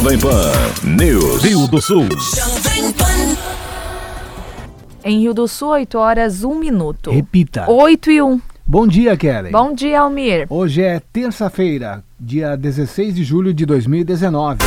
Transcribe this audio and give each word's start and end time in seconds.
Jovem 0.00 0.18
Pan 0.18 0.52
News. 0.82 1.42
Rio 1.44 1.68
do 1.68 1.78
Sul. 1.78 2.06
Em 5.04 5.20
Rio 5.20 5.34
do 5.34 5.46
Sul, 5.46 5.68
8 5.68 5.98
horas, 5.98 6.42
1 6.42 6.58
minuto. 6.58 7.10
Repita. 7.10 7.70
8 7.70 8.10
e 8.10 8.22
1. 8.22 8.40
Bom 8.66 8.86
dia, 8.86 9.14
Kelly. 9.14 9.50
Bom 9.50 9.74
dia, 9.74 10.00
Almir. 10.00 10.46
Hoje 10.48 10.80
é 10.80 11.02
terça-feira, 11.12 12.02
dia 12.18 12.56
16 12.56 13.14
de 13.14 13.22
julho 13.22 13.52
de 13.52 13.66
2019. 13.66 14.60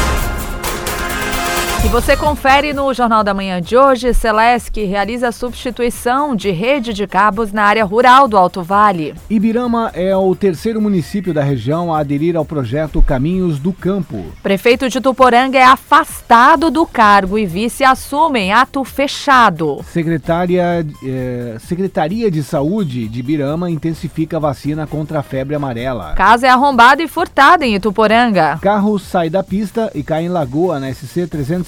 E 1.86 1.88
você 1.90 2.16
confere 2.16 2.72
no 2.72 2.94
Jornal 2.94 3.26
da 3.26 3.34
Manhã 3.34 3.62
de 3.62 3.76
hoje, 3.76 4.14
Celesc 4.14 4.78
realiza 4.78 5.28
a 5.28 5.32
substituição 5.34 6.34
de 6.34 6.50
rede 6.50 6.94
de 6.94 7.06
cabos 7.06 7.52
na 7.52 7.64
área 7.64 7.84
rural 7.84 8.26
do 8.26 8.38
Alto 8.38 8.64
Vale. 8.64 9.14
Ibirama 9.30 9.92
é 9.94 10.16
o 10.16 10.34
terceiro 10.34 10.80
município 10.82 11.34
da 11.34 11.44
região 11.44 11.94
a 11.94 12.00
aderir 12.00 12.38
ao 12.38 12.46
projeto 12.46 13.02
Caminhos 13.02 13.60
do 13.60 13.74
Campo. 13.74 14.24
Prefeito 14.42 14.88
de 14.90 15.02
Tuporanga 15.02 15.60
é 15.60 15.66
afastado 15.66 16.72
do 16.72 16.86
cargo 16.86 17.38
e 17.38 17.46
vice 17.46 17.84
assumem 17.84 18.54
ato 18.54 18.86
fechado. 18.86 19.84
Secretária, 19.86 20.88
eh, 21.06 21.58
Secretaria 21.60 22.32
de 22.32 22.44
Saúde 22.44 23.10
de 23.10 23.20
Ibirama 23.20 23.70
intensifica 23.70 24.38
a 24.38 24.40
vacina 24.40 24.88
contra 24.88 25.20
a 25.20 25.24
febre 25.24 25.54
amarela. 25.54 26.14
Casa 26.14 26.48
é 26.48 26.50
arrombada 26.50 27.04
e 27.04 27.10
furtada 27.10 27.66
em 27.66 27.76
Ituporanga. 27.76 28.58
Carro 28.62 28.98
sai 28.98 29.30
da 29.30 29.44
pista 29.44 29.92
e 29.94 30.02
cai 30.02 30.24
em 30.24 30.30
Lagoa 30.30 30.80
na 30.80 30.90
SC 30.94 31.28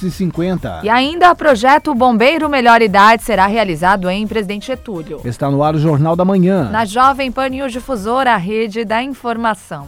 350. 0.09 0.81
E 0.83 0.89
ainda 0.89 1.31
o 1.31 1.35
projeto 1.35 1.93
Bombeiro 1.95 2.49
Melhor 2.49 2.81
Idade 2.81 3.23
será 3.23 3.47
realizado 3.47 4.09
em 4.09 4.27
Presidente 4.27 4.67
Getúlio. 4.67 5.21
Está 5.25 5.49
no 5.49 5.63
ar 5.63 5.75
o 5.75 5.79
Jornal 5.79 6.15
da 6.15 6.25
Manhã. 6.25 6.69
Na 6.69 6.85
Jovem 6.85 7.31
Pan 7.31 7.49
News 7.49 7.71
Difusora, 7.71 8.33
a 8.33 8.37
rede 8.37 8.85
da 8.85 9.01
informação. 9.01 9.87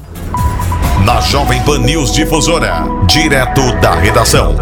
Na 1.05 1.21
Jovem 1.21 1.61
Pan 1.63 1.79
News 1.79 2.13
Difusora, 2.13 2.83
direto 3.07 3.61
da 3.79 3.93
redação. 3.93 4.55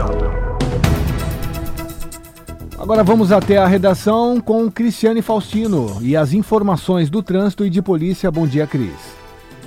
Agora 2.77 3.03
vamos 3.03 3.31
até 3.31 3.57
a 3.57 3.65
redação 3.65 4.39
com 4.39 4.69
Cristiane 4.69 5.21
Faustino 5.21 5.97
e 6.01 6.15
as 6.15 6.33
informações 6.33 7.09
do 7.09 7.23
trânsito 7.23 7.65
e 7.65 7.69
de 7.69 7.81
polícia. 7.81 8.29
Bom 8.29 8.45
dia, 8.45 8.67
Cris. 8.67 9.24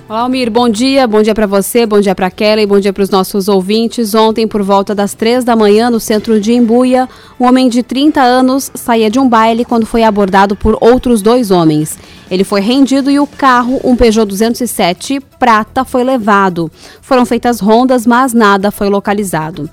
Olá, 0.09 0.21
Almir, 0.21 0.49
bom 0.49 0.67
dia. 0.67 1.07
Bom 1.07 1.21
dia 1.21 1.35
para 1.35 1.45
você, 1.45 1.85
bom 1.85 1.99
dia 1.99 2.15
para 2.15 2.31
Kelly, 2.31 2.65
bom 2.65 2.79
dia 2.79 2.91
para 2.91 3.03
os 3.03 3.11
nossos 3.11 3.47
ouvintes. 3.47 4.15
Ontem, 4.15 4.47
por 4.47 4.63
volta 4.63 4.95
das 4.95 5.13
três 5.13 5.43
da 5.43 5.55
manhã, 5.55 5.91
no 5.91 5.99
centro 5.99 6.41
de 6.41 6.51
Embuia, 6.51 7.07
um 7.39 7.45
homem 7.45 7.69
de 7.69 7.83
30 7.83 8.19
anos 8.19 8.71
saía 8.73 9.07
de 9.07 9.19
um 9.19 9.29
baile 9.29 9.63
quando 9.63 9.85
foi 9.85 10.01
abordado 10.01 10.55
por 10.55 10.75
outros 10.81 11.21
dois 11.21 11.51
homens. 11.51 11.95
Ele 12.31 12.43
foi 12.43 12.59
rendido 12.59 13.11
e 13.11 13.19
o 13.19 13.27
carro, 13.27 13.79
um 13.83 13.95
Peugeot 13.95 14.25
207 14.25 15.19
prata, 15.37 15.85
foi 15.85 16.03
levado. 16.03 16.71
Foram 17.03 17.23
feitas 17.23 17.59
rondas, 17.59 18.07
mas 18.07 18.33
nada 18.33 18.71
foi 18.71 18.89
localizado. 18.89 19.69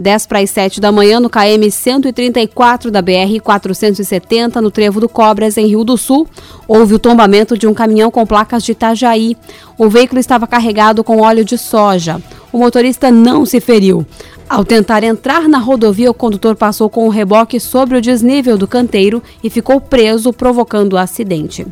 10 0.00 0.26
para 0.26 0.40
as 0.40 0.48
7 0.48 0.80
da 0.80 0.90
manhã 0.90 1.20
no 1.20 1.28
KM 1.28 1.70
134 1.70 2.90
da 2.90 3.02
BR 3.02 3.38
470, 3.42 4.60
no 4.60 4.70
Trevo 4.70 4.98
do 4.98 5.08
Cobras, 5.08 5.58
em 5.58 5.66
Rio 5.66 5.84
do 5.84 5.98
Sul, 5.98 6.26
houve 6.66 6.94
o 6.94 6.98
tombamento 6.98 7.56
de 7.56 7.66
um 7.66 7.74
caminhão 7.74 8.10
com 8.10 8.24
placas 8.24 8.62
de 8.62 8.72
Itajaí. 8.72 9.36
O 9.76 9.90
veículo 9.90 10.18
estava 10.18 10.46
carregado 10.46 11.04
com 11.04 11.20
óleo 11.20 11.44
de 11.44 11.58
soja. 11.58 12.20
O 12.50 12.58
motorista 12.58 13.10
não 13.10 13.44
se 13.44 13.60
feriu. 13.60 14.06
Ao 14.48 14.64
tentar 14.64 15.04
entrar 15.04 15.46
na 15.48 15.58
rodovia, 15.58 16.10
o 16.10 16.14
condutor 16.14 16.56
passou 16.56 16.88
com 16.88 17.06
o 17.06 17.10
reboque 17.10 17.60
sobre 17.60 17.98
o 17.98 18.00
desnível 18.00 18.56
do 18.56 18.66
canteiro 18.66 19.22
e 19.44 19.50
ficou 19.50 19.80
preso, 19.80 20.32
provocando 20.32 20.94
o 20.94 20.98
acidente. 20.98 21.66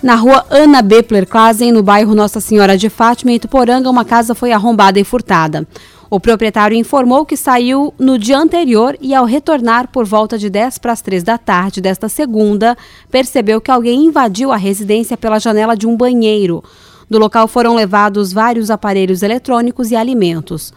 Na 0.00 0.14
rua 0.14 0.46
Ana 0.48 0.80
Bepler 0.80 1.26
Klasen, 1.26 1.72
no 1.72 1.82
bairro 1.82 2.14
Nossa 2.14 2.38
Senhora 2.38 2.78
de 2.78 2.88
Fátima, 2.88 3.32
em 3.32 3.34
Ituporanga, 3.34 3.90
uma 3.90 4.04
casa 4.04 4.32
foi 4.32 4.52
arrombada 4.52 5.00
e 5.00 5.04
furtada. 5.04 5.66
O 6.10 6.18
proprietário 6.18 6.76
informou 6.76 7.26
que 7.26 7.36
saiu 7.36 7.92
no 7.98 8.18
dia 8.18 8.38
anterior 8.38 8.96
e, 8.98 9.14
ao 9.14 9.26
retornar 9.26 9.88
por 9.88 10.06
volta 10.06 10.38
de 10.38 10.48
10 10.48 10.78
para 10.78 10.92
as 10.92 11.02
3 11.02 11.22
da 11.22 11.36
tarde 11.36 11.82
desta 11.82 12.08
segunda, 12.08 12.76
percebeu 13.10 13.60
que 13.60 13.70
alguém 13.70 14.06
invadiu 14.06 14.50
a 14.50 14.56
residência 14.56 15.18
pela 15.18 15.38
janela 15.38 15.76
de 15.76 15.86
um 15.86 15.94
banheiro. 15.94 16.64
Do 17.10 17.18
local 17.18 17.46
foram 17.46 17.74
levados 17.74 18.32
vários 18.32 18.70
aparelhos 18.70 19.22
eletrônicos 19.22 19.90
e 19.90 19.96
alimentos. 19.96 20.72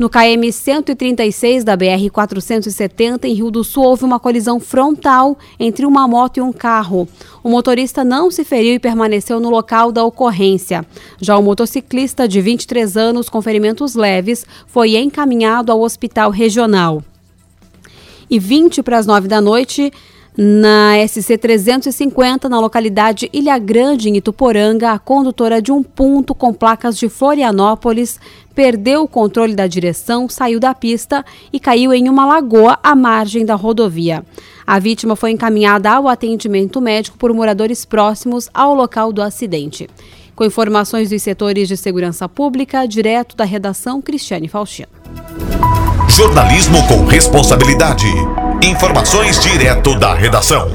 No 0.00 0.08
KM 0.08 0.50
136 0.50 1.62
da 1.62 1.76
BR 1.76 2.08
470 2.10 3.28
em 3.28 3.34
Rio 3.34 3.50
do 3.50 3.62
Sul 3.62 3.84
houve 3.84 4.02
uma 4.02 4.18
colisão 4.18 4.58
frontal 4.58 5.36
entre 5.58 5.84
uma 5.84 6.08
moto 6.08 6.38
e 6.38 6.40
um 6.40 6.54
carro. 6.54 7.06
O 7.42 7.50
motorista 7.50 8.02
não 8.02 8.30
se 8.30 8.42
feriu 8.42 8.72
e 8.72 8.78
permaneceu 8.78 9.38
no 9.38 9.50
local 9.50 9.92
da 9.92 10.02
ocorrência. 10.02 10.86
Já 11.20 11.36
o 11.36 11.42
motociclista 11.42 12.26
de 12.26 12.40
23 12.40 12.96
anos 12.96 13.28
com 13.28 13.42
ferimentos 13.42 13.94
leves 13.94 14.46
foi 14.66 14.96
encaminhado 14.96 15.70
ao 15.70 15.82
hospital 15.82 16.30
regional. 16.30 17.04
E 18.30 18.38
20 18.38 18.82
para 18.82 18.96
as 18.96 19.04
9 19.04 19.28
da 19.28 19.42
noite, 19.42 19.92
na 20.36 20.92
SC 21.06 21.36
350, 21.36 22.48
na 22.48 22.60
localidade 22.60 23.28
Ilha 23.32 23.58
Grande, 23.58 24.08
em 24.08 24.16
Ituporanga, 24.16 24.92
a 24.92 24.98
condutora 24.98 25.60
de 25.60 25.72
um 25.72 25.82
ponto 25.82 26.34
com 26.34 26.52
placas 26.52 26.96
de 26.96 27.08
Florianópolis 27.08 28.18
perdeu 28.54 29.02
o 29.02 29.08
controle 29.08 29.54
da 29.54 29.66
direção, 29.66 30.28
saiu 30.28 30.60
da 30.60 30.74
pista 30.74 31.24
e 31.52 31.58
caiu 31.58 31.92
em 31.92 32.08
uma 32.08 32.26
lagoa 32.26 32.78
à 32.82 32.94
margem 32.94 33.44
da 33.44 33.54
rodovia. 33.54 34.24
A 34.66 34.78
vítima 34.78 35.16
foi 35.16 35.32
encaminhada 35.32 35.90
ao 35.90 36.06
atendimento 36.06 36.80
médico 36.80 37.18
por 37.18 37.32
moradores 37.32 37.84
próximos 37.84 38.48
ao 38.54 38.74
local 38.74 39.12
do 39.12 39.22
acidente. 39.22 39.88
Com 40.36 40.44
informações 40.44 41.10
dos 41.10 41.22
setores 41.22 41.68
de 41.68 41.76
segurança 41.76 42.28
pública, 42.28 42.86
direto 42.86 43.36
da 43.36 43.44
redação 43.44 44.00
Cristiane 44.00 44.48
Faustino. 44.48 44.88
Jornalismo 46.08 46.86
com 46.86 47.04
responsabilidade. 47.04 48.06
Informações 48.62 49.40
direto 49.40 49.98
da 49.98 50.12
redação. 50.12 50.68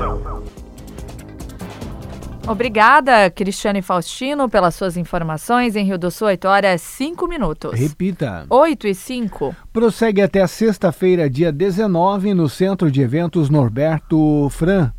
Obrigada, 2.47 3.29
Cristiane 3.29 3.83
Faustino, 3.83 4.49
pelas 4.49 4.73
suas 4.73 4.97
informações. 4.97 5.75
Em 5.75 5.85
Rio 5.85 5.97
do 5.99 6.09
Sul, 6.09 6.27
8 6.29 6.47
horas 6.47 6.81
5 6.81 7.27
minutos. 7.27 7.79
Repita. 7.79 8.47
8 8.49 8.87
e 8.87 8.95
5. 8.95 9.55
Prossegue 9.71 10.23
até 10.23 10.47
sexta-feira, 10.47 11.29
dia 11.29 11.51
19, 11.51 12.33
no 12.33 12.49
Centro 12.49 12.89
de 12.89 13.03
Eventos 13.03 13.51
Norberto 13.51 14.49
Fran, 14.49 14.91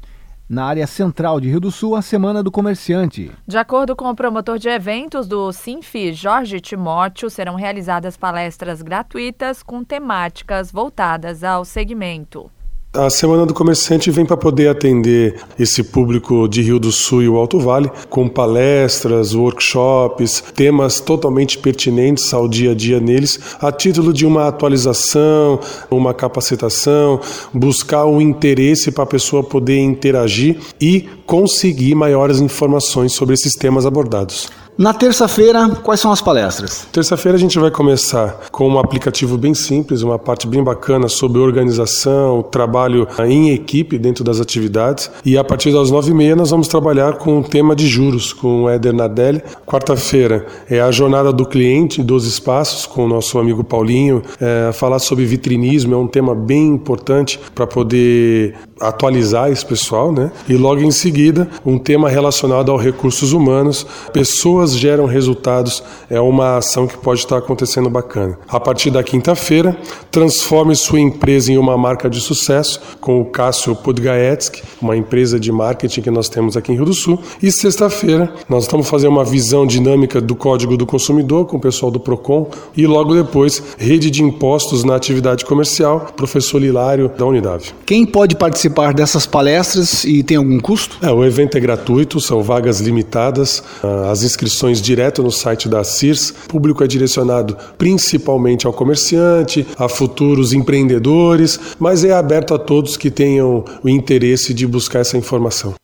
na 0.48 0.64
área 0.66 0.86
central 0.86 1.40
de 1.40 1.48
Rio 1.48 1.58
do 1.58 1.72
Sul, 1.72 1.96
a 1.96 2.02
Semana 2.02 2.40
do 2.40 2.52
Comerciante. 2.52 3.32
De 3.48 3.58
acordo 3.58 3.96
com 3.96 4.08
o 4.08 4.14
promotor 4.14 4.60
de 4.60 4.68
eventos 4.68 5.26
do 5.26 5.52
Sinfi, 5.52 6.12
Jorge 6.12 6.60
Timóteo, 6.60 7.28
serão 7.28 7.56
realizadas 7.56 8.16
palestras 8.16 8.80
gratuitas 8.80 9.60
com 9.60 9.82
temáticas 9.82 10.70
voltadas 10.70 11.42
ao 11.42 11.64
segmento. 11.64 12.48
A 12.96 13.10
Semana 13.10 13.44
do 13.44 13.52
Comerciante 13.52 14.10
vem 14.10 14.24
para 14.24 14.38
poder 14.38 14.68
atender 14.68 15.36
esse 15.58 15.82
público 15.82 16.48
de 16.48 16.62
Rio 16.62 16.78
do 16.78 16.90
Sul 16.90 17.22
e 17.22 17.28
o 17.28 17.36
Alto 17.36 17.58
Vale, 17.58 17.90
com 18.08 18.26
palestras, 18.26 19.34
workshops, 19.34 20.42
temas 20.54 20.98
totalmente 20.98 21.58
pertinentes 21.58 22.32
ao 22.32 22.48
dia 22.48 22.70
a 22.70 22.74
dia 22.74 22.98
neles, 22.98 23.38
a 23.60 23.70
título 23.70 24.14
de 24.14 24.24
uma 24.24 24.48
atualização, 24.48 25.60
uma 25.90 26.14
capacitação, 26.14 27.20
buscar 27.52 28.06
um 28.06 28.18
interesse 28.18 28.90
para 28.90 29.04
a 29.04 29.06
pessoa 29.06 29.44
poder 29.44 29.78
interagir 29.78 30.58
e 30.80 31.06
conseguir 31.26 31.94
maiores 31.94 32.40
informações 32.40 33.12
sobre 33.12 33.34
esses 33.34 33.54
temas 33.54 33.84
abordados. 33.84 34.48
Na 34.78 34.92
terça-feira, 34.92 35.70
quais 35.82 36.00
são 36.00 36.12
as 36.12 36.20
palestras? 36.20 36.86
Terça-feira 36.92 37.38
a 37.38 37.40
gente 37.40 37.58
vai 37.58 37.70
começar 37.70 38.48
com 38.52 38.68
um 38.68 38.78
aplicativo 38.78 39.38
bem 39.38 39.54
simples, 39.54 40.02
uma 40.02 40.18
parte 40.18 40.46
bem 40.46 40.62
bacana 40.62 41.08
sobre 41.08 41.40
organização, 41.40 42.42
trabalho 42.42 43.08
em 43.26 43.52
equipe 43.52 43.96
dentro 43.96 44.22
das 44.22 44.38
atividades. 44.38 45.10
E 45.24 45.38
a 45.38 45.42
partir 45.42 45.72
das 45.72 45.90
nove 45.90 46.10
e 46.10 46.14
meia 46.14 46.36
nós 46.36 46.50
vamos 46.50 46.68
trabalhar 46.68 47.14
com 47.14 47.40
o 47.40 47.42
tema 47.42 47.74
de 47.74 47.86
juros 47.86 48.34
com 48.34 48.64
o 48.64 48.68
Éder 48.68 48.92
Nadelli. 48.92 49.42
Quarta-feira 49.64 50.44
é 50.68 50.78
a 50.78 50.90
jornada 50.90 51.32
do 51.32 51.46
cliente 51.46 52.02
dos 52.02 52.26
espaços 52.26 52.84
com 52.84 53.06
o 53.06 53.08
nosso 53.08 53.38
amigo 53.38 53.64
Paulinho. 53.64 54.22
É, 54.38 54.72
falar 54.74 54.98
sobre 54.98 55.24
vitrinismo 55.24 55.94
é 55.94 55.96
um 55.96 56.06
tema 56.06 56.34
bem 56.34 56.68
importante 56.68 57.40
para 57.54 57.66
poder 57.66 58.54
atualizar 58.80 59.50
esse 59.50 59.64
pessoal, 59.64 60.12
né? 60.12 60.30
E 60.48 60.54
logo 60.54 60.82
em 60.82 60.90
seguida 60.90 61.48
um 61.64 61.78
tema 61.78 62.08
relacionado 62.08 62.70
aos 62.70 62.82
recursos 62.82 63.32
humanos, 63.32 63.86
pessoas 64.12 64.76
geram 64.76 65.06
resultados 65.06 65.82
é 66.10 66.20
uma 66.20 66.58
ação 66.58 66.86
que 66.86 66.96
pode 66.98 67.20
estar 67.20 67.38
acontecendo 67.38 67.88
bacana. 67.88 68.38
A 68.48 68.60
partir 68.60 68.90
da 68.90 69.02
quinta-feira, 69.02 69.76
transforme 70.10 70.74
sua 70.76 71.00
empresa 71.00 71.52
em 71.52 71.58
uma 71.58 71.76
marca 71.76 72.08
de 72.08 72.20
sucesso 72.20 72.80
com 73.00 73.20
o 73.20 73.24
Cássio 73.24 73.74
Podgaetsky, 73.74 74.62
uma 74.80 74.96
empresa 74.96 75.40
de 75.40 75.50
marketing 75.50 76.02
que 76.02 76.10
nós 76.10 76.28
temos 76.28 76.56
aqui 76.56 76.72
em 76.72 76.74
Rio 76.74 76.84
do 76.84 76.94
Sul. 76.94 77.18
E 77.42 77.50
sexta-feira, 77.50 78.32
nós 78.48 78.64
estamos 78.64 78.88
fazendo 78.88 79.12
uma 79.12 79.24
visão 79.24 79.66
dinâmica 79.66 80.20
do 80.20 80.34
Código 80.34 80.76
do 80.76 80.86
Consumidor 80.86 81.46
com 81.46 81.56
o 81.56 81.60
pessoal 81.60 81.90
do 81.90 81.98
Procon 81.98 82.50
e 82.76 82.86
logo 82.86 83.14
depois, 83.14 83.62
rede 83.78 84.10
de 84.10 84.22
impostos 84.22 84.84
na 84.84 84.94
atividade 84.94 85.44
comercial, 85.44 86.12
professor 86.16 86.60
Lilário 86.60 87.10
da 87.16 87.24
Unidade. 87.24 87.74
Quem 87.84 88.04
pode 88.04 88.36
participar 88.36 88.65
participar 88.68 88.92
dessas 88.92 89.26
palestras 89.26 90.04
e 90.04 90.22
tem 90.22 90.36
algum 90.36 90.58
custo? 90.58 90.98
É, 91.02 91.10
o 91.10 91.24
evento 91.24 91.56
é 91.56 91.60
gratuito, 91.60 92.20
são 92.20 92.42
vagas 92.42 92.80
limitadas, 92.80 93.62
ah, 93.82 94.10
as 94.10 94.22
inscrições 94.22 94.80
direto 94.80 95.22
no 95.22 95.30
site 95.30 95.68
da 95.68 95.82
CIRS. 95.84 96.34
O 96.46 96.48
público 96.48 96.82
é 96.82 96.86
direcionado 96.86 97.56
principalmente 97.78 98.66
ao 98.66 98.72
comerciante, 98.72 99.66
a 99.78 99.88
futuros 99.88 100.52
empreendedores, 100.52 101.58
mas 101.78 102.04
é 102.04 102.12
aberto 102.12 102.54
a 102.54 102.58
todos 102.58 102.96
que 102.96 103.10
tenham 103.10 103.64
o 103.82 103.88
interesse 103.88 104.52
de 104.52 104.66
buscar 104.66 105.00
essa 105.00 105.16
informação. 105.16 105.74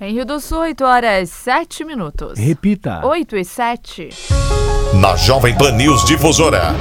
Em 0.00 0.12
Rio 0.12 0.26
do 0.26 0.38
Sul, 0.38 0.58
8 0.58 0.84
horas 0.84 1.30
7 1.30 1.84
minutos. 1.84 2.38
Repita. 2.38 3.00
8 3.06 3.36
e 3.36 3.44
7. 3.44 4.08
Na 5.00 5.16
Jovem 5.16 5.56
Pan 5.56 5.72
News 5.72 6.04
Difusora. 6.04 6.74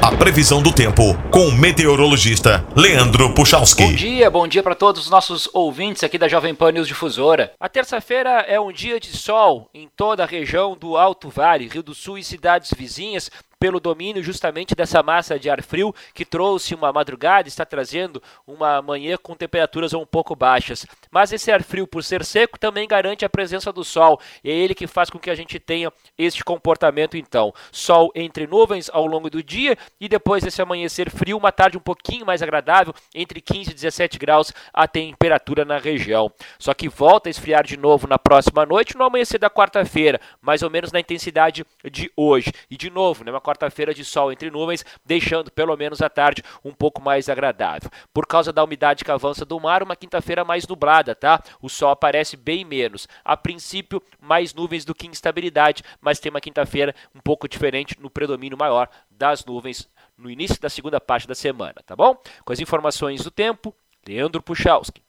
A 0.00 0.16
previsão 0.16 0.62
do 0.62 0.72
tempo 0.72 1.02
com 1.28 1.48
o 1.48 1.52
meteorologista 1.52 2.64
Leandro 2.76 3.34
Puchalski. 3.34 3.82
Bom 3.82 3.92
dia, 3.92 4.30
bom 4.30 4.46
dia 4.46 4.62
para 4.62 4.76
todos 4.76 5.02
os 5.02 5.10
nossos 5.10 5.48
ouvintes 5.52 6.04
aqui 6.04 6.16
da 6.16 6.28
Jovem 6.28 6.54
Pan 6.54 6.70
News 6.70 6.86
Difusora. 6.86 7.52
A 7.58 7.68
terça-feira 7.68 8.44
é 8.46 8.60
um 8.60 8.70
dia 8.70 9.00
de 9.00 9.08
sol 9.08 9.68
em 9.74 9.88
toda 9.96 10.22
a 10.22 10.26
região 10.26 10.76
do 10.76 10.96
Alto 10.96 11.28
Vale, 11.28 11.66
Rio 11.66 11.82
do 11.82 11.96
Sul 11.96 12.16
e 12.16 12.22
cidades 12.22 12.72
vizinhas, 12.76 13.28
pelo 13.58 13.80
domínio 13.80 14.22
justamente 14.22 14.74
dessa 14.74 15.02
massa 15.02 15.38
de 15.38 15.50
ar 15.50 15.62
frio 15.62 15.94
que 16.14 16.24
trouxe 16.24 16.74
uma 16.74 16.92
madrugada, 16.92 17.48
está 17.48 17.64
trazendo 17.64 18.22
uma 18.46 18.80
manhã 18.80 19.16
com 19.20 19.34
temperaturas 19.34 19.92
um 19.92 20.06
pouco 20.06 20.36
baixas. 20.36 20.86
Mas 21.10 21.32
esse 21.32 21.50
ar 21.50 21.62
frio, 21.62 21.86
por 21.86 22.04
ser 22.04 22.24
seco, 22.24 22.58
também 22.58 22.86
garante 22.86 23.24
a 23.24 23.28
presença 23.28 23.72
do 23.72 23.84
sol. 23.84 24.20
E 24.42 24.50
é 24.50 24.54
ele 24.54 24.74
que 24.74 24.86
faz 24.86 25.10
com 25.10 25.18
que 25.18 25.30
a 25.30 25.34
gente 25.34 25.58
tenha 25.58 25.92
este 26.16 26.44
comportamento 26.44 27.16
então. 27.16 27.52
Sol 27.72 28.10
entre 28.14 28.46
nuvens 28.46 28.90
ao 28.92 29.06
longo 29.06 29.30
do 29.30 29.42
dia 29.42 29.76
e 30.00 30.08
depois 30.08 30.44
desse 30.44 30.62
amanhecer 30.62 31.10
frio, 31.10 31.36
uma 31.36 31.52
tarde 31.52 31.76
um 31.76 31.80
pouquinho 31.80 32.26
mais 32.26 32.42
agradável, 32.42 32.94
entre 33.14 33.40
15 33.40 33.70
e 33.70 33.74
17 33.74 34.18
graus 34.18 34.52
a 34.72 34.86
temperatura 34.86 35.64
na 35.64 35.78
região. 35.78 36.32
Só 36.58 36.74
que 36.74 36.88
volta 36.88 37.28
a 37.28 37.30
esfriar 37.30 37.64
de 37.64 37.76
novo 37.76 38.06
na 38.06 38.18
próxima 38.18 38.64
noite, 38.64 38.96
no 38.96 39.04
amanhecer 39.04 39.38
da 39.38 39.50
quarta-feira, 39.50 40.20
mais 40.40 40.62
ou 40.62 40.70
menos 40.70 40.92
na 40.92 41.00
intensidade 41.00 41.64
de 41.90 42.10
hoje. 42.16 42.52
E 42.70 42.76
de 42.76 42.90
novo, 42.90 43.24
né, 43.24 43.30
uma 43.30 43.40
quarta-feira 43.48 43.94
de 43.94 44.04
sol 44.04 44.30
entre 44.30 44.50
nuvens, 44.50 44.84
deixando 45.04 45.50
pelo 45.50 45.74
menos 45.76 46.02
a 46.02 46.10
tarde 46.10 46.42
um 46.62 46.72
pouco 46.72 47.00
mais 47.00 47.28
agradável. 47.30 47.90
Por 48.12 48.26
causa 48.26 48.52
da 48.52 48.62
umidade 48.62 49.04
que 49.04 49.10
avança 49.10 49.44
do 49.44 49.58
mar, 49.58 49.82
uma 49.82 49.96
quinta-feira 49.96 50.44
mais 50.44 50.66
nublada, 50.66 51.14
tá? 51.14 51.42
O 51.62 51.68
sol 51.68 51.90
aparece 51.90 52.36
bem 52.36 52.64
menos. 52.64 53.08
A 53.24 53.36
princípio, 53.36 54.02
mais 54.20 54.52
nuvens 54.52 54.84
do 54.84 54.94
que 54.94 55.06
instabilidade, 55.06 55.82
mas 56.00 56.20
tem 56.20 56.28
uma 56.28 56.40
quinta-feira 56.40 56.94
um 57.14 57.20
pouco 57.20 57.48
diferente 57.48 57.96
no 57.98 58.10
predomínio 58.10 58.58
maior 58.58 58.88
das 59.10 59.44
nuvens 59.44 59.88
no 60.16 60.30
início 60.30 60.60
da 60.60 60.68
segunda 60.68 61.00
parte 61.00 61.28
da 61.28 61.34
semana, 61.34 61.76
tá 61.86 61.94
bom? 61.94 62.16
Com 62.44 62.52
as 62.52 62.60
informações 62.60 63.22
do 63.22 63.30
tempo, 63.30 63.74
Leandro 64.06 64.42
Puchalski. 64.42 65.00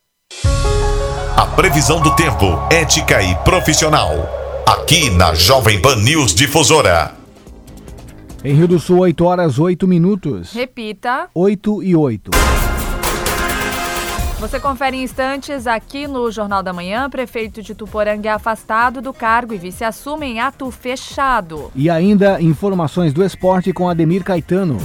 A 1.35 1.45
previsão 1.55 1.99
do 2.01 2.15
tempo, 2.15 2.45
ética 2.71 3.21
e 3.21 3.35
profissional. 3.43 4.11
Aqui 4.67 5.09
na 5.09 5.33
Jovem 5.33 5.81
Pan 5.81 5.95
News 5.95 6.35
Difusora. 6.35 7.18
Em 8.41 8.53
Rio 8.53 8.69
do 8.69 8.79
Sul, 8.79 8.99
8 8.99 9.25
horas 9.25 9.59
8 9.59 9.85
minutos. 9.85 10.53
Repita. 10.53 11.29
8 11.35 11.83
e 11.83 11.93
8. 11.93 12.31
Você 14.39 14.57
confere 14.57 14.95
em 14.95 15.03
instantes 15.03 15.67
aqui 15.67 16.07
no 16.07 16.31
Jornal 16.31 16.63
da 16.63 16.71
Manhã. 16.71 17.09
Prefeito 17.09 17.61
de 17.61 17.75
Tuporanga 17.75 18.29
é 18.29 18.31
afastado 18.31 19.01
do 19.01 19.11
cargo 19.11 19.53
e 19.53 19.57
vice 19.57 19.83
assume 19.83 20.27
em 20.27 20.39
ato 20.39 20.71
fechado. 20.71 21.69
E 21.75 21.89
ainda 21.89 22.41
informações 22.41 23.11
do 23.11 23.21
esporte 23.25 23.73
com 23.73 23.89
Ademir 23.89 24.23
Caetano. 24.23 24.77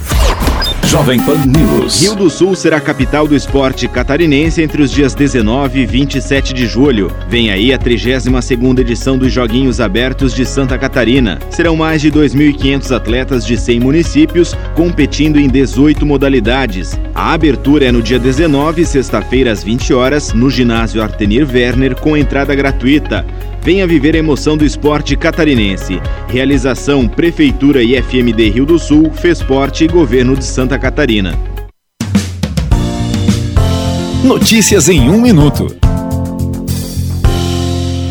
Jovem 0.87 1.19
Pan 1.19 1.43
News. 1.45 2.01
Rio 2.01 2.15
do 2.15 2.29
Sul 2.29 2.55
será 2.55 2.79
capital 2.79 3.27
do 3.27 3.35
esporte 3.35 3.87
catarinense 3.87 4.61
entre 4.61 4.83
os 4.83 4.91
dias 4.91 5.15
19 5.15 5.79
e 5.79 5.85
27 5.85 6.53
de 6.53 6.67
julho. 6.67 7.11
Vem 7.27 7.49
aí 7.49 7.73
a 7.73 7.77
32ª 7.77 8.79
edição 8.79 9.17
dos 9.17 9.33
Joguinhos 9.33 9.81
Abertos 9.81 10.33
de 10.33 10.45
Santa 10.45 10.77
Catarina. 10.77 11.39
Serão 11.49 11.75
mais 11.75 12.01
de 12.01 12.11
2.500 12.11 12.95
atletas 12.95 13.45
de 13.45 13.57
100 13.57 13.79
municípios 13.79 14.53
competindo 14.75 15.39
em 15.39 15.49
18 15.49 16.05
modalidades. 16.05 16.99
A 17.15 17.33
abertura 17.33 17.85
é 17.85 17.91
no 17.91 18.03
dia 18.03 18.19
19, 18.19 18.85
sexta-feira 18.85 19.51
às 19.51 19.63
20 19.63 19.93
horas, 19.93 20.33
no 20.33 20.49
ginásio 20.51 21.01
Artenir 21.01 21.47
Werner 21.51 21.95
com 21.95 22.15
entrada 22.15 22.53
gratuita. 22.53 23.25
Venha 23.65 23.87
viver 23.87 24.15
a 24.15 24.19
emoção 24.19 24.55
do 24.55 24.63
esporte 24.63 25.17
catarinense. 25.17 25.99
Realização 26.27 27.07
Prefeitura 27.07 27.81
e 27.81 27.99
FMD 27.99 28.47
Rio 28.51 28.63
do 28.63 28.77
Sul, 28.77 29.09
Fesporte 29.11 29.85
e 29.85 29.87
Governo 29.87 30.35
de 30.35 30.45
Santa 30.45 30.77
Catarina. 30.77 31.33
Notícias 34.23 34.87
em 34.87 35.09
um 35.09 35.19
minuto. 35.19 35.75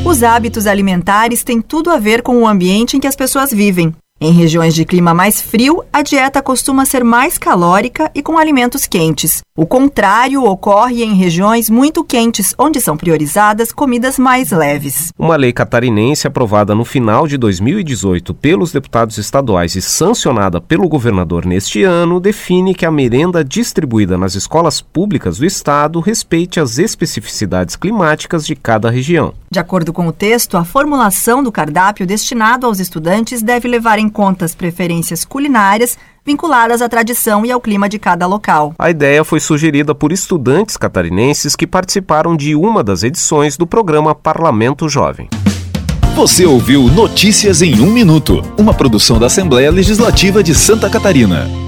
Os 0.05 0.25
hábitos 0.25 0.67
alimentares 0.67 1.45
têm 1.45 1.63
tudo 1.63 1.89
a 1.89 2.01
ver 2.01 2.23
com 2.23 2.43
o 2.43 2.49
ambiente 2.49 2.97
em 2.97 3.01
que 3.01 3.07
as 3.07 3.15
pessoas 3.15 3.53
vivem. 3.53 3.95
Em 4.21 4.33
regiões 4.33 4.75
de 4.75 4.85
clima 4.85 5.15
mais 5.15 5.41
frio, 5.41 5.85
a 5.93 6.03
dieta 6.03 6.43
costuma 6.43 6.85
ser 6.85 7.05
mais 7.05 7.39
calórica 7.39 8.11
e 8.13 8.23
com 8.23 8.39
alimentos 8.39 8.89
quentes. 8.89 9.41
O 9.57 9.67
contrário 9.67 10.43
ocorre 10.43 11.05
em 11.05 11.15
regiões 11.15 11.71
muito 11.71 12.03
quentes, 12.03 12.53
onde 12.59 12.81
são 12.81 12.97
priorizadas 12.97 13.71
comidas 13.71 14.19
mais 14.19 14.51
leves. 14.51 15.13
Uma 15.17 15.37
lei 15.37 15.53
catarinense 15.53 16.27
aprovada 16.27 16.75
no 16.75 16.85
final 16.85 17.25
de 17.29 17.39
2018 17.39 18.35
pelos 18.35 18.73
deputados 18.73 19.17
estaduais 19.17 19.77
e 19.77 19.81
sancionada 19.81 20.61
pelo 20.61 20.89
governador 20.89 21.47
neste 21.47 21.85
ano 21.85 22.19
define 22.19 22.75
que 22.75 22.85
a 22.85 22.91
merenda 22.91 23.45
distribuída 23.45 24.19
nas 24.19 24.35
escolas 24.35 24.81
públicas 24.81 25.39
do 25.39 25.47
estado 25.47 26.01
respeite 26.01 26.59
as 26.59 26.77
especificidades 26.79 27.77
climáticas 27.77 28.45
de 28.45 28.57
cada 28.57 28.91
região. 28.91 29.35
De 29.49 29.61
acordo 29.61 29.93
com 29.93 30.09
o 30.09 30.13
texto, 30.13 30.57
a 30.57 30.65
formulação 30.65 31.45
do 31.45 31.53
cardápio 31.53 32.05
destinado 32.05 32.67
aos 32.67 32.81
estudantes 32.81 33.41
deve 33.41 33.69
levar 33.69 34.01
em 34.01 34.09
conta 34.09 34.45
as 34.45 34.53
preferências 34.53 35.25
culinárias 35.25 35.97
vinculadas 36.25 36.81
à 36.81 36.89
tradição 36.89 37.45
e 37.45 37.53
ao 37.53 37.61
clima 37.61 37.89
de 37.89 37.99
cada 37.99 38.27
local. 38.27 38.75
A 38.79 38.91
ideia 38.91 39.25
foi 39.25 39.41
sugerida 39.41 39.95
por 39.95 40.13
estudantes 40.13 40.77
catarinenses 40.77 41.55
que 41.55 41.67
participaram 41.67 42.37
de 42.37 42.55
uma 42.55 42.83
das 42.83 43.03
edições 43.03 43.57
do 43.57 43.67
programa 43.67 44.15
Parlamento 44.15 44.89
Jovem. 44.89 45.29
Você 46.15 46.47
ouviu 46.47 46.85
Notícias 46.85 47.61
em 47.61 47.81
um 47.81 47.91
Minuto, 47.91 48.41
uma 48.57 48.73
produção 48.73 49.19
da 49.19 49.27
Assembleia 49.27 49.71
Legislativa 49.71 50.43
de 50.43 50.55
Santa 50.55 50.89
Catarina. 50.89 51.64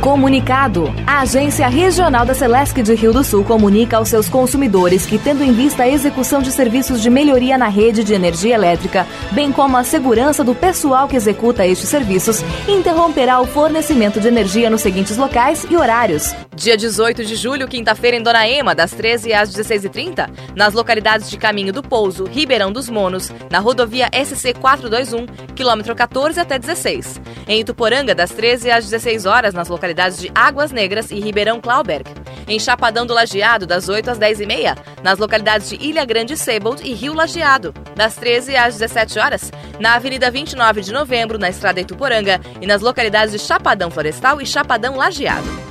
Comunicado: 0.00 0.92
A 1.06 1.20
Agência 1.20 1.68
Regional 1.68 2.24
da 2.24 2.32
Celesc 2.32 2.82
de 2.82 2.94
Rio 2.94 3.12
do 3.12 3.22
Sul 3.22 3.44
comunica 3.44 3.98
aos 3.98 4.08
seus 4.08 4.30
consumidores 4.30 5.04
que, 5.04 5.18
tendo 5.18 5.44
em 5.44 5.52
vista 5.52 5.82
a 5.82 5.88
execução 5.88 6.40
de 6.40 6.50
serviços 6.50 7.02
de 7.02 7.10
melhoria 7.10 7.58
na 7.58 7.68
rede 7.68 8.02
de 8.02 8.14
energia 8.14 8.54
elétrica, 8.54 9.06
bem 9.32 9.52
como 9.52 9.76
a 9.76 9.84
segurança 9.84 10.42
do 10.42 10.54
pessoal 10.54 11.06
que 11.06 11.16
executa 11.16 11.66
estes 11.66 11.90
serviços, 11.90 12.42
interromperá 12.66 13.40
o 13.40 13.46
fornecimento 13.46 14.18
de 14.18 14.28
energia 14.28 14.70
nos 14.70 14.80
seguintes 14.80 15.18
locais 15.18 15.66
e 15.68 15.76
horários. 15.76 16.34
Dia 16.56 16.76
18 16.76 17.24
de 17.24 17.36
julho, 17.36 17.68
quinta-feira, 17.68 18.16
em 18.16 18.22
Dona 18.22 18.48
Ema, 18.48 18.74
das 18.74 18.90
13 18.92 19.32
às 19.32 19.50
16h30, 19.50 20.30
nas 20.54 20.74
localidades 20.74 21.30
de 21.30 21.38
Caminho 21.38 21.72
do 21.72 21.82
Pouso, 21.82 22.24
Ribeirão 22.24 22.72
dos 22.72 22.88
Monos, 22.88 23.30
na 23.50 23.58
rodovia 23.58 24.10
SC 24.12 24.54
421, 24.54 25.26
quilômetro 25.54 25.94
14 25.94 26.38
até 26.38 26.58
16. 26.58 27.20
Em 27.48 27.60
Ituporanga, 27.60 28.14
das 28.14 28.30
13 28.30 28.70
às 28.70 28.84
16 28.84 29.24
horas, 29.24 29.54
nas 29.54 29.68
localidades 29.68 29.89
localidades 29.90 30.18
de 30.18 30.30
Águas 30.34 30.70
Negras 30.70 31.10
e 31.10 31.18
Ribeirão 31.20 31.60
Clauberg. 31.60 32.04
Em 32.46 32.58
Chapadão 32.58 33.04
do 33.04 33.14
Lajeado, 33.14 33.66
das 33.66 33.88
8 33.88 34.10
às 34.10 34.18
10 34.18 34.40
e 34.40 34.46
meia. 34.46 34.76
Nas 35.02 35.18
localidades 35.18 35.68
de 35.68 35.76
Ilha 35.76 36.04
Grande 36.04 36.36
Sebold 36.36 36.82
e 36.84 36.94
Rio 36.94 37.14
Lajeado, 37.14 37.74
das 37.96 38.14
13 38.16 38.56
às 38.56 38.78
17 38.78 39.18
horas. 39.18 39.52
Na 39.78 39.94
Avenida 39.94 40.30
29 40.30 40.80
de 40.80 40.92
Novembro, 40.92 41.38
na 41.38 41.48
Estrada 41.48 41.80
Ituporanga 41.80 42.40
e 42.60 42.66
nas 42.66 42.82
localidades 42.82 43.32
de 43.32 43.38
Chapadão 43.38 43.90
Florestal 43.90 44.40
e 44.40 44.46
Chapadão 44.46 44.96
Lajeado. 44.96 45.69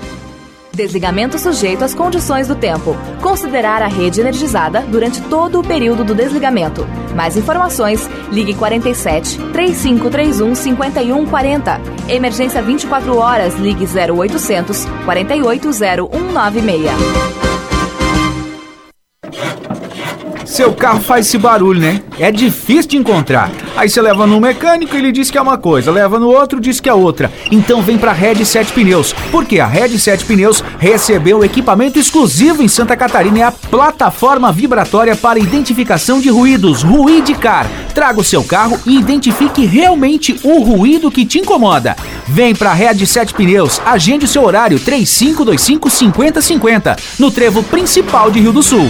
Desligamento 0.80 1.38
sujeito 1.38 1.84
às 1.84 1.94
condições 1.94 2.48
do 2.48 2.56
tempo. 2.56 2.96
Considerar 3.22 3.82
a 3.82 3.88
rede 3.88 4.22
energizada 4.22 4.80
durante 4.80 5.22
todo 5.24 5.60
o 5.60 5.64
período 5.64 6.06
do 6.06 6.16
desligamento. 6.16 6.88
Mais 7.14 7.36
informações, 7.36 8.10
ligue 8.32 8.54
47 8.54 9.38
3531 9.52 10.56
5140. 10.56 11.82
Emergência 12.08 12.62
24 12.62 13.18
horas, 13.18 13.56
ligue 13.56 13.84
0800 13.84 14.86
480196. 15.04 17.30
Seu 20.50 20.74
carro 20.74 21.00
faz 21.00 21.28
esse 21.28 21.38
barulho, 21.38 21.80
né? 21.80 22.02
É 22.18 22.32
difícil 22.32 22.90
de 22.90 22.98
encontrar. 22.98 23.52
Aí 23.78 23.88
você 23.88 24.02
leva 24.02 24.26
no 24.26 24.42
mecânico, 24.42 24.96
ele 24.96 25.12
diz 25.12 25.30
que 25.30 25.38
é 25.38 25.42
uma 25.42 25.60
coisa, 25.60 25.92
leva 25.92 26.18
no 26.18 26.28
outro, 26.28 26.60
diz 26.60 26.80
que 26.80 26.90
é 26.90 26.94
outra. 26.94 27.32
Então 27.52 27.84
vem 27.84 28.00
pra 28.00 28.12
Red 28.12 28.44
7 28.44 28.74
Pneus, 28.74 29.14
porque 29.32 29.60
a 29.60 29.68
Red 29.68 29.96
7 30.00 30.26
Pneus 30.26 30.64
recebeu 30.80 31.46
equipamento 31.46 32.00
exclusivo 32.00 32.64
em 32.64 32.68
Santa 32.68 32.98
Catarina, 32.98 33.40
é 33.40 33.44
a 33.44 33.52
plataforma 33.52 34.52
vibratória 34.52 35.16
para 35.16 35.38
identificação 35.38 36.20
de 36.20 36.30
ruídos, 36.30 36.82
Ruidicar. 36.82 37.70
Traga 37.94 38.20
o 38.20 38.24
seu 38.24 38.44
carro 38.44 38.80
e 38.88 38.98
identifique 38.98 39.68
realmente 39.68 40.40
o 40.44 40.64
ruído 40.64 41.12
que 41.12 41.28
te 41.28 41.38
incomoda. 41.38 41.96
Vem 42.28 42.56
pra 42.56 42.74
Red 42.74 43.06
7 43.06 43.36
Pneus, 43.36 43.80
agende 43.86 44.26
o 44.26 44.28
seu 44.28 44.44
horário 44.44 44.80
3525 44.80 45.92
5050, 45.92 46.96
no 47.20 47.30
trevo 47.30 47.62
principal 47.62 48.32
de 48.32 48.40
Rio 48.40 48.52
do 48.52 48.64
Sul. 48.64 48.90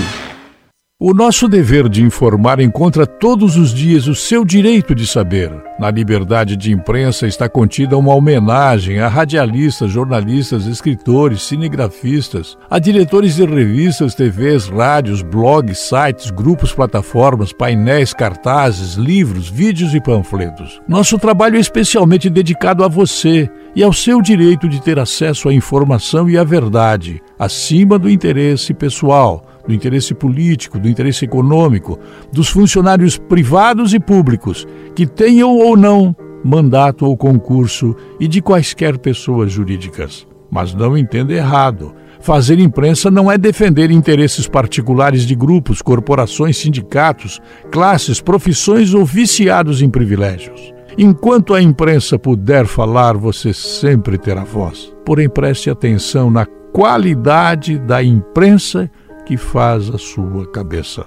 O 1.02 1.14
nosso 1.14 1.48
dever 1.48 1.88
de 1.88 2.04
informar 2.04 2.60
encontra 2.60 3.08
todos 3.08 3.56
os 3.56 3.74
dias 3.74 4.06
o 4.06 4.14
seu 4.14 4.44
direito 4.44 4.94
de 4.94 5.08
saber. 5.08 5.50
Na 5.80 5.90
liberdade 5.90 6.58
de 6.58 6.74
imprensa 6.74 7.26
está 7.26 7.48
contida 7.48 7.98
uma 7.98 8.14
homenagem 8.14 9.00
a 9.00 9.08
radialistas, 9.08 9.90
jornalistas, 9.90 10.66
escritores, 10.66 11.44
cinegrafistas, 11.44 12.58
a 12.70 12.80
diretores 12.80 13.36
de 13.38 13.46
revistas, 13.46 14.14
TVs, 14.14 14.68
rádios, 14.68 15.22
blogs, 15.22 15.80
sites, 15.80 16.32
grupos, 16.32 16.74
plataformas, 16.74 17.54
painéis, 17.54 18.14
cartazes, 18.14 18.96
livros, 18.96 19.48
vídeos 19.48 19.96
e 19.96 20.02
panfletos. 20.02 20.82
Nosso 20.86 21.18
trabalho 21.18 21.56
é 21.56 21.62
especialmente 21.62 22.30
dedicado 22.30 22.84
a 22.84 22.90
você 22.90 23.50
e 23.74 23.82
ao 23.82 23.94
seu 23.94 24.22
direito 24.22 24.68
de 24.68 24.82
ter 24.82 25.00
acesso 25.00 25.48
à 25.48 25.54
informação 25.54 26.30
e 26.30 26.38
à 26.38 26.44
verdade, 26.44 27.24
acima 27.40 27.98
do 27.98 28.10
interesse 28.10 28.74
pessoal 28.74 29.46
do 29.70 29.74
interesse 29.76 30.16
político, 30.16 30.80
do 30.80 30.90
interesse 30.90 31.26
econômico, 31.26 32.00
dos 32.34 32.50
funcionários 32.50 33.20
privados 33.20 33.94
e 33.94 34.00
públicos, 34.00 34.68
que 34.96 35.06
tenham 35.06 35.56
ou 35.56 35.78
não 35.78 36.16
mandato 36.44 37.06
ou 37.06 37.16
concurso 37.16 37.96
e 38.20 38.28
de 38.28 38.42
quaisquer 38.42 38.98
pessoas 38.98 39.52
jurídicas. 39.52 40.28
Mas 40.50 40.74
não 40.74 40.98
entenda 40.98 41.34
errado. 41.34 41.94
Fazer 42.20 42.58
imprensa 42.60 43.12
não 43.12 43.32
é 43.32 43.38
defender 43.38 43.92
interesses 43.92 44.48
particulares 44.48 45.24
de 45.24 45.36
grupos, 45.36 45.84
corporações, 45.84 46.58
sindicatos, 46.58 47.40
classes, 47.72 48.20
profissões 48.20 48.96
ou 48.96 49.06
viciados 49.06 49.84
em 49.84 49.90
privilégios. 49.90 50.74
Enquanto 50.98 51.54
a 51.54 51.62
imprensa 51.62 52.18
puder 52.18 52.66
falar, 52.66 53.16
você 53.16 53.54
sempre 53.54 54.18
terá 54.18 54.44
voz. 54.44 54.92
Porém, 55.06 55.30
preste 55.30 55.70
atenção 55.70 56.32
na 56.32 56.48
qualidade 56.74 57.78
da 57.78 58.04
imprensa 58.04 58.90
que 59.30 59.38
faz 59.38 59.92
a 59.92 59.98
sua 60.00 60.48
cabeça. 60.48 61.06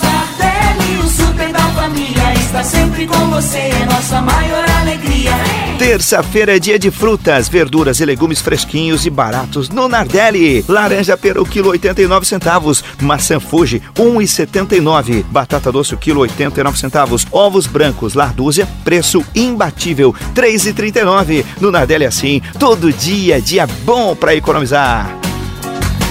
Tardelli, 0.00 0.98
o 0.98 1.06
super 1.06 1.52
da 1.52 1.58
família, 1.58 2.32
está 2.36 2.64
sempre 2.64 3.06
com 3.06 3.18
você, 3.28 3.58
é 3.58 3.84
nossa 3.84 4.22
maior 4.22 4.64
alegria. 4.80 5.30
Terça-feira 5.78 6.56
é 6.56 6.58
dia 6.58 6.78
de 6.78 6.90
frutas, 6.90 7.46
verduras 7.46 8.00
e 8.00 8.06
legumes 8.06 8.40
fresquinhos 8.40 9.04
e 9.04 9.10
baratos 9.10 9.68
no 9.68 9.88
Nardelli. 9.88 10.64
Laranja 10.66 11.18
pera 11.18 11.42
o 11.42 11.44
quilo 11.44 11.68
89 11.68 12.24
centavos, 12.24 12.82
maçã 13.02 13.38
Fuji 13.38 13.82
1,79, 13.94 15.22
batata 15.24 15.70
doce 15.70 15.92
o 15.92 15.98
quilo 15.98 16.20
89 16.20 16.78
centavos, 16.78 17.26
ovos 17.30 17.66
brancos 17.66 18.14
lar 18.14 18.32
dúzia, 18.32 18.66
preço 18.82 19.22
imbatível 19.34 20.14
3,39. 20.34 21.44
No 21.60 21.70
Nardelli 21.70 22.06
assim, 22.06 22.40
todo 22.58 22.90
dia 22.90 23.38
dia 23.38 23.66
bom 23.84 24.16
para 24.16 24.34
economizar. 24.34 25.24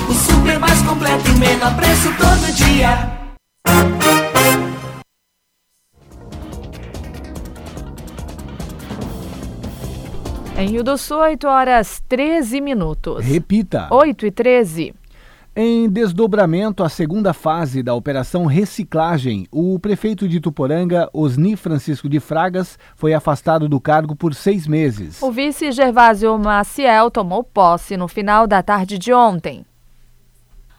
O 0.09 0.13
super 0.13 0.59
mais 0.59 0.81
completo 0.81 1.29
e 1.29 1.39
menor 1.39 1.75
preço 1.75 2.09
todo 2.17 2.53
dia. 2.53 3.23
Em 10.57 10.67
Rio 10.67 10.83
do 10.83 10.97
Sul, 10.97 11.17
8 11.17 11.47
horas 11.47 12.01
13 12.07 12.61
minutos. 12.61 13.25
Repita. 13.25 13.87
8 13.91 14.25
e 14.25 14.31
13. 14.31 14.93
Em 15.55 15.87
desdobramento 15.87 16.83
à 16.83 16.89
segunda 16.89 17.31
fase 17.31 17.83
da 17.83 17.93
Operação 17.93 18.45
Reciclagem, 18.45 19.47
o 19.51 19.77
prefeito 19.77 20.27
de 20.27 20.39
Tuporanga, 20.39 21.07
Osni 21.13 21.55
Francisco 21.55 22.09
de 22.09 22.19
Fragas, 22.19 22.77
foi 22.95 23.13
afastado 23.13 23.69
do 23.69 23.79
cargo 23.79 24.15
por 24.15 24.33
seis 24.33 24.65
meses. 24.65 25.21
O 25.21 25.31
vice 25.31 25.71
Gervásio 25.71 26.37
Maciel 26.39 27.11
tomou 27.11 27.43
posse 27.43 27.95
no 27.95 28.07
final 28.07 28.47
da 28.47 28.63
tarde 28.63 28.97
de 28.97 29.13
ontem. 29.13 29.63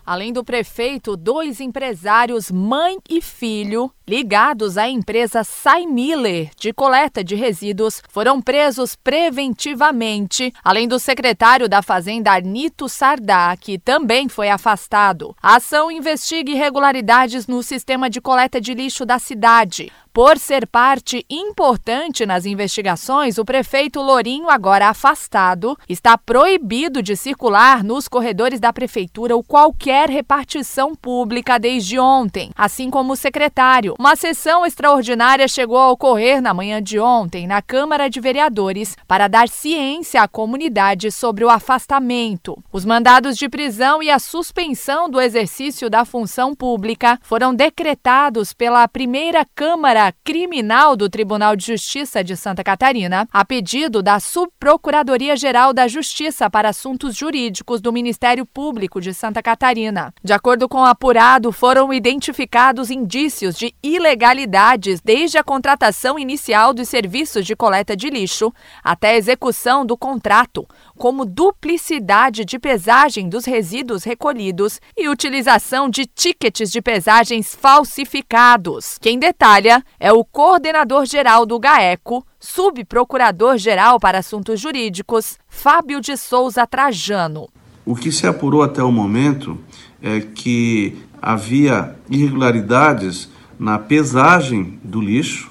Além 0.06 0.32
do 0.32 0.44
prefeito, 0.44 1.16
dois 1.16 1.61
empresários, 1.61 2.50
mãe 2.50 2.99
e 3.08 3.23
filho, 3.23 3.90
ligados 4.06 4.76
à 4.76 4.87
empresa 4.87 5.42
Sai 5.42 5.87
Miller 5.87 6.50
de 6.58 6.75
coleta 6.75 7.25
de 7.25 7.34
resíduos, 7.34 8.02
foram 8.11 8.40
presos 8.42 8.94
preventivamente, 8.94 10.52
além 10.62 10.87
do 10.87 10.99
secretário 10.99 11.68
da 11.68 11.80
Fazenda 11.80 12.32
Arnito 12.32 12.87
Sardá, 12.87 13.56
que 13.56 13.78
também 13.78 14.28
foi 14.28 14.50
afastado. 14.50 15.34
A 15.42 15.56
ação 15.56 15.90
investiga 15.90 16.50
irregularidades 16.50 17.46
no 17.46 17.62
sistema 17.62 18.11
de 18.11 18.20
coleta 18.20 18.61
de 18.61 18.75
lixo 18.75 19.06
da 19.06 19.18
cidade. 19.18 19.90
Por 20.14 20.38
ser 20.38 20.64
parte 20.68 21.26
importante 21.28 22.25
nas 22.25 22.47
investigações, 22.47 23.37
o 23.37 23.44
prefeito 23.44 24.00
Lourinho, 24.00 24.49
agora 24.49 24.87
afastado, 24.87 25.76
está 25.88 26.16
proibido 26.16 27.02
de 27.02 27.16
circular 27.16 27.83
nos 27.83 28.06
corredores 28.06 28.61
da 28.61 28.73
prefeitura 28.73 29.35
ou 29.35 29.42
qualquer 29.42 30.09
repartição 30.09 30.94
pública 30.94 31.59
desde 31.59 31.99
ontem, 31.99 32.52
assim 32.54 32.90
como 32.90 33.14
o 33.14 33.16
secretário. 33.16 33.97
Uma 33.99 34.14
sessão 34.14 34.64
extraordinária 34.64 35.49
chegou 35.49 35.78
a 35.78 35.90
ocorrer 35.90 36.40
na 36.40 36.54
manhã 36.54 36.80
de 36.80 37.00
ontem 37.00 37.49
na 37.49 37.61
Câmara 37.61 38.09
de 38.09 38.21
Vereadores 38.21 38.97
para 39.09 39.26
dar 39.26 39.49
ciência 39.49 40.23
à 40.23 40.28
comunidade 40.28 41.11
sobre 41.11 41.44
o 41.44 41.50
afastamento. 41.50 42.56
Os 42.73 42.85
mandados 42.85 43.37
de 43.37 43.49
prisão 43.49 44.00
e 44.00 44.12
a 44.12 44.21
suspensão 44.21 45.11
do 45.11 45.21
exercício 45.21 45.90
da 45.90 46.04
função 46.04 46.54
pública 46.54 47.18
foram 47.21 47.52
decretados 47.52 48.52
pela 48.52 48.87
primeira 48.87 49.44
Câmara 49.56 50.03
Criminal 50.12 50.96
do 50.96 51.08
Tribunal 51.08 51.56
de 51.56 51.66
Justiça 51.66 52.23
de 52.23 52.37
Santa 52.37 52.64
Catarina, 52.64 53.28
a 53.32 53.44
pedido 53.44 54.02
da 54.02 54.20
Subprocuradoria-Geral 54.20 55.73
da 55.73 55.88
Justiça 55.88 56.49
para 56.50 56.70
Assuntos 56.70 57.16
Jurídicos 57.16 57.80
do 57.80 57.92
Ministério 57.92 58.44
Público 58.44 59.00
de 59.00 59.14
Santa 59.14 59.42
Catarina. 59.42 60.12
De 60.23 60.32
acordo 60.32 60.68
com 60.68 60.78
o 60.78 60.84
apurado, 60.84 61.52
foram 61.52 61.92
identificados 61.92 62.90
indícios 62.90 63.56
de 63.56 63.75
ilegalidades 63.82 65.00
desde 65.00 65.38
a 65.38 65.44
contratação 65.44 66.18
inicial 66.18 66.73
dos 66.73 66.88
serviços 66.88 67.46
de 67.46 67.56
coleta 67.56 67.96
de 67.96 68.11
lixo 68.11 68.52
até 68.82 69.11
a 69.11 69.16
execução 69.16 69.84
do 69.84 69.96
contrato, 69.96 70.66
como 70.96 71.25
duplicidade 71.25 72.44
de 72.44 72.58
pesagem 72.58 73.28
dos 73.28 73.44
resíduos 73.44 74.04
recolhidos 74.04 74.80
e 74.96 75.08
utilização 75.08 75.88
de 75.88 76.06
tickets 76.06 76.70
de 76.70 76.80
pesagens 76.80 77.54
falsificados. 77.54 78.99
Quem 79.00 79.18
detalha 79.18 79.82
é 80.04 80.12
o 80.12 80.23
coordenador 80.23 81.06
geral 81.06 81.46
do 81.46 81.58
GAECO, 81.58 82.26
subprocurador-geral 82.38 83.99
para 83.99 84.18
assuntos 84.18 84.61
jurídicos, 84.61 85.38
Fábio 85.49 85.99
de 85.99 86.14
Souza 86.18 86.66
Trajano. 86.66 87.49
O 87.87 87.96
que 87.96 88.12
se 88.12 88.26
apurou 88.26 88.62
até 88.62 88.82
o 88.82 88.92
momento 88.92 89.58
é 90.02 90.20
que 90.20 90.99
havia 91.23 91.96
irregularidades 92.11 93.30
na 93.58 93.78
pesagem 93.78 94.78
do 94.84 95.00
lixo 95.00 95.50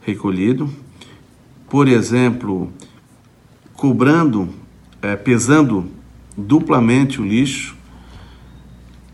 recolhido, 0.00 0.72
por 1.68 1.86
exemplo, 1.86 2.72
cobrando, 3.74 4.48
é, 5.02 5.16
pesando 5.16 5.84
duplamente 6.34 7.20
o 7.20 7.26
lixo, 7.26 7.76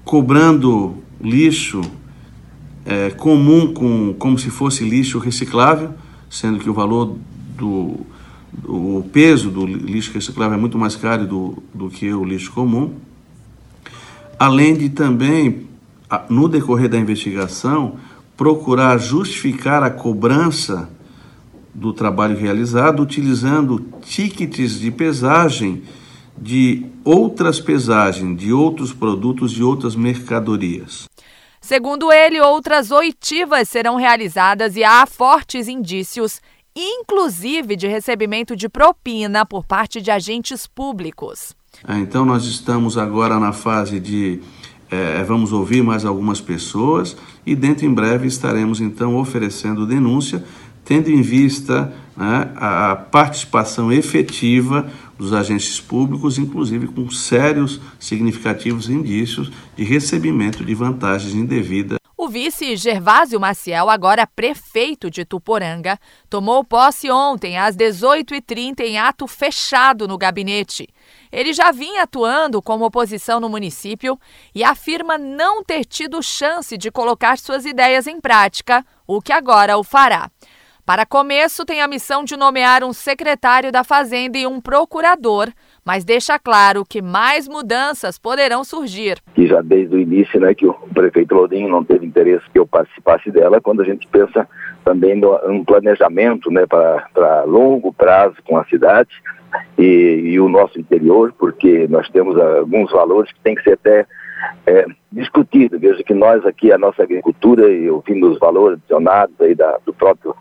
cobrando 0.04 1.02
lixo 1.20 1.80
é, 2.88 3.10
comum 3.10 3.74
com 3.74 4.14
como 4.14 4.38
se 4.38 4.48
fosse 4.48 4.82
lixo 4.82 5.18
reciclável, 5.18 5.90
sendo 6.30 6.58
que 6.58 6.70
o 6.70 6.72
valor 6.72 7.18
do 7.54 8.00
o 8.64 9.06
peso 9.12 9.50
do 9.50 9.66
lixo 9.66 10.10
reciclável 10.14 10.56
é 10.56 10.60
muito 10.60 10.78
mais 10.78 10.96
caro 10.96 11.26
do, 11.26 11.62
do 11.74 11.90
que 11.90 12.10
o 12.10 12.24
lixo 12.24 12.50
comum. 12.50 12.94
Além 14.38 14.74
de 14.74 14.88
também, 14.88 15.66
no 16.30 16.48
decorrer 16.48 16.88
da 16.88 16.96
investigação, 16.96 17.96
procurar 18.38 18.96
justificar 18.98 19.82
a 19.82 19.90
cobrança 19.90 20.88
do 21.74 21.92
trabalho 21.92 22.38
realizado 22.38 23.02
utilizando 23.02 23.84
tickets 24.00 24.80
de 24.80 24.90
pesagem 24.90 25.82
de 26.40 26.86
outras 27.04 27.60
pesagens, 27.60 28.38
de 28.38 28.50
outros 28.50 28.94
produtos 28.94 29.52
e 29.52 29.62
outras 29.62 29.94
mercadorias. 29.94 31.07
Segundo 31.60 32.12
ele, 32.12 32.40
outras 32.40 32.90
oitivas 32.90 33.68
serão 33.68 33.96
realizadas 33.96 34.76
e 34.76 34.84
há 34.84 35.04
fortes 35.06 35.68
indícios, 35.68 36.40
inclusive 36.74 37.76
de 37.76 37.88
recebimento 37.88 38.54
de 38.54 38.68
propina 38.68 39.44
por 39.44 39.64
parte 39.64 40.00
de 40.00 40.10
agentes 40.10 40.66
públicos. 40.66 41.54
Ah, 41.84 41.98
então, 41.98 42.24
nós 42.24 42.44
estamos 42.44 42.96
agora 42.96 43.38
na 43.38 43.52
fase 43.52 44.00
de 44.00 44.40
é, 44.90 45.22
vamos 45.24 45.52
ouvir 45.52 45.82
mais 45.82 46.04
algumas 46.04 46.40
pessoas 46.40 47.16
e 47.44 47.54
dentro 47.54 47.84
em 47.84 47.92
breve 47.92 48.26
estaremos 48.26 48.80
então 48.80 49.16
oferecendo 49.16 49.86
denúncia, 49.86 50.42
tendo 50.84 51.10
em 51.10 51.20
vista 51.20 51.92
né, 52.16 52.50
a 52.56 52.96
participação 52.96 53.92
efetiva 53.92 54.90
dos 55.18 55.32
agentes 55.32 55.80
públicos, 55.80 56.38
inclusive 56.38 56.86
com 56.86 57.10
sérios, 57.10 57.80
significativos 57.98 58.88
indícios 58.88 59.50
de 59.76 59.84
recebimento 59.84 60.64
de 60.64 60.74
vantagens 60.74 61.34
indevidas. 61.34 61.98
O 62.16 62.28
vice 62.28 62.76
Gervásio 62.76 63.38
Maciel, 63.38 63.88
agora 63.88 64.26
prefeito 64.26 65.08
de 65.08 65.24
Tuporanga, 65.24 65.98
tomou 66.28 66.64
posse 66.64 67.08
ontem 67.10 67.56
às 67.56 67.76
18h30 67.76 68.80
em 68.80 68.98
ato 68.98 69.26
fechado 69.28 70.08
no 70.08 70.18
gabinete. 70.18 70.88
Ele 71.30 71.52
já 71.52 71.70
vinha 71.70 72.02
atuando 72.02 72.60
como 72.60 72.84
oposição 72.84 73.38
no 73.38 73.48
município 73.48 74.18
e 74.52 74.64
afirma 74.64 75.16
não 75.16 75.62
ter 75.62 75.84
tido 75.84 76.22
chance 76.22 76.76
de 76.76 76.90
colocar 76.90 77.38
suas 77.38 77.64
ideias 77.64 78.06
em 78.06 78.20
prática, 78.20 78.84
o 79.06 79.22
que 79.22 79.32
agora 79.32 79.78
o 79.78 79.84
fará. 79.84 80.30
Para 80.88 81.04
começo, 81.04 81.66
tem 81.66 81.82
a 81.82 81.86
missão 81.86 82.24
de 82.24 82.34
nomear 82.34 82.82
um 82.82 82.94
secretário 82.94 83.70
da 83.70 83.84
Fazenda 83.84 84.38
e 84.38 84.46
um 84.46 84.58
procurador, 84.58 85.48
mas 85.84 86.02
deixa 86.02 86.38
claro 86.38 86.82
que 86.82 87.02
mais 87.02 87.46
mudanças 87.46 88.18
poderão 88.18 88.64
surgir. 88.64 89.18
E 89.36 89.46
já 89.46 89.60
desde 89.60 89.94
o 89.94 89.98
início, 89.98 90.40
né, 90.40 90.54
que 90.54 90.66
o 90.66 90.72
prefeito 90.94 91.34
Lourinho 91.34 91.68
não 91.68 91.84
teve 91.84 92.06
interesse 92.06 92.48
que 92.50 92.58
eu 92.58 92.66
participasse 92.66 93.30
dela, 93.30 93.60
quando 93.60 93.82
a 93.82 93.84
gente 93.84 94.06
pensa 94.06 94.48
também 94.82 95.14
no 95.14 95.62
planejamento, 95.66 96.50
né, 96.50 96.64
para 96.64 97.44
longo 97.44 97.92
prazo 97.92 98.36
com 98.46 98.56
a 98.56 98.64
cidade 98.64 99.10
e, 99.76 100.22
e, 100.24 100.40
o 100.40 100.48
nosso 100.48 100.80
interior, 100.80 101.34
porque 101.38 101.86
nós 101.90 102.08
temos 102.08 102.34
alguns 102.40 102.90
valores 102.90 103.30
que 103.30 103.40
tem 103.40 103.54
que 103.54 103.62
ser 103.62 103.74
até 103.74 104.06
é, 104.66 104.86
discutido. 105.12 105.78
Veja 105.78 106.02
que 106.02 106.14
nós 106.14 106.46
aqui, 106.46 106.72
a 106.72 106.78
nossa 106.78 107.02
agricultura, 107.02 107.70
e 107.70 107.90
ouvindo 107.90 108.30
os 108.30 108.38
valores 108.38 108.78
adicionados 108.78 109.38
aí 109.38 109.54
da, 109.54 109.78
do 109.84 109.92
próprio 109.92 110.34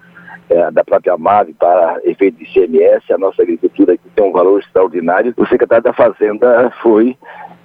é, 0.49 0.71
da 0.71 0.83
própria 0.83 1.17
MAVE 1.17 1.53
para 1.53 1.99
efeito 2.03 2.37
de 2.37 2.45
ICMS, 2.45 3.11
a 3.11 3.17
nossa 3.17 3.41
agricultura 3.41 3.93
aqui 3.93 4.09
tem 4.15 4.25
um 4.25 4.31
valor 4.31 4.59
extraordinário. 4.59 5.33
O 5.37 5.47
secretário 5.47 5.83
da 5.83 5.93
Fazenda 5.93 6.71
foi 6.81 7.17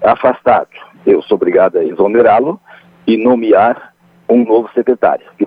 afastado. 0.03 0.69
Eu 1.07 1.23
sou 1.23 1.37
obrigado 1.37 1.79
a 1.79 1.85
exonerá-lo 1.85 2.61
e 3.07 3.17
nomear 3.17 3.93
um 4.29 4.45
novo 4.45 4.69
secretário, 4.73 5.25
que 5.37 5.45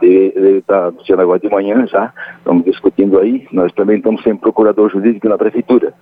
está 0.59 0.87
anunciando 0.87 1.21
agora 1.21 1.39
de 1.39 1.49
manhã 1.49 1.87
já, 1.87 2.13
estamos 2.37 2.63
discutindo 2.65 3.19
aí, 3.19 3.47
nós 3.51 3.71
também 3.73 3.97
estamos 3.97 4.21
sem 4.21 4.35
procurador 4.35 4.91
jurídico 4.91 5.27
na 5.27 5.37
prefeitura. 5.37 5.93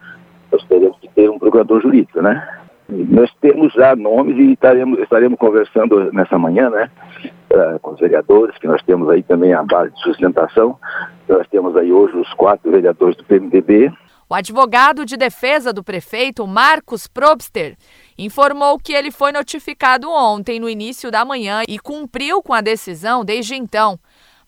Nós 0.52 0.64
teremos 0.66 0.98
que 1.00 1.08
ter 1.10 1.30
um 1.30 1.40
procurador 1.40 1.82
jurídico, 1.82 2.22
né? 2.22 2.46
Nós 3.10 3.32
temos 3.42 3.74
já 3.74 3.96
nomes 3.96 4.38
e 4.38 4.54
estaremos, 4.54 5.00
estaremos 5.00 5.40
conversando 5.40 6.12
nessa 6.14 6.38
manhã, 6.38 6.70
né? 6.70 6.92
Com 7.82 7.92
os 7.92 8.00
vereadores, 8.00 8.58
que 8.58 8.68
nós 8.68 8.82
temos 8.84 9.10
aí 9.10 9.24
também 9.24 9.54
a 9.54 9.64
base 9.64 9.94
de 9.94 10.02
sustentação. 10.02 10.78
Nós 11.28 11.48
temos 11.48 11.76
aí 11.76 11.92
hoje 11.92 12.16
os 12.18 12.34
quatro 12.34 12.72
vereadores 12.72 13.16
do 13.18 13.24
PMDB. 13.24 13.92
O 14.30 14.36
advogado 14.36 15.06
de 15.06 15.18
defesa 15.18 15.72
do 15.72 15.84
prefeito, 15.84 16.48
Marcos 16.48 17.08
Probster, 17.08 17.76
informou 18.18 18.80
que 18.80 18.94
ele 18.94 19.12
foi 19.12 19.32
notificado 19.32 20.10
ontem, 20.10 20.60
no 20.60 20.70
início 20.70 21.12
da 21.12 21.24
manhã, 21.26 21.62
e 21.68 21.78
cumpriu 21.78 22.42
com 22.42 22.54
a 22.54 22.62
decisão 22.62 23.24
desde 23.24 23.56
então. 23.56 24.00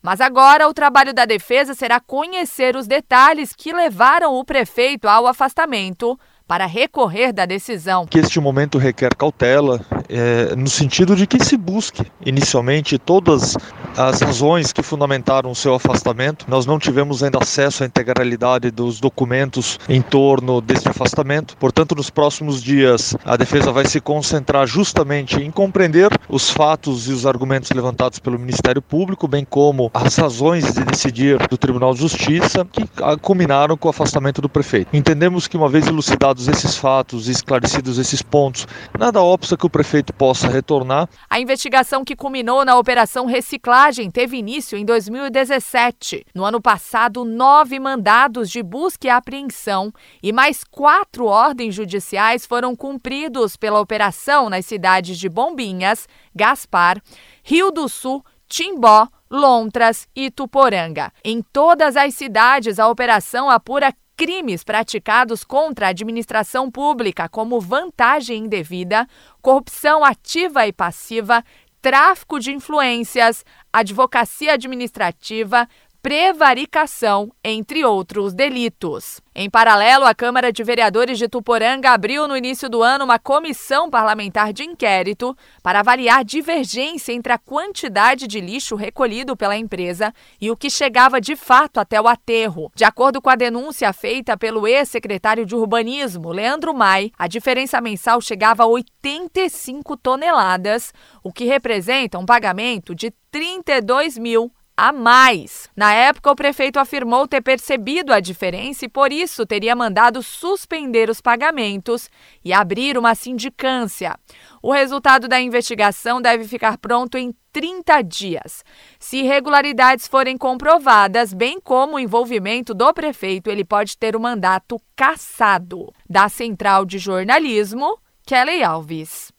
Mas 0.01 0.21
agora 0.21 0.67
o 0.67 0.73
trabalho 0.73 1.13
da 1.13 1.25
defesa 1.25 1.73
será 1.73 1.99
conhecer 1.99 2.75
os 2.75 2.87
detalhes 2.87 3.53
que 3.53 3.73
levaram 3.73 4.33
o 4.35 4.45
prefeito 4.45 5.07
ao 5.07 5.27
afastamento 5.27 6.17
para 6.47 6.65
recorrer 6.65 7.33
da 7.33 7.45
decisão. 7.45 8.05
Que 8.05 8.19
este 8.19 8.39
momento 8.39 8.77
requer 8.77 9.15
cautela, 9.15 9.81
é, 10.09 10.55
no 10.55 10.69
sentido 10.69 11.15
de 11.15 11.27
que 11.27 11.43
se 11.43 11.57
busque 11.57 12.05
inicialmente 12.25 12.97
todas 12.97 13.55
as 13.97 14.21
razões 14.21 14.73
que 14.73 14.83
fundamentaram 14.83 15.51
o 15.51 15.55
seu 15.55 15.73
afastamento. 15.73 16.45
Nós 16.47 16.65
não 16.65 16.77
tivemos 16.77 17.23
ainda 17.23 17.39
acesso 17.39 17.83
à 17.83 17.85
integralidade 17.85 18.71
dos 18.71 18.99
documentos 18.99 19.79
em 19.87 20.01
torno 20.01 20.61
deste 20.61 20.89
afastamento. 20.89 21.55
Portanto, 21.57 21.95
nos 21.95 22.09
próximos 22.09 22.61
dias, 22.61 23.15
a 23.23 23.37
defesa 23.37 23.71
vai 23.71 23.85
se 23.85 24.01
concentrar 24.01 24.67
justamente 24.67 25.41
em 25.41 25.49
compreender 25.49 26.09
os 26.27 26.49
fatos 26.49 27.07
e 27.07 27.11
os 27.11 27.25
argumentos 27.25 27.71
levantados 27.71 28.19
pelo 28.19 28.37
Ministério 28.37 28.81
Público, 28.81 29.27
bem 29.27 29.45
como 29.45 29.89
as 29.93 30.15
razões 30.17 30.73
de 30.73 30.83
decidir 30.83 31.37
do 31.47 31.57
Tribunal 31.57 31.93
de 31.93 32.01
Justiça 32.01 32.65
que 32.71 32.83
culminaram 33.21 33.77
com 33.77 33.87
o 33.87 33.91
afastamento 33.91 34.41
do 34.41 34.49
prefeito. 34.49 34.89
Entendemos 34.93 35.47
que, 35.47 35.57
uma 35.57 35.69
vez 35.69 35.87
elucidados 35.87 36.47
esses 36.47 36.77
fatos 36.77 37.27
e 37.27 37.31
esclarecidos 37.31 37.97
esses 37.97 38.21
pontos, 38.21 38.67
nada 38.97 39.21
obsta 39.21 39.55
que 39.55 39.65
o 39.65 39.69
prefeito 39.69 39.94
possa 40.03 40.47
retornar. 40.47 41.07
A 41.29 41.39
investigação 41.39 42.03
que 42.03 42.15
culminou 42.15 42.65
na 42.65 42.77
Operação 42.77 43.25
Reciclar 43.25 43.85
montagem 43.85 44.09
teve 44.09 44.37
início 44.37 44.77
em 44.77 44.83
2017. 44.85 46.25
No 46.33 46.43
ano 46.43 46.59
passado, 46.59 47.23
nove 47.23 47.79
mandados 47.79 48.49
de 48.49 48.63
busca 48.63 49.07
e 49.07 49.09
apreensão 49.09 49.93
e 50.23 50.33
mais 50.33 50.63
quatro 50.63 51.25
ordens 51.25 51.75
judiciais 51.75 52.45
foram 52.45 52.75
cumpridos 52.75 53.55
pela 53.55 53.79
operação 53.79 54.49
nas 54.49 54.65
cidades 54.65 55.19
de 55.19 55.29
Bombinhas, 55.29 56.07
Gaspar, 56.33 57.01
Rio 57.43 57.69
do 57.69 57.87
Sul, 57.87 58.23
Timbó, 58.47 59.07
Lontras 59.29 60.07
e 60.15 60.31
Tuporanga. 60.31 61.11
Em 61.23 61.41
todas 61.41 61.95
as 61.95 62.15
cidades, 62.15 62.79
a 62.79 62.87
operação 62.87 63.49
apura 63.49 63.93
crimes 64.15 64.63
praticados 64.63 65.43
contra 65.43 65.87
a 65.87 65.89
administração 65.89 66.71
pública, 66.71 67.27
como 67.27 67.59
vantagem 67.59 68.45
indevida, 68.45 69.07
corrupção 69.41 70.03
ativa 70.03 70.65
e 70.65 70.73
passiva, 70.73 71.43
tráfico 71.81 72.39
de 72.39 72.51
influências, 72.51 73.45
advocacia 73.71 74.53
administrativa, 74.53 75.67
prevaricação, 76.05 77.31
entre 77.43 77.83
outros 77.83 78.31
delitos. 78.31 79.19
Em 79.33 79.49
paralelo, 79.49 80.05
a 80.05 80.13
Câmara 80.13 80.53
de 80.53 80.63
Vereadores 80.63 81.17
de 81.17 81.27
Tuporanga 81.27 81.89
abriu 81.89 82.27
no 82.27 82.37
início 82.37 82.69
do 82.69 82.83
ano 82.83 83.05
uma 83.05 83.17
comissão 83.17 83.89
parlamentar 83.89 84.53
de 84.53 84.61
inquérito 84.61 85.35
para 85.63 85.79
avaliar 85.79 86.23
divergência 86.23 87.11
entre 87.11 87.33
a 87.33 87.39
quantidade 87.39 88.27
de 88.27 88.39
lixo 88.39 88.75
recolhido 88.75 89.35
pela 89.35 89.57
empresa 89.57 90.13
e 90.39 90.51
o 90.51 90.55
que 90.55 90.69
chegava 90.69 91.19
de 91.19 91.35
fato 91.35 91.79
até 91.79 91.99
o 91.99 92.07
aterro. 92.07 92.71
De 92.75 92.83
acordo 92.83 93.19
com 93.19 93.31
a 93.31 93.35
denúncia 93.35 93.91
feita 93.91 94.37
pelo 94.37 94.67
ex-secretário 94.67 95.43
de 95.43 95.55
Urbanismo, 95.55 96.31
Leandro 96.31 96.71
Mai, 96.71 97.11
a 97.17 97.25
diferença 97.25 97.81
mensal 97.81 98.21
chegava 98.21 98.61
a 98.61 98.67
85 98.67 99.97
toneladas, 99.97 100.93
o 101.23 101.33
que 101.33 101.45
representa 101.45 102.19
um 102.19 102.27
pagamento 102.27 102.93
de 102.93 103.11
32 103.31 104.19
mil 104.19 104.51
a 104.77 104.91
mais. 104.91 105.69
Na 105.75 105.93
época, 105.93 106.31
o 106.31 106.35
prefeito 106.35 106.79
afirmou 106.79 107.27
ter 107.27 107.41
percebido 107.41 108.13
a 108.13 108.19
diferença 108.19 108.85
e, 108.85 108.89
por 108.89 109.11
isso, 109.11 109.45
teria 109.45 109.75
mandado 109.75 110.21
suspender 110.21 111.09
os 111.09 111.21
pagamentos 111.21 112.09
e 112.43 112.51
abrir 112.51 112.97
uma 112.97 113.15
sindicância. 113.15 114.15
O 114.61 114.71
resultado 114.71 115.27
da 115.27 115.39
investigação 115.39 116.21
deve 116.21 116.45
ficar 116.45 116.77
pronto 116.77 117.17
em 117.17 117.33
30 117.53 118.01
dias. 118.01 118.65
Se 118.99 119.17
irregularidades 119.17 120.07
forem 120.07 120.37
comprovadas, 120.37 121.33
bem 121.33 121.59
como 121.59 121.95
o 121.95 121.99
envolvimento 121.99 122.73
do 122.73 122.93
prefeito, 122.93 123.49
ele 123.49 123.63
pode 123.63 123.97
ter 123.97 124.15
o 124.15 124.19
mandato 124.19 124.77
cassado. 124.95 125.93
Da 126.09 126.27
Central 126.27 126.85
de 126.85 126.97
Jornalismo, 126.97 127.97
Kelly 128.25 128.61
Alves. 128.61 129.34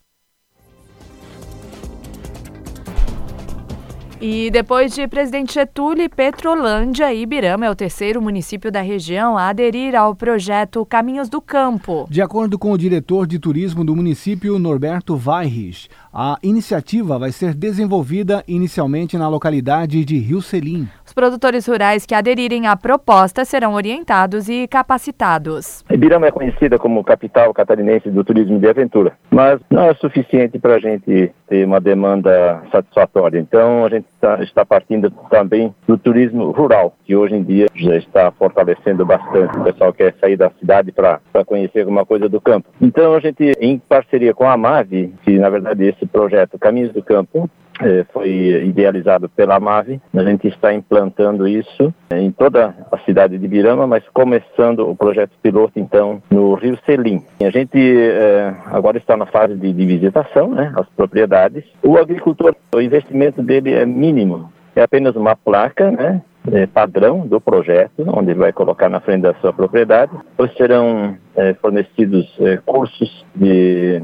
E 4.19 4.51
depois 4.51 4.95
de 4.95 5.07
Presidente 5.07 5.53
Getúlio, 5.53 6.09
Petrolândia 6.09 7.13
e 7.13 7.21
Ibirama 7.21 7.67
é 7.67 7.71
o 7.71 7.77
terceiro 7.77 8.23
município 8.23 8.73
da 8.73 8.81
região 8.81 9.37
a 9.37 9.49
aderir 9.49 9.95
ao 9.95 10.15
projeto 10.15 10.87
Caminhos 10.87 11.29
do 11.29 11.39
Campo. 11.39 12.07
De 12.09 12.23
acordo 12.23 12.59
com 12.59 12.73
o 12.73 12.79
diretor 12.79 13.27
de 13.27 13.39
turismo 13.39 13.85
do 13.85 13.95
município, 13.95 14.59
Norberto 14.59 15.17
Vairich, 15.17 15.91
a 16.11 16.39
iniciativa 16.43 17.19
vai 17.19 17.31
ser 17.31 17.53
desenvolvida 17.53 18.43
inicialmente 18.49 19.19
na 19.19 19.29
localidade 19.29 20.03
de 20.03 20.17
Rio 20.17 20.41
Selim. 20.41 20.89
Produtores 21.17 21.67
rurais 21.67 22.05
que 22.05 22.15
aderirem 22.15 22.67
à 22.67 22.77
proposta 22.77 23.43
serão 23.47 23.73
orientados 23.73 24.51
e 24.51 24.69
capacitados. 24.69 25.83
Ibirama 25.91 26.27
é 26.27 26.31
conhecida 26.31 26.79
como 26.79 27.03
capital 27.03 27.55
catarinense 27.55 28.11
do 28.11 28.23
turismo 28.23 28.61
de 28.61 28.69
aventura, 28.69 29.15
mas 29.31 29.59
não 29.71 29.85
é 29.85 29.95
suficiente 29.95 30.59
para 30.59 30.75
a 30.75 30.79
gente 30.79 31.33
ter 31.49 31.65
uma 31.65 31.81
demanda 31.81 32.63
satisfatória. 32.71 33.39
Então, 33.39 33.87
a 33.87 33.89
gente 33.89 34.05
tá, 34.21 34.43
está 34.43 34.63
partindo 34.63 35.11
também 35.31 35.75
do 35.89 35.97
turismo 35.97 36.51
rural, 36.51 36.95
que 37.03 37.17
hoje 37.17 37.35
em 37.35 37.43
dia 37.43 37.67
já 37.75 37.97
está 37.97 38.31
fortalecendo 38.33 39.07
bastante. 39.07 39.57
O 39.57 39.65
pessoal 39.65 39.95
quer 39.95 40.15
sair 40.21 40.37
da 40.37 40.51
cidade 40.61 40.93
para 40.93 41.19
conhecer 41.47 41.81
alguma 41.81 42.05
coisa 42.05 42.29
do 42.29 42.43
campo. 42.43 42.69
Então, 42.79 43.15
a 43.15 43.21
gente, 43.21 43.53
em 43.59 43.79
parceria 43.79 44.35
com 44.35 44.47
a 44.47 44.55
MAVE, 44.59 45.15
que 45.23 45.39
na 45.39 45.49
verdade 45.49 45.83
esse 45.83 46.05
projeto 46.05 46.59
Caminhos 46.59 46.93
do 46.93 47.03
Campo, 47.03 47.49
foi 48.13 48.31
idealizado 48.65 49.29
pela 49.29 49.61
MAVE. 49.61 50.01
A 50.15 50.23
gente 50.23 50.49
está 50.49 50.73
implantando 50.73 51.47
isso 51.47 51.93
em 52.11 52.31
toda 52.31 52.75
a 52.91 52.99
cidade 52.99 53.39
de 53.39 53.49
Birama, 53.49 53.87
mas 53.87 54.03
começando 54.13 54.89
o 54.89 54.97
projeto 54.97 55.33
piloto, 55.43 55.79
então, 55.79 56.23
no 56.31 56.55
Rio 56.55 56.79
Selim. 56.85 57.23
A 57.41 57.51
gente 57.51 57.79
eh, 57.79 58.55
agora 58.67 58.99
está 58.99 59.17
na 59.17 59.27
fase 59.27 59.55
de, 59.55 59.73
de 59.73 59.87
visitação, 59.87 60.51
né, 60.51 60.73
as 60.77 60.89
propriedades. 60.91 61.65
O 61.83 61.97
agricultor, 61.97 62.55
o 62.75 62.81
investimento 62.81 63.43
dele 63.43 63.73
é 63.73 63.85
mínimo, 63.85 64.51
é 64.75 64.83
apenas 64.83 65.17
uma 65.17 65.37
placa, 65.37 65.91
né, 65.91 66.23
é, 66.53 66.67
padrão 66.67 67.27
do 67.27 67.41
projeto, 67.41 68.05
onde 68.07 68.31
ele 68.31 68.39
vai 68.39 68.53
colocar 68.53 68.89
na 68.89 69.01
frente 69.01 69.23
da 69.23 69.35
sua 69.35 69.53
propriedade. 69.53 70.13
Depois 70.31 70.55
serão 70.57 71.17
é, 71.35 71.55
fornecidos 71.55 72.33
é, 72.41 72.57
cursos 72.59 73.25
de 73.35 74.03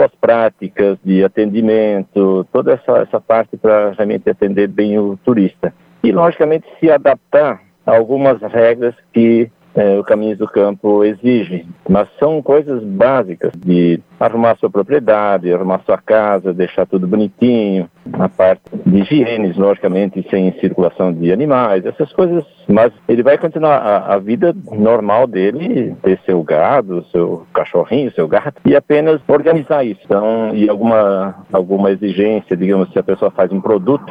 boas 0.00 0.12
práticas, 0.18 0.98
de 1.04 1.22
atendimento, 1.22 2.46
toda 2.50 2.72
essa, 2.72 3.02
essa 3.02 3.20
parte 3.20 3.58
para 3.58 3.90
realmente 3.90 4.30
atender 4.30 4.66
bem 4.66 4.98
o 4.98 5.18
turista. 5.22 5.74
E, 6.02 6.10
logicamente, 6.10 6.66
se 6.80 6.90
adaptar 6.90 7.60
a 7.84 7.96
algumas 7.96 8.40
regras 8.40 8.94
que 9.12 9.50
é, 9.74 9.98
o 9.98 10.04
Caminhos 10.04 10.38
do 10.38 10.48
Campo 10.48 11.04
exige. 11.04 11.66
Mas 11.88 12.08
são 12.18 12.42
coisas 12.42 12.82
básicas 12.82 13.52
de 13.56 14.00
arrumar 14.18 14.56
sua 14.56 14.70
propriedade, 14.70 15.52
arrumar 15.52 15.80
sua 15.86 15.98
casa, 15.98 16.52
deixar 16.52 16.86
tudo 16.86 17.06
bonitinho, 17.06 17.88
a 18.12 18.28
parte 18.28 18.62
de 18.86 19.00
higiene, 19.00 19.52
logicamente, 19.52 20.26
sem 20.28 20.52
circulação 20.60 21.12
de 21.12 21.32
animais, 21.32 21.84
essas 21.86 22.12
coisas. 22.12 22.44
Mas 22.68 22.92
ele 23.08 23.22
vai 23.22 23.38
continuar 23.38 23.78
a, 23.78 24.14
a, 24.14 24.18
vida 24.18 24.54
normal 24.72 25.26
dele, 25.26 25.96
ter 26.02 26.18
seu 26.26 26.42
gado, 26.42 27.04
seu 27.10 27.46
cachorrinho, 27.54 28.12
seu 28.12 28.28
gato, 28.28 28.60
e 28.64 28.76
apenas 28.76 29.20
organizar 29.26 29.84
isso. 29.84 30.00
Então, 30.04 30.54
e 30.54 30.68
alguma, 30.68 31.34
alguma 31.52 31.90
exigência, 31.90 32.56
digamos, 32.56 32.92
se 32.92 32.98
a 32.98 33.02
pessoa 33.02 33.30
faz 33.30 33.50
um 33.52 33.60
produto, 33.60 34.04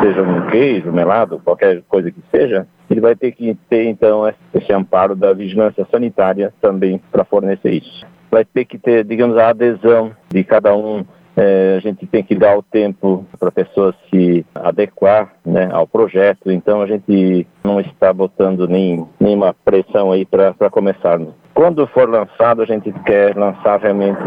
seja 0.00 0.22
um 0.22 0.46
queijo, 0.48 0.92
melado, 0.92 1.40
qualquer 1.44 1.82
coisa 1.88 2.10
que 2.10 2.20
seja, 2.30 2.66
ele 2.90 3.00
vai 3.00 3.16
ter 3.16 3.32
que 3.32 3.56
ter, 3.68 3.84
então, 3.86 4.22
esse 4.54 4.72
amparo 4.72 5.14
da 5.14 5.32
vigilância 5.32 5.86
sanitária 5.90 6.52
também 6.60 7.00
para 7.10 7.24
fornecer 7.24 7.72
isso. 7.72 8.06
Vai 8.30 8.44
ter 8.44 8.64
que 8.64 8.78
ter, 8.78 9.04
digamos, 9.04 9.36
a 9.36 9.50
adesão 9.50 10.12
de 10.28 10.42
cada 10.44 10.74
um 10.76 11.04
é, 11.36 11.74
a 11.76 11.80
gente 11.80 12.06
tem 12.06 12.24
que 12.24 12.34
dar 12.34 12.56
o 12.56 12.62
tempo 12.62 13.26
para 13.38 13.50
a 13.50 13.52
pessoa 13.52 13.94
se 14.08 14.44
adequar 14.54 15.34
né, 15.44 15.68
ao 15.70 15.86
projeto, 15.86 16.50
então 16.50 16.80
a 16.80 16.86
gente 16.86 17.46
não 17.62 17.78
está 17.78 18.10
botando 18.10 18.66
nem, 18.66 19.06
nenhuma 19.20 19.54
pressão 19.64 20.10
aí 20.10 20.24
para 20.24 20.70
começarmos. 20.70 21.34
Quando 21.56 21.86
for 21.86 22.06
lançado, 22.06 22.60
a 22.60 22.66
gente 22.66 22.92
quer 23.06 23.34
lançar 23.34 23.80
realmente 23.80 24.20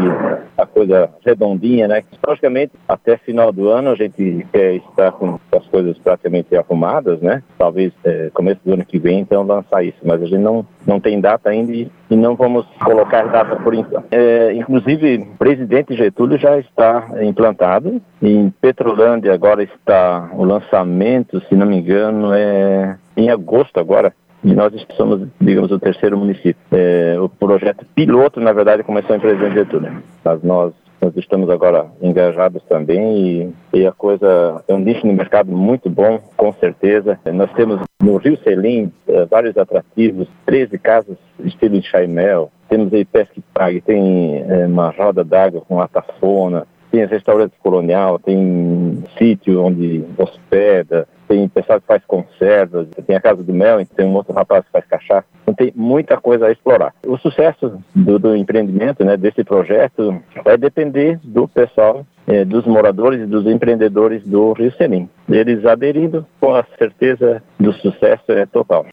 a 0.57 0.65
coisa 0.65 1.11
redondinha, 1.23 1.87
né? 1.87 2.03
Logicamente, 2.27 2.73
até 2.87 3.17
final 3.17 3.51
do 3.51 3.69
ano 3.69 3.91
a 3.91 3.95
gente 3.95 4.47
quer 4.51 4.77
estar 4.77 5.11
com 5.11 5.39
as 5.55 5.67
coisas 5.67 5.95
praticamente 5.99 6.55
arrumadas, 6.55 7.21
né? 7.21 7.43
Talvez 7.55 7.93
é, 8.03 8.31
começo 8.33 8.59
do 8.65 8.73
ano 8.73 8.83
que 8.83 8.97
vem, 8.97 9.19
então, 9.19 9.43
lançar 9.43 9.83
isso. 9.83 9.99
Mas 10.03 10.23
a 10.23 10.25
gente 10.25 10.39
não, 10.39 10.65
não 10.87 10.99
tem 10.99 11.21
data 11.21 11.51
ainda 11.51 11.71
e, 11.71 11.91
não 12.09 12.35
vamos 12.35 12.65
colocar 12.83 13.27
data 13.27 13.55
por 13.57 13.75
enquanto. 13.75 14.07
É, 14.09 14.51
inclusive, 14.53 15.23
presidente 15.37 15.95
Getúlio 15.95 16.39
já 16.39 16.57
está 16.57 17.09
implantado. 17.21 18.01
Em 18.23 18.49
Petrolândia 18.59 19.35
agora 19.35 19.61
está 19.61 20.31
o 20.33 20.43
lançamento, 20.43 21.39
se 21.47 21.53
não 21.53 21.67
me 21.67 21.77
engano, 21.77 22.33
é 22.33 22.97
em 23.15 23.29
agosto 23.29 23.79
agora 23.79 24.13
e 24.43 24.53
nós 24.53 24.73
somos, 24.95 25.27
digamos, 25.39 25.71
o 25.71 25.79
terceiro 25.79 26.17
município. 26.17 26.55
É, 26.71 27.17
o 27.19 27.27
projeto 27.27 27.85
piloto, 27.93 28.39
na 28.39 28.53
verdade, 28.53 28.83
começou 28.83 29.15
em 29.15 29.19
Presidente 29.19 29.55
Getúlio, 29.55 30.01
mas 30.23 30.41
nós, 30.43 30.73
nós 31.01 31.15
estamos 31.17 31.49
agora 31.49 31.87
engajados 32.01 32.63
também 32.63 33.53
e, 33.73 33.79
e, 33.79 33.85
a 33.85 33.91
coisa 33.91 34.63
é 34.67 34.73
um 34.73 34.79
nicho 34.79 35.05
no 35.05 35.13
mercado 35.13 35.51
muito 35.51 35.89
bom, 35.89 36.19
com 36.37 36.53
certeza. 36.53 37.19
Nós 37.33 37.51
temos 37.53 37.81
no 38.01 38.17
Rio 38.17 38.37
Selim 38.43 38.91
é, 39.07 39.25
vários 39.25 39.57
atrativos, 39.57 40.27
13 40.45 40.77
casas 40.77 41.17
estilo 41.43 41.79
de 41.79 41.87
chaimel, 41.87 42.51
temos 42.69 42.93
aí 42.93 43.03
pesca 43.03 43.33
e 43.37 43.43
praga, 43.53 43.81
tem 43.81 44.43
é, 44.47 44.65
uma 44.65 44.89
roda 44.89 45.23
d'água 45.23 45.61
com 45.61 45.81
atafona, 45.81 46.67
tem 46.91 47.05
restaurante 47.05 47.53
colonial, 47.61 48.19
tem 48.19 49.03
sítio 49.17 49.63
onde 49.63 50.03
hospeda, 50.17 51.07
tem 51.29 51.47
pessoal 51.47 51.79
que 51.79 51.85
faz 51.85 52.03
conservas, 52.05 52.87
tem 53.05 53.15
a 53.15 53.21
Casa 53.21 53.43
do 53.43 53.53
Mel, 53.53 53.85
tem 53.95 54.07
um 54.07 54.15
outro 54.15 54.33
rapaz 54.33 54.65
que 54.65 54.71
faz 54.71 54.85
cachaça. 54.85 55.27
Então 55.43 55.53
tem 55.53 55.71
muita 55.75 56.17
coisa 56.17 56.47
a 56.47 56.51
explorar. 56.51 56.93
O 57.05 57.17
sucesso 57.17 57.79
do, 57.95 58.17
do 58.17 58.35
empreendimento, 58.35 59.05
né, 59.05 59.15
desse 59.15 59.43
projeto, 59.43 60.21
vai 60.43 60.57
depender 60.57 61.19
do 61.23 61.47
pessoal, 61.47 62.05
eh, 62.27 62.43
dos 62.43 62.65
moradores 62.65 63.21
e 63.21 63.27
dos 63.27 63.45
empreendedores 63.45 64.23
do 64.25 64.53
Rio 64.53 64.71
Selim. 64.73 65.07
Eles 65.29 65.63
aderindo, 65.65 66.25
com 66.39 66.55
a 66.55 66.65
certeza 66.77 67.43
do 67.59 67.71
sucesso 67.73 68.31
é 68.31 68.47
total. 68.47 68.87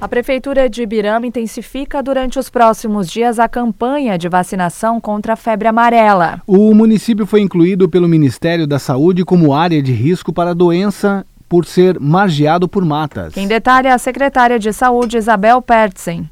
A 0.00 0.06
Prefeitura 0.06 0.70
de 0.70 0.84
Ibirama 0.84 1.26
intensifica 1.26 2.00
durante 2.00 2.38
os 2.38 2.48
próximos 2.48 3.10
dias 3.10 3.40
a 3.40 3.48
campanha 3.48 4.16
de 4.16 4.28
vacinação 4.28 5.00
contra 5.00 5.32
a 5.32 5.36
febre 5.36 5.66
amarela. 5.66 6.40
O 6.46 6.72
município 6.72 7.26
foi 7.26 7.40
incluído 7.40 7.88
pelo 7.88 8.06
Ministério 8.06 8.64
da 8.64 8.78
Saúde 8.78 9.24
como 9.24 9.52
área 9.52 9.82
de 9.82 9.92
risco 9.92 10.32
para 10.32 10.50
a 10.50 10.54
doença 10.54 11.26
por 11.48 11.64
ser 11.64 11.98
margeado 11.98 12.68
por 12.68 12.84
matas. 12.84 13.34
Quem 13.34 13.48
detalha 13.48 13.88
é 13.88 13.92
a 13.92 13.98
secretária 13.98 14.56
de 14.56 14.72
Saúde, 14.72 15.16
Isabel 15.16 15.60
Pertzen. 15.60 16.30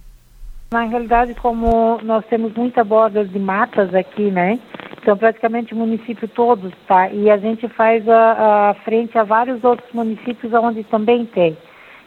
Na 0.71 0.85
realidade, 0.85 1.35
como 1.35 1.99
nós 2.05 2.25
temos 2.27 2.55
muita 2.55 2.85
borda 2.85 3.25
de 3.25 3.39
matas 3.39 3.93
aqui, 3.93 4.31
né? 4.31 4.61
Então, 5.03 5.17
praticamente 5.17 5.75
o 5.75 5.77
município 5.77 6.29
todo 6.29 6.69
está. 6.69 7.09
E 7.11 7.29
a 7.29 7.37
gente 7.37 7.67
faz 7.71 8.09
a, 8.09 8.71
a 8.71 8.75
frente 8.85 9.19
a 9.19 9.25
vários 9.25 9.65
outros 9.65 9.93
municípios 9.93 10.53
onde 10.53 10.85
também 10.85 11.27
tem. 11.27 11.57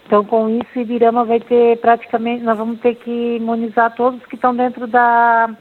Então, 0.10 0.26
com 0.26 0.50
isso, 0.50 0.80
Ibirama 0.80 1.24
vai 1.24 1.40
ter 1.40 1.78
praticamente, 1.78 2.44
nós 2.44 2.58
vamos 2.58 2.80
ter 2.80 2.96
que 2.96 3.36
imunizar 3.36 3.94
todos 3.94 4.26
que 4.26 4.34
estão 4.34 4.56
dentro 4.56 4.88
da, 4.88 5.56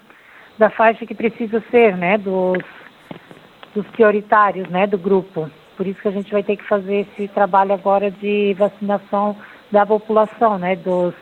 da 0.56 0.70
faixa 0.70 1.04
que 1.04 1.14
precisa 1.14 1.62
ser, 1.70 1.94
né, 1.98 2.16
dos, 2.16 2.56
dos 3.74 3.86
prioritários, 3.88 4.66
né, 4.70 4.86
do 4.86 4.96
grupo. 4.96 5.50
Por 5.76 5.86
isso 5.86 6.00
que 6.00 6.08
a 6.08 6.12
gente 6.12 6.32
vai 6.32 6.42
ter 6.42 6.56
que 6.56 6.64
fazer 6.64 7.00
esse 7.00 7.28
trabalho 7.28 7.74
agora 7.74 8.10
de 8.10 8.54
vacinação 8.58 9.36
da 9.70 9.84
população, 9.84 10.58
né, 10.58 10.76
dos 10.76 11.12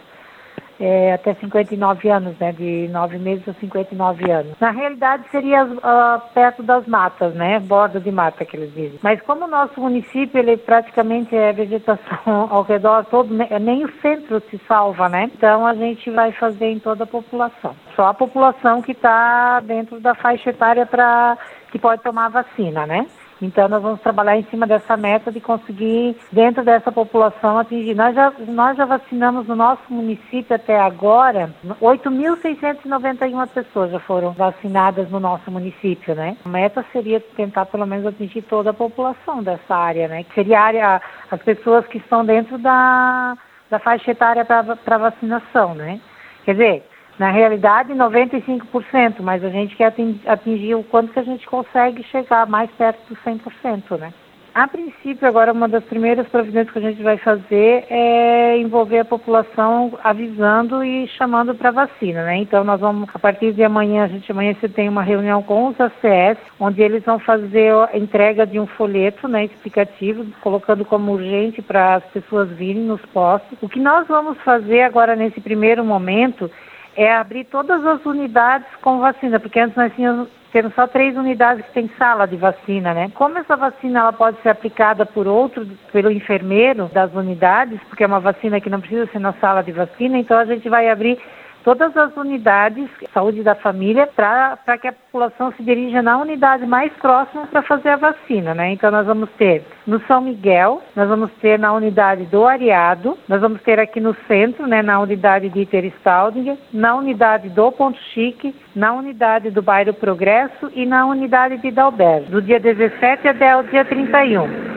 é, 0.80 1.12
até 1.12 1.34
59 1.34 2.08
anos, 2.08 2.38
né, 2.38 2.52
de 2.52 2.88
9 2.88 3.18
meses 3.18 3.48
a 3.48 3.52
59 3.54 4.30
anos. 4.30 4.52
Na 4.60 4.70
realidade 4.70 5.24
seria 5.30 5.64
uh, 5.64 6.20
perto 6.34 6.62
das 6.62 6.86
matas, 6.86 7.34
né, 7.34 7.58
borda 7.60 8.00
de 8.00 8.10
mata 8.10 8.44
que 8.44 8.56
eles 8.56 8.72
dizem. 8.74 8.98
Mas 9.02 9.20
como 9.22 9.44
o 9.44 9.48
nosso 9.48 9.80
município, 9.80 10.38
ele 10.38 10.56
praticamente 10.56 11.34
é 11.34 11.52
vegetação 11.52 12.48
ao 12.50 12.62
redor 12.62 13.04
todo, 13.06 13.32
né, 13.32 13.48
nem 13.60 13.84
o 13.84 13.92
centro 14.00 14.42
se 14.50 14.60
salva, 14.66 15.08
né, 15.08 15.30
então 15.34 15.66
a 15.66 15.74
gente 15.74 16.10
vai 16.10 16.32
fazer 16.32 16.66
em 16.66 16.78
toda 16.78 17.04
a 17.04 17.06
população. 17.06 17.74
Só 17.94 18.08
a 18.08 18.14
população 18.14 18.82
que 18.82 18.92
está 18.92 19.60
dentro 19.60 20.00
da 20.00 20.14
faixa 20.14 20.50
etária 20.50 20.84
para 20.84 21.38
que 21.70 21.78
pode 21.78 22.02
tomar 22.02 22.28
vacina, 22.28 22.86
né. 22.86 23.06
Então, 23.40 23.68
nós 23.68 23.82
vamos 23.82 24.00
trabalhar 24.00 24.38
em 24.38 24.44
cima 24.44 24.66
dessa 24.66 24.96
meta 24.96 25.30
de 25.30 25.40
conseguir, 25.40 26.16
dentro 26.32 26.64
dessa 26.64 26.90
população, 26.90 27.58
atingir. 27.58 27.94
Nós 27.94 28.14
já, 28.14 28.32
nós 28.48 28.76
já 28.76 28.86
vacinamos 28.86 29.46
no 29.46 29.54
nosso 29.54 29.82
município 29.90 30.56
até 30.56 30.80
agora, 30.80 31.50
8.691 31.80 33.48
pessoas 33.48 33.90
já 33.90 34.00
foram 34.00 34.32
vacinadas 34.32 35.10
no 35.10 35.20
nosso 35.20 35.50
município, 35.50 36.14
né? 36.14 36.36
A 36.44 36.48
meta 36.48 36.84
seria 36.92 37.20
tentar, 37.20 37.66
pelo 37.66 37.86
menos, 37.86 38.06
atingir 38.06 38.42
toda 38.42 38.70
a 38.70 38.74
população 38.74 39.42
dessa 39.42 39.76
área, 39.76 40.08
né? 40.08 40.24
Que 40.24 40.34
seria 40.34 40.58
a 40.58 40.64
área, 40.64 41.02
as 41.30 41.42
pessoas 41.42 41.86
que 41.86 41.98
estão 41.98 42.24
dentro 42.24 42.56
da, 42.56 43.36
da 43.68 43.78
faixa 43.78 44.12
etária 44.12 44.44
para 44.44 44.98
vacinação, 44.98 45.74
né? 45.74 46.00
Quer 46.44 46.52
dizer, 46.52 46.84
na 47.18 47.30
realidade, 47.30 47.92
95%, 47.92 49.20
mas 49.20 49.42
a 49.42 49.48
gente 49.48 49.74
quer 49.74 49.92
atingir 50.26 50.74
o 50.74 50.84
quanto 50.84 51.12
que 51.12 51.18
a 51.18 51.24
gente 51.24 51.46
consegue 51.46 52.02
chegar 52.04 52.46
mais 52.46 52.70
perto 52.72 53.00
do 53.08 53.16
100%, 53.16 53.98
né? 53.98 54.12
A 54.56 54.66
princípio, 54.66 55.28
agora, 55.28 55.52
uma 55.52 55.68
das 55.68 55.84
primeiras 55.84 56.26
providências 56.28 56.72
que 56.72 56.78
a 56.78 56.90
gente 56.90 57.02
vai 57.02 57.18
fazer 57.18 57.84
é 57.90 58.56
envolver 58.56 59.00
a 59.00 59.04
população 59.04 59.98
avisando 60.02 60.82
e 60.82 61.06
chamando 61.08 61.54
para 61.54 61.70
vacina, 61.70 62.24
né? 62.24 62.38
Então, 62.38 62.64
nós 62.64 62.80
vamos, 62.80 63.06
a 63.12 63.18
partir 63.18 63.52
de 63.52 63.62
amanhã, 63.62 64.04
a 64.04 64.08
gente 64.08 64.32
amanhã 64.32 64.56
você 64.58 64.66
tem 64.66 64.88
uma 64.88 65.02
reunião 65.02 65.42
com 65.42 65.68
os 65.68 65.78
ACS, 65.78 66.38
onde 66.58 66.80
eles 66.80 67.04
vão 67.04 67.18
fazer 67.18 67.70
a 67.70 67.98
entrega 67.98 68.46
de 68.46 68.58
um 68.58 68.66
folheto, 68.66 69.28
né, 69.28 69.44
explicativo, 69.44 70.24
colocando 70.40 70.86
como 70.86 71.12
urgente 71.12 71.60
para 71.60 71.96
as 71.96 72.04
pessoas 72.04 72.48
virem 72.48 72.80
nos 72.80 73.02
postos. 73.12 73.58
O 73.60 73.68
que 73.68 73.78
nós 73.78 74.08
vamos 74.08 74.38
fazer 74.38 74.84
agora, 74.84 75.14
nesse 75.14 75.38
primeiro 75.38 75.84
momento, 75.84 76.50
é 76.96 77.14
abrir 77.14 77.44
todas 77.44 77.84
as 77.84 78.04
unidades 78.04 78.66
com 78.82 78.98
vacina, 78.98 79.38
porque 79.38 79.60
antes 79.60 79.76
nós 79.76 79.92
tínhamos, 79.94 80.28
temos 80.50 80.74
só 80.74 80.86
três 80.86 81.16
unidades 81.16 81.64
que 81.66 81.72
tem 81.72 81.90
sala 81.98 82.26
de 82.26 82.36
vacina, 82.36 82.94
né? 82.94 83.10
Como 83.14 83.38
essa 83.38 83.54
vacina 83.54 84.00
ela 84.00 84.12
pode 84.12 84.40
ser 84.42 84.48
aplicada 84.48 85.04
por 85.04 85.26
outro, 85.26 85.66
pelo 85.92 86.10
enfermeiro 86.10 86.90
das 86.92 87.12
unidades, 87.14 87.78
porque 87.88 88.02
é 88.02 88.06
uma 88.06 88.20
vacina 88.20 88.60
que 88.60 88.70
não 88.70 88.80
precisa 88.80 89.06
ser 89.12 89.18
na 89.18 89.34
sala 89.34 89.62
de 89.62 89.72
vacina, 89.72 90.18
então 90.18 90.38
a 90.38 90.46
gente 90.46 90.68
vai 90.68 90.88
abrir 90.88 91.18
todas 91.66 91.96
as 91.96 92.16
unidades 92.16 92.88
de 93.00 93.10
saúde 93.12 93.42
da 93.42 93.56
família 93.56 94.06
para 94.06 94.78
que 94.80 94.86
a 94.86 94.92
população 94.92 95.50
se 95.50 95.64
dirija 95.64 96.00
na 96.00 96.16
unidade 96.16 96.64
mais 96.64 96.92
próxima 96.92 97.44
para 97.48 97.60
fazer 97.60 97.88
a 97.88 97.96
vacina, 97.96 98.54
né? 98.54 98.70
Então 98.70 98.88
nós 98.88 99.04
vamos 99.04 99.28
ter 99.30 99.64
no 99.84 100.00
São 100.06 100.20
Miguel, 100.20 100.80
nós 100.94 101.08
vamos 101.08 101.28
ter 101.40 101.58
na 101.58 101.72
unidade 101.72 102.24
do 102.26 102.46
Areado, 102.46 103.18
nós 103.28 103.40
vamos 103.40 103.60
ter 103.62 103.80
aqui 103.80 103.98
no 103.98 104.14
centro, 104.28 104.64
né, 104.68 104.80
na 104.80 105.00
unidade 105.00 105.48
de 105.48 105.62
Iterstalding, 105.62 106.56
na 106.72 106.94
unidade 106.94 107.48
do 107.48 107.72
Ponto 107.72 107.98
Chique, 108.14 108.54
na 108.72 108.92
unidade 108.92 109.50
do 109.50 109.60
Bairro 109.60 109.92
Progresso 109.92 110.70
e 110.72 110.86
na 110.86 111.04
unidade 111.04 111.56
de 111.56 111.72
Dalber, 111.72 112.22
do 112.30 112.40
dia 112.40 112.60
17 112.60 113.26
até 113.26 113.56
o 113.56 113.64
dia 113.64 113.84
31. 113.84 114.76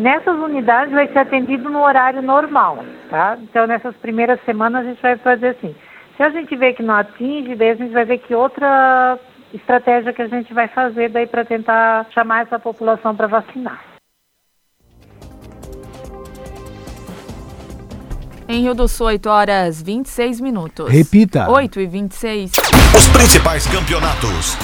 Nessas 0.00 0.36
unidades 0.36 0.92
vai 0.92 1.06
ser 1.06 1.20
atendido 1.20 1.70
no 1.70 1.80
horário 1.80 2.20
normal, 2.20 2.84
tá? 3.08 3.38
Então 3.40 3.68
nessas 3.68 3.94
primeiras 3.98 4.40
semanas 4.44 4.84
a 4.84 4.88
gente 4.88 5.00
vai 5.00 5.16
fazer 5.18 5.50
assim. 5.50 5.72
Se 6.16 6.22
a 6.22 6.30
gente 6.30 6.54
vê 6.56 6.72
que 6.72 6.82
não 6.82 6.94
atinge, 6.94 7.56
daí 7.56 7.70
a 7.70 7.74
gente 7.74 7.92
vai 7.92 8.04
ver 8.04 8.18
que 8.18 8.34
outra 8.34 9.18
estratégia 9.52 10.12
que 10.12 10.22
a 10.22 10.28
gente 10.28 10.52
vai 10.54 10.68
fazer 10.68 11.08
daí 11.10 11.26
para 11.26 11.44
tentar 11.44 12.06
chamar 12.12 12.42
essa 12.42 12.58
população 12.58 13.14
para 13.16 13.26
vacinar. 13.26 13.82
Em 18.46 18.60
Rio 18.60 18.74
do 18.74 18.86
Sul, 18.86 19.06
8 19.06 19.26
horas 19.28 19.82
26 19.82 20.40
minutos. 20.40 20.90
Repita. 20.90 21.50
8 21.50 21.80
e 21.80 21.86
26. 21.86 22.52
Os 22.96 23.08
principais 23.08 23.66
campeonatos. 23.66 24.56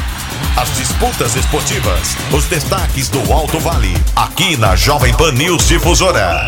As 0.60 0.68
disputas 0.76 1.34
esportivas. 1.34 2.16
Os 2.32 2.46
destaques 2.46 3.08
do 3.08 3.32
Alto 3.32 3.58
Vale. 3.58 3.94
Aqui 4.14 4.56
na 4.58 4.76
Jovem 4.76 5.16
Pan 5.16 5.32
News 5.32 5.66
Difusora. 5.66 6.42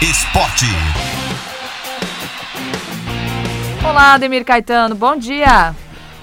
Esporte. 0.00 0.66
Olá, 3.84 4.14
Ademir 4.14 4.44
Caetano, 4.44 4.94
bom 4.94 5.16
dia. 5.16 5.74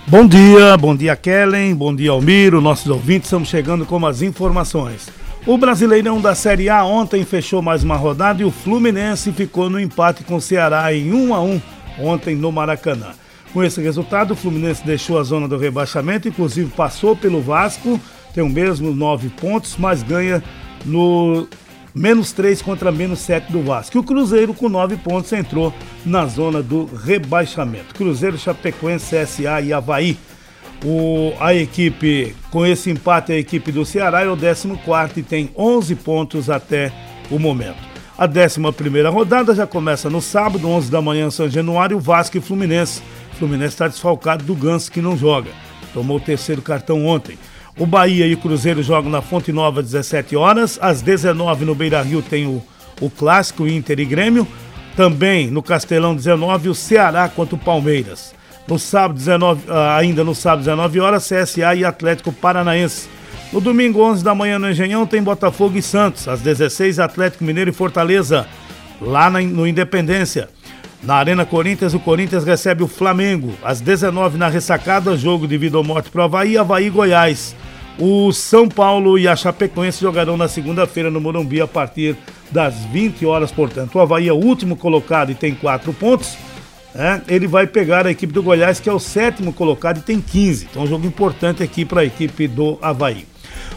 Bom 0.07 0.25
dia, 0.25 0.77
bom 0.77 0.95
dia 0.95 1.13
Kellen, 1.15 1.75
bom 1.75 1.93
dia 1.93 2.11
Almiro, 2.11 2.61
nossos 2.61 2.87
ouvintes, 2.87 3.27
estamos 3.27 3.49
chegando 3.49 3.85
com 3.85 4.03
as 4.05 4.21
informações. 4.21 5.09
O 5.45 5.57
Brasileirão 5.57 6.21
da 6.21 6.33
Série 6.33 6.69
A 6.69 6.85
ontem 6.85 7.25
fechou 7.25 7.61
mais 7.61 7.83
uma 7.83 7.97
rodada 7.97 8.41
e 8.41 8.45
o 8.45 8.51
Fluminense 8.51 9.33
ficou 9.33 9.69
no 9.69 9.79
empate 9.79 10.23
com 10.23 10.37
o 10.37 10.41
Ceará 10.41 10.93
em 10.93 11.13
1 11.13 11.33
a 11.35 11.41
1 11.41 11.61
ontem 11.99 12.33
no 12.33 12.49
Maracanã. 12.49 13.07
Com 13.53 13.61
esse 13.61 13.81
resultado, 13.81 14.31
o 14.31 14.35
Fluminense 14.35 14.85
deixou 14.85 15.19
a 15.19 15.23
zona 15.23 15.47
do 15.47 15.57
rebaixamento, 15.57 16.27
inclusive 16.29 16.71
passou 16.71 17.15
pelo 17.15 17.41
Vasco, 17.41 17.99
tem 18.33 18.43
o 18.43 18.49
mesmo 18.49 18.93
nove 18.93 19.27
pontos, 19.29 19.75
mas 19.77 20.01
ganha 20.01 20.41
no 20.85 21.45
menos 21.93 22.31
3 22.31 22.61
contra 22.61 22.91
menos 22.91 23.19
7 23.19 23.51
do 23.51 23.61
Vasco. 23.63 23.99
O 23.99 24.03
Cruzeiro, 24.03 24.53
com 24.53 24.69
9 24.69 24.97
pontos, 24.97 25.31
entrou 25.33 25.73
na 26.05 26.25
zona 26.25 26.61
do 26.61 26.85
rebaixamento. 26.85 27.93
Cruzeiro, 27.95 28.37
Chapecoense, 28.37 29.15
CSA 29.15 29.61
e 29.61 29.73
Havaí. 29.73 30.17
O, 30.83 31.33
a 31.39 31.53
equipe, 31.53 32.35
com 32.49 32.65
esse 32.65 32.89
empate, 32.89 33.33
a 33.33 33.37
equipe 33.37 33.71
do 33.71 33.83
Ceará 33.83 34.21
é 34.21 34.29
o 34.29 34.37
14 34.37 35.19
e 35.19 35.23
tem 35.23 35.49
11 35.57 35.95
pontos 35.95 36.49
até 36.49 36.91
o 37.29 37.37
momento. 37.37 37.89
A 38.17 38.25
11 38.25 39.09
rodada 39.09 39.55
já 39.55 39.65
começa 39.65 40.09
no 40.09 40.21
sábado, 40.21 40.67
11 40.67 40.91
da 40.91 41.01
manhã, 41.01 41.29
São 41.29 41.49
Januário, 41.49 41.99
Vasco 41.99 42.37
e 42.37 42.41
Fluminense. 42.41 43.01
Fluminense 43.37 43.75
está 43.75 43.87
desfalcado 43.87 44.43
do 44.43 44.55
Ganso, 44.55 44.91
que 44.91 45.01
não 45.01 45.17
joga. 45.17 45.51
Tomou 45.93 46.17
o 46.17 46.21
terceiro 46.21 46.61
cartão 46.61 47.05
ontem. 47.05 47.37
O 47.79 47.85
Bahia 47.85 48.27
e 48.27 48.33
o 48.33 48.37
Cruzeiro 48.37 48.83
jogam 48.83 49.09
na 49.09 49.21
Fonte 49.21 49.53
Nova 49.53 49.79
às 49.79 49.85
17 49.85 50.35
horas. 50.35 50.77
Às 50.81 51.01
19 51.01 51.63
no 51.63 51.73
Beira 51.73 52.01
Rio 52.01 52.21
tem 52.21 52.45
o, 52.45 52.61
o 52.99 53.09
clássico 53.09 53.65
Inter 53.65 54.01
e 54.01 54.05
Grêmio. 54.05 54.45
Também 54.97 55.49
no 55.49 55.63
Castelão 55.63 56.13
19 56.13 56.67
o 56.67 56.75
Ceará 56.75 57.29
contra 57.29 57.55
o 57.55 57.57
Palmeiras. 57.57 58.35
No 58.67 58.77
sábado 58.77 59.15
19, 59.15 59.61
ah, 59.69 59.95
ainda 59.95 60.25
no 60.25 60.35
sábado 60.35 60.59
19 60.59 60.99
horas 60.99 61.29
CSA 61.29 61.73
e 61.73 61.85
Atlético 61.85 62.33
Paranaense. 62.33 63.07
No 63.53 63.61
domingo 63.61 64.01
11 64.01 64.25
da 64.25 64.35
manhã 64.35 64.59
no 64.59 64.69
Engenhão 64.69 65.07
tem 65.07 65.23
Botafogo 65.23 65.77
e 65.77 65.81
Santos. 65.81 66.27
Às 66.27 66.41
16 66.41 66.99
Atlético 66.99 67.45
Mineiro 67.45 67.69
e 67.69 67.73
Fortaleza. 67.73 68.45
Lá 68.99 69.29
na, 69.29 69.39
no 69.39 69.65
Independência. 69.65 70.49
Na 71.01 71.15
Arena 71.15 71.45
Corinthians, 71.45 71.93
o 71.93 71.99
Corinthians 71.99 72.43
recebe 72.43 72.83
o 72.83 72.87
Flamengo. 72.89 73.53
Às 73.63 73.79
19 73.79 74.37
na 74.37 74.49
ressacada, 74.49 75.15
jogo 75.15 75.47
de 75.47 75.57
vida 75.57 75.77
ou 75.77 75.83
morte 75.83 76.09
para 76.09 76.21
o 76.21 76.23
Havaí, 76.25 76.57
Havaí 76.57 76.87
e 76.87 76.89
Goiás. 76.89 77.55
O 77.99 78.31
São 78.31 78.69
Paulo 78.69 79.19
e 79.19 79.27
a 79.27 79.35
Chapecoense 79.35 79.99
jogarão 79.99 80.37
na 80.37 80.47
segunda-feira 80.47 81.11
no 81.11 81.19
Morumbi 81.19 81.59
a 81.59 81.67
partir 81.67 82.15
das 82.49 82.85
20 82.85 83.25
horas, 83.25 83.51
portanto. 83.51 83.95
O 83.95 83.99
Havaí 83.99 84.29
é 84.29 84.31
o 84.31 84.37
último 84.37 84.77
colocado 84.77 85.31
e 85.31 85.35
tem 85.35 85.53
4 85.53 85.91
pontos. 85.91 86.37
Né? 86.95 87.21
Ele 87.27 87.45
vai 87.45 87.67
pegar 87.67 88.07
a 88.07 88.11
equipe 88.11 88.31
do 88.31 88.41
Goiás, 88.41 88.79
que 88.79 88.87
é 88.87 88.93
o 88.93 88.99
sétimo 88.99 89.51
colocado 89.51 89.97
e 89.97 90.01
tem 90.01 90.21
15. 90.21 90.69
Então, 90.71 90.83
um 90.83 90.87
jogo 90.87 91.05
importante 91.05 91.61
aqui 91.61 91.83
para 91.83 91.99
a 91.99 92.05
equipe 92.05 92.47
do 92.47 92.79
Havaí. 92.81 93.27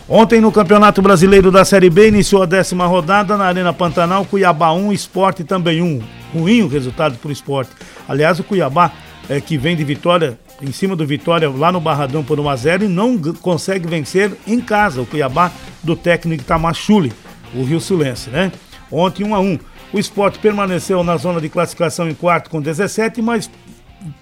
Ontem 0.08 0.40
no 0.40 0.52
Campeonato 0.52 1.02
Brasileiro 1.02 1.50
da 1.50 1.64
Série 1.64 1.90
B 1.90 2.06
iniciou 2.06 2.44
a 2.44 2.46
décima 2.46 2.86
rodada 2.86 3.36
na 3.36 3.46
Arena 3.46 3.72
Pantanal, 3.72 4.24
Cuiabá 4.24 4.72
1, 4.72 4.92
Esporte 4.92 5.42
também 5.42 5.82
1. 5.82 6.00
Ruim 6.32 6.62
o 6.62 6.68
resultado 6.68 7.18
para 7.18 7.28
o 7.28 7.32
esporte. 7.32 7.72
Aliás, 8.08 8.38
o 8.38 8.44
Cuiabá, 8.44 8.92
é, 9.28 9.40
que 9.40 9.56
vem 9.56 9.76
de 9.76 9.84
vitória 9.84 10.38
em 10.62 10.70
cima 10.70 10.94
do 10.94 11.04
Vitória 11.04 11.50
lá 11.50 11.72
no 11.72 11.80
Barradão 11.80 12.22
por 12.22 12.38
1x0 12.38 12.82
e 12.82 12.88
não 12.88 13.18
consegue 13.34 13.88
vencer 13.88 14.32
em 14.46 14.60
casa 14.60 15.02
o 15.02 15.06
Cuiabá 15.06 15.52
do 15.82 15.96
técnico 15.96 16.44
Tamachule, 16.44 17.12
o 17.54 17.64
Rio 17.64 17.80
Sulense, 17.80 18.30
né? 18.30 18.52
Ontem 18.90 19.24
1x1. 19.24 19.60
O 19.92 19.98
esporte 19.98 20.38
permaneceu 20.38 21.02
na 21.02 21.16
zona 21.16 21.40
de 21.40 21.48
classificação 21.48 22.08
em 22.08 22.14
quarto 22.14 22.48
com 22.48 22.62
17, 22.62 23.20
mas 23.20 23.50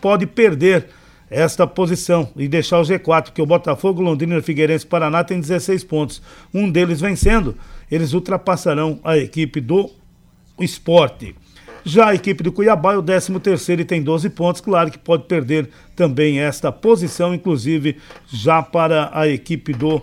pode 0.00 0.26
perder 0.26 0.88
esta 1.30 1.64
posição 1.64 2.28
e 2.36 2.48
deixar 2.48 2.80
o 2.80 2.82
G4, 2.82 3.24
porque 3.26 3.40
o 3.40 3.46
Botafogo, 3.46 4.02
Londrina, 4.02 4.42
Figueirense 4.42 4.84
e 4.84 4.88
Paraná 4.88 5.22
tem 5.22 5.38
16 5.38 5.84
pontos. 5.84 6.20
Um 6.52 6.68
deles 6.68 7.00
vencendo, 7.00 7.56
eles 7.88 8.12
ultrapassarão 8.12 8.98
a 9.04 9.16
equipe 9.16 9.60
do 9.60 9.90
esporte. 10.58 11.36
Já 11.84 12.08
a 12.08 12.14
equipe 12.14 12.42
do 12.42 12.52
Cuiabá 12.52 12.94
é 12.94 12.96
o 12.98 13.02
13º 13.02 13.80
e 13.80 13.84
tem 13.84 14.02
12 14.02 14.30
pontos. 14.30 14.60
Claro 14.60 14.90
que 14.90 14.98
pode 14.98 15.24
perder 15.24 15.68
também 15.96 16.40
esta 16.40 16.70
posição, 16.70 17.34
inclusive 17.34 17.96
já 18.26 18.62
para 18.62 19.10
a 19.12 19.26
equipe 19.28 19.72
do, 19.72 20.02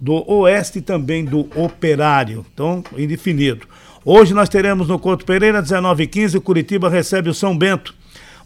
do 0.00 0.24
Oeste 0.30 0.78
e 0.78 0.82
também 0.82 1.24
do 1.24 1.48
Operário. 1.54 2.44
Então, 2.52 2.82
indefinido. 2.96 3.66
Hoje 4.04 4.34
nós 4.34 4.48
teremos 4.48 4.88
no 4.88 4.98
Couto 4.98 5.24
Pereira, 5.24 5.62
19h15, 5.62 6.36
o 6.36 6.40
Curitiba 6.40 6.90
recebe 6.90 7.30
o 7.30 7.34
São 7.34 7.56
Bento. 7.56 7.94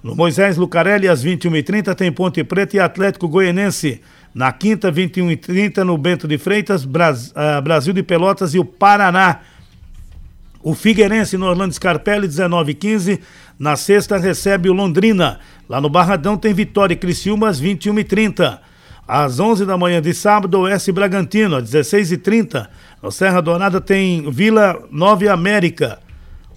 No 0.03 0.15
Moisés 0.15 0.57
Lucarelli, 0.57 1.09
às 1.09 1.25
21h30, 1.25 1.95
tem 1.95 2.12
Ponte 2.12 2.45
Preta 2.45 2.77
e 2.77 2.81
Atlético 2.81 3.27
Goianense. 3.27 4.01
Na 4.35 4.53
quinta, 4.53 4.93
21h30, 4.93 5.79
no 5.79 5.97
Bento 5.97 6.29
de 6.29 6.37
Freitas, 6.37 6.85
uh, 6.85 7.62
Brasil 7.62 7.95
de 7.95 8.03
Pelotas 8.03 8.55
e 8.55 8.59
o 8.59 8.65
Paraná. 8.65 9.41
O 10.66 10.74
Figueirense 10.74 11.37
no 11.38 11.46
Orlando 11.46 11.72
Scarpelli, 11.72 12.26
19 12.26 12.74
15 12.74 13.20
Na 13.57 13.76
sexta 13.76 14.16
recebe 14.16 14.68
o 14.68 14.72
Londrina. 14.72 15.38
Lá 15.68 15.81
no 15.81 15.88
Barradão 15.88 16.37
tem 16.37 16.52
Vitória 16.52 16.92
e 16.92 16.96
Criciúma 16.96 17.48
às 17.48 17.61
21 17.61 18.02
30 18.02 18.61
Às 19.07 19.38
11 19.38 19.64
da 19.64 19.79
manhã 19.79 20.02
de 20.02 20.12
sábado, 20.12 20.59
Oeste 20.59 20.90
Bragantino, 20.90 21.55
às 21.55 21.70
16 21.70 22.18
30 22.20 22.68
No 23.00 23.12
Serra 23.12 23.40
Dourada 23.40 23.81
tem 23.81 24.29
Vila 24.29 24.83
Nova 24.90 25.31
América. 25.33 26.00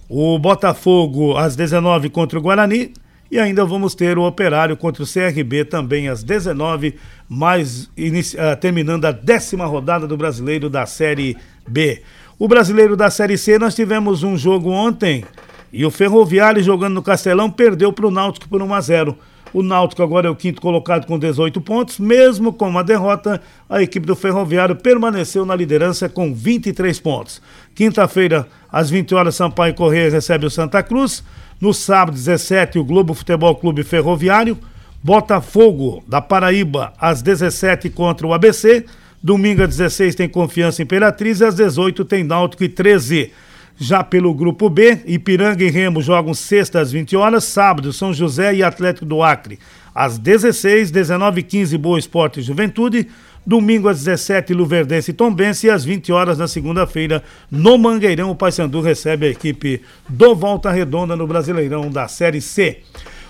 O 0.08 0.36
Botafogo 0.40 1.36
às 1.36 1.54
19 1.54 2.10
contra 2.10 2.36
o 2.36 2.42
Guarani. 2.42 2.92
E 3.30 3.38
ainda 3.38 3.64
vamos 3.64 3.94
ter 3.94 4.18
o 4.18 4.26
Operário 4.26 4.76
contra 4.76 5.04
o 5.04 5.06
CRB 5.06 5.66
também 5.66 6.08
às 6.08 6.24
19, 6.24 6.96
mais 7.28 7.84
uh, 7.84 8.56
terminando 8.60 9.04
a 9.04 9.12
décima 9.12 9.66
rodada 9.66 10.04
do 10.04 10.16
Brasileiro 10.16 10.68
da 10.68 10.84
Série 10.84 11.36
B. 11.68 12.02
O 12.40 12.48
brasileiro 12.48 12.96
da 12.96 13.10
Série 13.10 13.36
C, 13.36 13.58
nós 13.58 13.74
tivemos 13.74 14.22
um 14.22 14.34
jogo 14.34 14.70
ontem 14.70 15.26
e 15.70 15.84
o 15.84 15.90
Ferroviário 15.90 16.62
jogando 16.62 16.94
no 16.94 17.02
Castelão 17.02 17.50
perdeu 17.50 17.92
para 17.92 18.06
o 18.06 18.10
Náutico 18.10 18.48
por 18.48 18.62
1 18.62 18.72
a 18.72 18.80
0. 18.80 19.18
O 19.52 19.62
Náutico 19.62 20.02
agora 20.02 20.26
é 20.26 20.30
o 20.30 20.34
quinto 20.34 20.58
colocado 20.58 21.06
com 21.06 21.18
18 21.18 21.60
pontos. 21.60 21.98
Mesmo 21.98 22.50
com 22.50 22.66
uma 22.66 22.82
derrota, 22.82 23.42
a 23.68 23.82
equipe 23.82 24.06
do 24.06 24.16
Ferroviário 24.16 24.74
permaneceu 24.74 25.44
na 25.44 25.54
liderança 25.54 26.08
com 26.08 26.32
23 26.32 26.98
pontos. 26.98 27.42
Quinta-feira, 27.74 28.48
às 28.72 28.88
20 28.88 29.14
horas, 29.14 29.34
Sampaio 29.34 29.74
Correia 29.74 30.10
recebe 30.10 30.46
o 30.46 30.50
Santa 30.50 30.82
Cruz. 30.82 31.22
No 31.60 31.74
sábado, 31.74 32.14
17, 32.14 32.78
o 32.78 32.84
Globo 32.84 33.12
Futebol 33.12 33.54
Clube 33.54 33.82
Ferroviário. 33.82 34.56
Botafogo 35.02 36.02
da 36.08 36.22
Paraíba, 36.22 36.94
às 36.98 37.20
17 37.20 37.90
contra 37.90 38.26
o 38.26 38.32
ABC. 38.32 38.86
Domingo 39.22 39.62
às 39.62 39.76
16 39.76 40.14
tem 40.14 40.28
Confiança 40.28 40.82
Imperatriz 40.82 41.40
e 41.40 41.44
às 41.44 41.54
18 41.54 42.04
tem 42.04 42.24
Náutico 42.24 42.64
e 42.64 42.68
13. 42.68 43.30
Já 43.76 44.02
pelo 44.02 44.34
grupo 44.34 44.68
B, 44.68 45.00
Ipiranga 45.06 45.64
e 45.64 45.70
Remo 45.70 46.02
jogam 46.02 46.34
sexta 46.34 46.80
às 46.80 46.92
20 46.92 47.16
horas, 47.16 47.44
sábado 47.44 47.92
São 47.92 48.12
José 48.12 48.54
e 48.54 48.62
Atlético 48.62 49.06
do 49.06 49.22
Acre. 49.22 49.58
Às 49.94 50.18
16, 50.18 50.90
19 50.90 51.40
e 51.40 51.42
15 51.42 51.78
Boa 51.78 51.98
Esporte 51.98 52.40
e 52.40 52.42
Juventude. 52.42 53.08
Domingo 53.44 53.88
às 53.88 53.98
17 53.98 54.52
Luverdense 54.52 55.10
e 55.10 55.14
Tombense 55.14 55.66
e 55.66 55.70
às 55.70 55.82
20 55.82 56.12
horas 56.12 56.36
na 56.36 56.46
segunda-feira 56.46 57.22
no 57.50 57.78
Mangueirão 57.78 58.30
o 58.30 58.34
Paysandu 58.34 58.82
recebe 58.82 59.26
a 59.26 59.30
equipe 59.30 59.80
do 60.06 60.34
Volta 60.34 60.70
Redonda 60.70 61.16
no 61.16 61.26
Brasileirão 61.26 61.90
da 61.90 62.06
Série 62.06 62.42
C. 62.42 62.80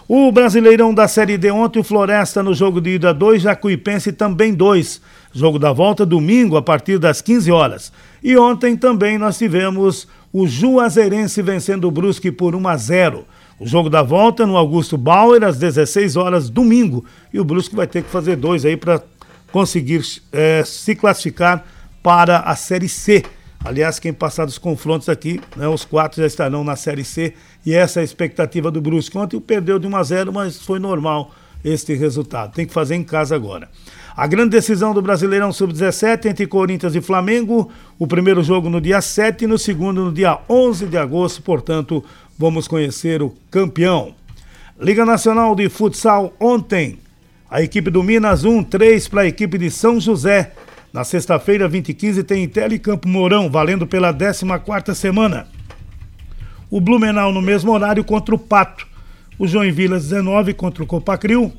O 0.09 0.33
Brasileirão 0.33 0.92
da 0.92 1.07
Série 1.07 1.38
D 1.38 1.53
ontem, 1.53 1.79
o 1.79 1.85
Floresta 1.85 2.42
no 2.42 2.53
jogo 2.53 2.81
de 2.81 2.96
ida 2.96 3.14
2, 3.14 3.42
Jacuipense 3.42 4.11
também 4.11 4.53
2. 4.53 5.00
Jogo 5.32 5.58
da 5.58 5.72
volta 5.72 6.04
domingo 6.04 6.56
a 6.56 6.62
partir 6.62 6.98
das 6.98 7.22
15 7.22 7.52
horas. 7.52 7.92
E 8.22 8.36
ontem 8.36 8.76
também 8.76 9.16
nós 9.16 9.38
tivemos 9.38 10.08
o 10.32 10.46
Juazeirense 10.46 11.40
vencendo 11.40 11.86
o 11.86 11.90
Brusque 11.90 12.32
por 12.32 12.54
1 12.54 12.68
a 12.68 12.76
0. 12.76 13.24
O 13.58 13.66
jogo 13.66 13.88
da 13.88 14.02
volta 14.02 14.46
no 14.46 14.56
Augusto 14.56 14.96
Bauer 14.96 15.44
às 15.44 15.58
16 15.58 16.16
horas 16.16 16.50
domingo. 16.50 17.04
E 17.32 17.38
o 17.38 17.44
Brusque 17.44 17.76
vai 17.76 17.86
ter 17.86 18.02
que 18.02 18.10
fazer 18.10 18.36
dois 18.36 18.64
aí 18.64 18.76
para 18.76 19.02
conseguir 19.52 20.02
é, 20.32 20.64
se 20.64 20.94
classificar 20.94 21.64
para 22.02 22.40
a 22.40 22.56
Série 22.56 22.88
C. 22.88 23.22
Aliás, 23.62 23.98
quem 23.98 24.12
passar 24.12 24.46
dos 24.46 24.56
confrontos 24.56 25.08
aqui, 25.08 25.40
né, 25.54 25.68
os 25.68 25.84
quatro 25.84 26.22
já 26.22 26.26
estarão 26.26 26.64
na 26.64 26.76
Série 26.76 27.04
C 27.04 27.34
e 27.64 27.74
essa 27.74 28.00
é 28.00 28.02
a 28.02 28.04
expectativa 28.04 28.70
do 28.70 28.80
Brusque. 28.80 29.18
Ontem 29.18 29.38
perdeu 29.38 29.78
de 29.78 29.86
1 29.86 29.96
a 29.96 30.02
0, 30.02 30.32
mas 30.32 30.56
foi 30.56 30.78
normal 30.78 31.30
este 31.64 31.94
resultado. 31.94 32.52
Tem 32.52 32.66
que 32.66 32.72
fazer 32.72 32.94
em 32.94 33.04
casa 33.04 33.34
agora. 33.34 33.68
A 34.16 34.26
grande 34.26 34.50
decisão 34.50 34.92
do 34.92 35.00
Brasileirão 35.00 35.52
Sub-17 35.52 36.26
entre 36.26 36.46
Corinthians 36.46 36.94
e 36.94 37.00
Flamengo. 37.00 37.70
O 37.98 38.06
primeiro 38.06 38.42
jogo 38.42 38.68
no 38.68 38.80
dia 38.80 39.00
7 39.00 39.44
e 39.44 39.46
no 39.46 39.58
segundo 39.58 40.04
no 40.04 40.12
dia 40.12 40.38
11 40.48 40.86
de 40.86 40.98
agosto. 40.98 41.42
Portanto, 41.42 42.04
vamos 42.38 42.66
conhecer 42.66 43.22
o 43.22 43.34
campeão. 43.50 44.14
Liga 44.80 45.04
Nacional 45.04 45.54
de 45.54 45.68
Futsal 45.68 46.34
ontem. 46.40 46.98
A 47.50 47.62
equipe 47.62 47.90
do 47.90 48.02
Minas 48.02 48.44
1, 48.44 48.64
3 48.64 49.08
para 49.08 49.22
a 49.22 49.26
equipe 49.26 49.58
de 49.58 49.70
São 49.70 50.00
José. 50.00 50.52
Na 50.92 51.04
sexta-feira, 51.04 51.68
20 51.68 51.88
e 51.90 51.94
15, 51.94 52.24
tem 52.24 52.44
Intel 52.44 52.72
e 52.72 52.78
Campo 52.78 53.08
Mourão, 53.08 53.48
valendo 53.48 53.86
pela 53.86 54.12
14 54.12 54.94
semana. 54.94 55.46
O 56.70 56.80
Blumenau 56.80 57.32
no 57.32 57.40
mesmo 57.40 57.72
horário 57.72 58.04
contra 58.04 58.34
o 58.34 58.38
Pato. 58.38 58.89
O 59.40 59.46
Joinville 59.46 59.94
19 59.94 60.53
contra 60.53 60.85
o 60.85 60.87
Copacril. 60.87 61.50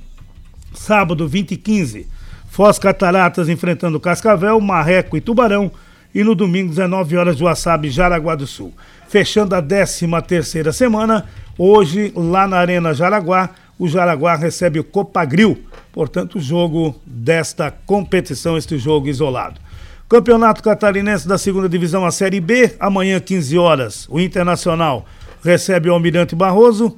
Sábado, 0.72 1.28
20 1.28 1.54
e 1.54 1.58
15, 1.58 2.08
Foz 2.48 2.78
Cataratas 2.78 3.50
enfrentando 3.50 4.00
Cascavel, 4.00 4.62
Marreco 4.62 5.18
e 5.18 5.22
Tubarão. 5.22 5.72
E 6.14 6.24
no 6.24 6.36
domingo, 6.36 6.70
19 6.70 7.18
horas, 7.18 7.36
Joaçaba 7.36 7.88
e 7.88 7.90
Jaraguá 7.90 8.36
do 8.36 8.46
Sul. 8.46 8.72
Fechando 9.08 9.56
a 9.56 9.62
13 9.64 10.06
terceira 10.28 10.72
semana, 10.72 11.26
hoje, 11.58 12.14
lá 12.16 12.48
na 12.48 12.60
Arena 12.60 12.94
Jaraguá, 12.94 13.50
o 13.80 13.88
Jaraguá 13.88 14.36
recebe 14.36 14.80
o 14.80 14.84
Copagril 14.84 15.58
portanto, 15.92 16.38
o 16.38 16.40
jogo 16.40 16.96
desta 17.04 17.72
competição, 17.72 18.60
este 18.60 18.78
jogo 18.78 19.08
isolado. 19.08 19.60
Campeonato 20.08 20.62
Catarinense 20.62 21.28
da 21.28 21.40
Segunda 21.40 21.68
Divisão, 21.68 22.06
a 22.06 22.12
Série 22.12 22.40
B, 22.40 22.76
amanhã, 22.80 23.20
15 23.20 23.58
horas, 23.58 24.08
o 24.08 24.20
Internacional 24.20 25.04
recebe 25.44 25.90
o 25.90 25.94
Almirante 25.94 26.36
Barroso. 26.36 26.96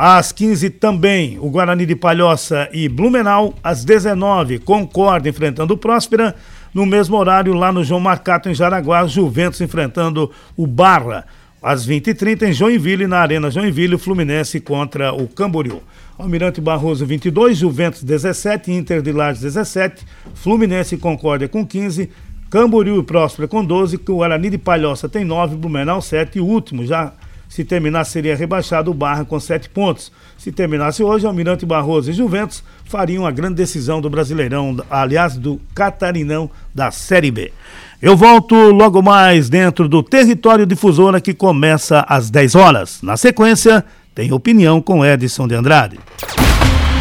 Às 0.00 0.30
15 0.30 0.70
também, 0.70 1.40
o 1.40 1.50
Guarani 1.50 1.84
de 1.84 1.96
Palhoça 1.96 2.68
e 2.72 2.88
Blumenau. 2.88 3.52
Às 3.64 3.84
19, 3.84 4.60
Concorde 4.60 5.28
enfrentando 5.28 5.74
o 5.74 5.76
Próspera. 5.76 6.36
No 6.72 6.86
mesmo 6.86 7.16
horário, 7.16 7.52
lá 7.52 7.72
no 7.72 7.82
João 7.82 7.98
Marcato, 7.98 8.48
em 8.48 8.54
Jaraguá, 8.54 9.04
Juventus 9.08 9.60
enfrentando 9.60 10.30
o 10.56 10.68
Barra. 10.68 11.26
Às 11.60 11.84
20h30, 11.84 12.42
em 12.42 12.52
Joinville, 12.52 13.08
na 13.08 13.18
Arena 13.18 13.50
Joinville, 13.50 13.96
o 13.96 13.98
Fluminense 13.98 14.60
contra 14.60 15.12
o 15.12 15.26
Camboriú. 15.26 15.82
Almirante 16.16 16.60
Barroso 16.60 17.04
22, 17.04 17.58
Juventus 17.58 18.04
17, 18.04 18.70
Inter 18.70 19.02
de 19.02 19.10
Lages 19.10 19.42
17, 19.42 20.06
Fluminense 20.32 20.94
e 20.94 20.98
Concórdia 20.98 21.48
com 21.48 21.66
15, 21.66 22.08
Camboriú 22.48 23.00
e 23.00 23.02
Próspera 23.02 23.48
com 23.48 23.64
12, 23.64 23.96
Guarani 23.96 24.48
de 24.48 24.58
Palhoça 24.58 25.08
tem 25.08 25.24
9, 25.24 25.56
Blumenau 25.56 26.00
7 26.00 26.38
e 26.38 26.40
o 26.40 26.46
último 26.46 26.86
já 26.86 27.14
se 27.48 27.64
terminar 27.64 28.04
seria 28.04 28.36
rebaixado 28.36 28.90
o 28.90 28.94
Barra 28.94 29.24
com 29.24 29.40
7 29.40 29.68
pontos. 29.70 30.12
Se 30.36 30.52
terminasse 30.52 31.02
hoje, 31.02 31.26
Almirante 31.26 31.64
Barroso 31.64 32.10
e 32.10 32.14
Juventus 32.14 32.62
fariam 32.84 33.26
a 33.26 33.30
grande 33.30 33.54
decisão 33.54 34.00
do 34.00 34.10
Brasileirão, 34.10 34.76
aliás, 34.90 35.36
do 35.36 35.60
Catarinão 35.74 36.50
da 36.74 36.90
Série 36.90 37.30
B. 37.30 37.52
Eu 38.00 38.16
volto 38.16 38.54
logo 38.54 39.02
mais 39.02 39.48
dentro 39.48 39.88
do 39.88 40.02
Território 40.02 40.66
Difusora 40.66 41.20
que 41.20 41.34
começa 41.34 42.04
às 42.08 42.30
10 42.30 42.54
horas. 42.54 42.98
Na 43.02 43.16
sequência, 43.16 43.84
tem 44.14 44.32
opinião 44.32 44.80
com 44.80 45.04
Edson 45.04 45.48
de 45.48 45.54
Andrade. 45.54 45.98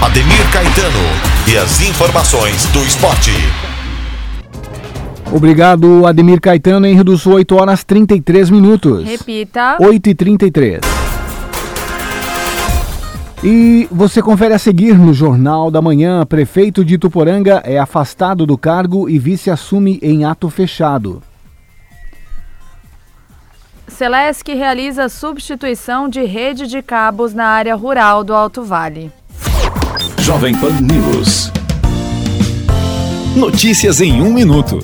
Ademir 0.01 0.51
Caetano 0.51 0.99
e 1.47 1.57
as 1.57 1.81
informações 1.81 2.65
do 2.67 2.79
esporte. 2.83 3.31
Obrigado, 5.33 6.05
Ademir 6.05 6.39
Caetano, 6.39 6.85
em 6.87 6.93
Rio 6.93 7.03
do 7.03 7.17
Sul, 7.17 7.33
8 7.33 7.55
horas 7.55 7.83
33 7.83 8.49
minutos. 8.49 9.05
Repita. 9.05 9.77
8 9.79 10.09
e 10.09 10.15
33 10.15 10.97
e 13.43 13.87
você 13.91 14.21
confere 14.21 14.53
a 14.53 14.59
seguir 14.59 14.97
no 14.97 15.13
Jornal 15.13 15.69
da 15.69 15.81
Manhã. 15.81 16.25
Prefeito 16.25 16.83
de 16.83 16.97
Tuporanga 16.97 17.61
é 17.63 17.77
afastado 17.77 18.45
do 18.45 18.57
cargo 18.57 19.09
e 19.09 19.19
vice 19.19 19.49
assume 19.49 19.99
em 20.01 20.25
ato 20.25 20.49
fechado. 20.49 21.21
Celesc 23.87 24.47
realiza 24.53 25.09
substituição 25.09 26.07
de 26.09 26.23
rede 26.23 26.67
de 26.67 26.81
cabos 26.81 27.33
na 27.33 27.45
área 27.45 27.75
rural 27.75 28.23
do 28.23 28.33
Alto 28.33 28.63
Vale. 28.63 29.11
Jovem 30.19 30.55
Pan 30.59 30.81
News. 30.81 31.51
Notícias 33.35 34.01
em 34.01 34.21
um 34.21 34.33
minuto. 34.33 34.79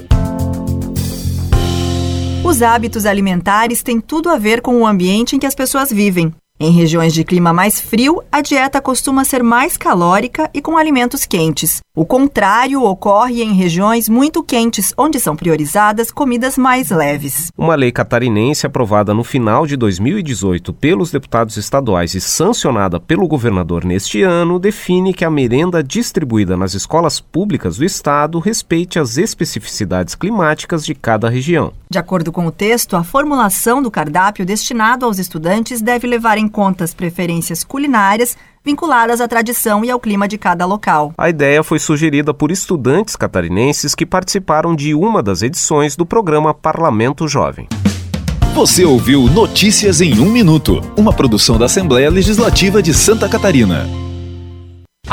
Os 2.54 2.62
hábitos 2.62 3.08
alimentares 3.08 3.82
têm 3.82 4.00
tudo 4.00 4.30
a 4.30 4.38
ver 4.38 4.62
com 4.62 4.80
o 4.80 4.86
ambiente 4.86 5.36
em 5.36 5.40
que 5.40 5.48
as 5.48 5.56
pessoas 5.56 5.92
vivem. 5.92 6.32
Em 6.60 6.70
regiões 6.70 7.12
de 7.12 7.24
clima 7.24 7.52
mais 7.52 7.82
frio, 7.82 8.22
a 8.32 8.42
dieta 8.42 8.80
costuma 8.80 9.26
ser 9.26 9.42
mais 9.42 9.76
calórica 9.76 10.48
e 10.54 10.62
com 10.62 10.78
alimentos 10.78 11.26
quentes. 11.26 11.82
O 11.96 12.08
contrário 12.08 12.82
ocorre 12.82 13.44
em 13.44 13.54
regiões 13.54 14.10
muito 14.10 14.42
quentes, 14.42 14.96
onde 14.98 15.20
são 15.20 15.36
priorizadas 15.36 16.10
comidas 16.10 16.58
mais 16.58 16.90
leves. 16.90 17.52
Uma 17.56 17.76
lei 17.76 17.92
catarinense 17.92 18.66
aprovada 18.66 19.14
no 19.14 19.24
final 19.24 19.68
de 19.68 19.78
2018 19.78 20.74
pelos 20.74 21.12
deputados 21.12 21.56
estaduais 21.56 22.16
e 22.16 22.20
sancionada 22.20 23.00
pelo 23.00 23.28
governador 23.28 23.86
neste 23.86 24.24
ano 24.24 24.58
define 24.58 25.14
que 25.14 25.24
a 25.24 25.30
merenda 25.30 25.84
distribuída 25.84 26.58
nas 26.58 26.74
escolas 26.74 27.20
públicas 27.20 27.78
do 27.78 27.86
estado 27.86 28.40
respeite 28.40 28.98
as 28.98 29.20
especificidades 29.20 30.16
climáticas 30.16 30.84
de 30.84 30.96
cada 30.96 31.30
região. 31.30 31.74
De 31.92 32.00
acordo 32.00 32.32
com 32.32 32.48
o 32.48 32.52
texto, 32.52 32.96
a 32.96 33.04
formulação 33.04 33.84
do 33.84 33.92
cardápio 33.92 34.48
destinado 34.48 35.06
aos 35.06 35.20
estudantes 35.20 35.80
deve 35.80 36.08
levar 36.08 36.40
em 36.40 36.48
conta 36.48 36.84
as 36.84 36.92
preferências 36.92 37.64
culinárias 37.64 38.36
vinculadas 38.64 39.20
à 39.20 39.28
tradição 39.28 39.84
e 39.84 39.92
ao 39.92 40.00
clima 40.00 40.28
de 40.28 40.38
cada 40.38 40.66
local. 40.66 41.14
A 41.18 41.30
ideia 41.30 41.64
foi 41.64 41.80
sugerida 41.80 42.34
por 42.34 42.52
estudantes 42.52 43.16
catarinenses 43.16 43.94
que 43.94 44.06
participaram 44.06 44.76
de 44.76 44.94
uma 44.94 45.22
das 45.22 45.42
edições 45.42 45.96
do 45.96 46.06
programa 46.06 46.54
Parlamento 46.54 47.28
Jovem. 47.28 47.68
Você 48.54 48.86
ouviu 48.86 49.24
Notícias 49.24 50.00
em 50.00 50.20
um 50.20 50.30
Minuto, 50.30 50.80
uma 50.96 51.12
produção 51.12 51.58
da 51.58 51.66
Assembleia 51.66 52.10
Legislativa 52.10 52.84
de 52.84 52.94
Santa 52.94 53.28
Catarina. 53.28 54.03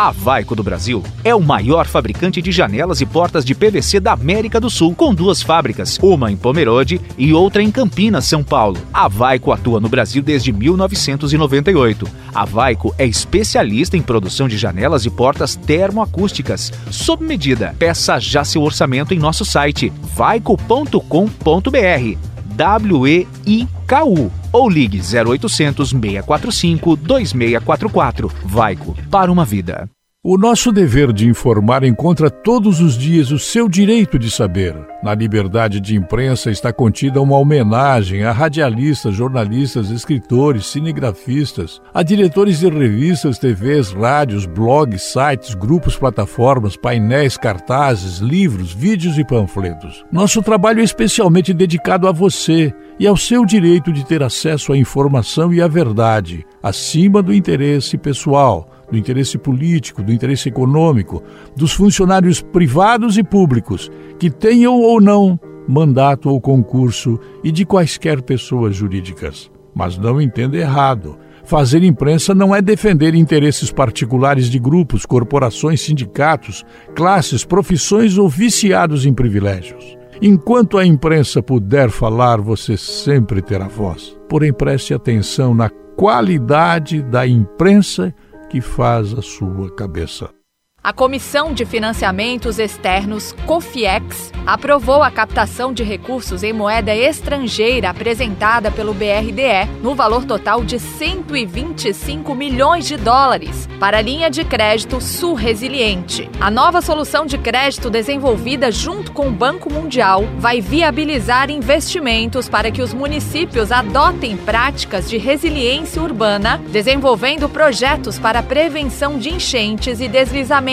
A 0.00 0.10
Vaico 0.10 0.56
do 0.56 0.62
Brasil 0.62 1.04
é 1.22 1.34
o 1.34 1.42
maior 1.42 1.86
fabricante 1.86 2.40
de 2.40 2.50
janelas 2.50 3.02
e 3.02 3.04
portas 3.04 3.44
de 3.44 3.54
PVC 3.54 4.00
da 4.00 4.12
América 4.12 4.58
do 4.58 4.70
Sul, 4.70 4.94
com 4.94 5.14
duas 5.14 5.42
fábricas, 5.42 5.98
uma 6.02 6.32
em 6.32 6.38
Pomerode 6.38 6.98
e 7.18 7.34
outra 7.34 7.62
em 7.62 7.70
Campinas, 7.70 8.24
São 8.24 8.42
Paulo. 8.42 8.78
A 8.94 9.08
Vaico 9.08 9.52
atua 9.52 9.78
no 9.78 9.90
Brasil 9.90 10.22
desde 10.22 10.54
1998. 10.54 12.08
A 12.34 12.46
Vaico 12.46 12.94
é 12.96 13.06
especialista 13.06 13.94
em 13.94 14.00
produção 14.00 14.48
de 14.48 14.56
janelas 14.56 15.04
e 15.04 15.10
portas 15.10 15.54
termoacústicas, 15.54 16.72
sob 16.90 17.22
medida. 17.22 17.76
Peça 17.78 18.18
já 18.18 18.42
seu 18.42 18.62
orçamento 18.62 19.12
em 19.12 19.18
nosso 19.18 19.44
site 19.44 19.92
vaico.com.br. 20.14 22.30
W-E-I-K-U 22.60 24.30
ou 24.52 24.68
ligue 24.68 25.00
0800 25.00 25.88
645 25.88 26.96
2644. 26.96 28.30
Vaico, 28.44 28.94
para 29.10 29.32
uma 29.32 29.46
vida. 29.46 29.88
O 30.22 30.36
nosso 30.36 30.70
dever 30.70 31.14
de 31.14 31.26
informar 31.26 31.82
encontra 31.82 32.28
todos 32.28 32.78
os 32.78 32.98
dias 32.98 33.30
o 33.30 33.38
seu 33.38 33.66
direito 33.66 34.18
de 34.18 34.30
saber. 34.30 34.76
Na 35.02 35.14
liberdade 35.14 35.80
de 35.80 35.96
imprensa 35.96 36.50
está 36.50 36.70
contida 36.70 37.22
uma 37.22 37.38
homenagem 37.38 38.22
a 38.24 38.30
radialistas, 38.30 39.14
jornalistas, 39.14 39.88
escritores, 39.88 40.66
cinegrafistas, 40.66 41.80
a 41.94 42.02
diretores 42.02 42.58
de 42.58 42.68
revistas, 42.68 43.38
TVs, 43.38 43.92
rádios, 43.92 44.44
blogs, 44.44 45.04
sites, 45.04 45.54
grupos, 45.54 45.96
plataformas, 45.96 46.76
painéis, 46.76 47.38
cartazes, 47.38 48.18
livros, 48.18 48.74
vídeos 48.74 49.16
e 49.16 49.24
panfletos. 49.24 50.04
Nosso 50.12 50.42
trabalho 50.42 50.82
é 50.82 50.84
especialmente 50.84 51.54
dedicado 51.54 52.06
a 52.06 52.12
você 52.12 52.74
e 52.98 53.06
ao 53.06 53.16
seu 53.16 53.46
direito 53.46 53.90
de 53.90 54.04
ter 54.04 54.22
acesso 54.22 54.74
à 54.74 54.76
informação 54.76 55.50
e 55.50 55.62
à 55.62 55.66
verdade, 55.66 56.44
acima 56.62 57.22
do 57.22 57.32
interesse 57.32 57.96
pessoal 57.96 58.68
do 58.90 58.98
interesse 58.98 59.38
político, 59.38 60.02
do 60.02 60.12
interesse 60.12 60.48
econômico, 60.48 61.22
dos 61.56 61.72
funcionários 61.72 62.40
privados 62.40 63.16
e 63.16 63.22
públicos, 63.22 63.90
que 64.18 64.30
tenham 64.30 64.80
ou 64.80 65.00
não 65.00 65.38
mandato 65.70 66.28
ou 66.28 66.40
concurso, 66.40 67.18
e 67.44 67.52
de 67.52 67.64
quaisquer 67.64 68.20
pessoas 68.22 68.74
jurídicas. 68.74 69.50
Mas 69.74 69.96
não 69.96 70.20
entenda 70.20 70.56
errado. 70.56 71.16
Fazer 71.44 71.82
imprensa 71.82 72.34
não 72.34 72.54
é 72.54 72.60
defender 72.60 73.14
interesses 73.14 73.70
particulares 73.70 74.50
de 74.50 74.58
grupos, 74.58 75.06
corporações, 75.06 75.80
sindicatos, 75.80 76.64
classes, 76.94 77.44
profissões 77.44 78.18
ou 78.18 78.28
viciados 78.28 79.06
em 79.06 79.14
privilégios. 79.14 79.96
Enquanto 80.20 80.76
a 80.76 80.84
imprensa 80.84 81.42
puder 81.42 81.88
falar, 81.88 82.40
você 82.40 82.76
sempre 82.76 83.40
terá 83.40 83.68
voz. 83.68 84.16
Porém, 84.28 84.52
preste 84.52 84.92
atenção 84.92 85.54
na 85.54 85.70
qualidade 85.96 87.02
da 87.02 87.26
imprensa 87.26 88.14
que 88.50 88.60
faz 88.60 89.16
a 89.16 89.22
sua 89.22 89.70
cabeça. 89.76 90.39
A 90.82 90.94
Comissão 90.94 91.52
de 91.52 91.66
Financiamentos 91.66 92.58
Externos, 92.58 93.32
COFIEX, 93.44 94.32
aprovou 94.46 95.02
a 95.02 95.10
captação 95.10 95.74
de 95.74 95.82
recursos 95.82 96.42
em 96.42 96.54
moeda 96.54 96.96
estrangeira 96.96 97.90
apresentada 97.90 98.70
pelo 98.70 98.94
BRDE 98.94 99.68
no 99.82 99.94
valor 99.94 100.24
total 100.24 100.64
de 100.64 100.78
125 100.78 102.34
milhões 102.34 102.86
de 102.86 102.96
dólares 102.96 103.68
para 103.78 103.98
a 103.98 104.00
linha 104.00 104.30
de 104.30 104.42
crédito 104.42 105.02
Sul 105.02 105.34
Resiliente. 105.34 106.30
A 106.40 106.50
nova 106.50 106.80
solução 106.80 107.26
de 107.26 107.36
crédito 107.36 107.90
desenvolvida 107.90 108.72
junto 108.72 109.12
com 109.12 109.28
o 109.28 109.32
Banco 109.32 109.70
Mundial 109.70 110.24
vai 110.38 110.62
viabilizar 110.62 111.50
investimentos 111.50 112.48
para 112.48 112.70
que 112.70 112.80
os 112.80 112.94
municípios 112.94 113.70
adotem 113.70 114.34
práticas 114.34 115.10
de 115.10 115.18
resiliência 115.18 116.00
urbana, 116.00 116.58
desenvolvendo 116.68 117.50
projetos 117.50 118.18
para 118.18 118.42
prevenção 118.42 119.18
de 119.18 119.28
enchentes 119.28 120.00
e 120.00 120.08
deslizamentos 120.08 120.69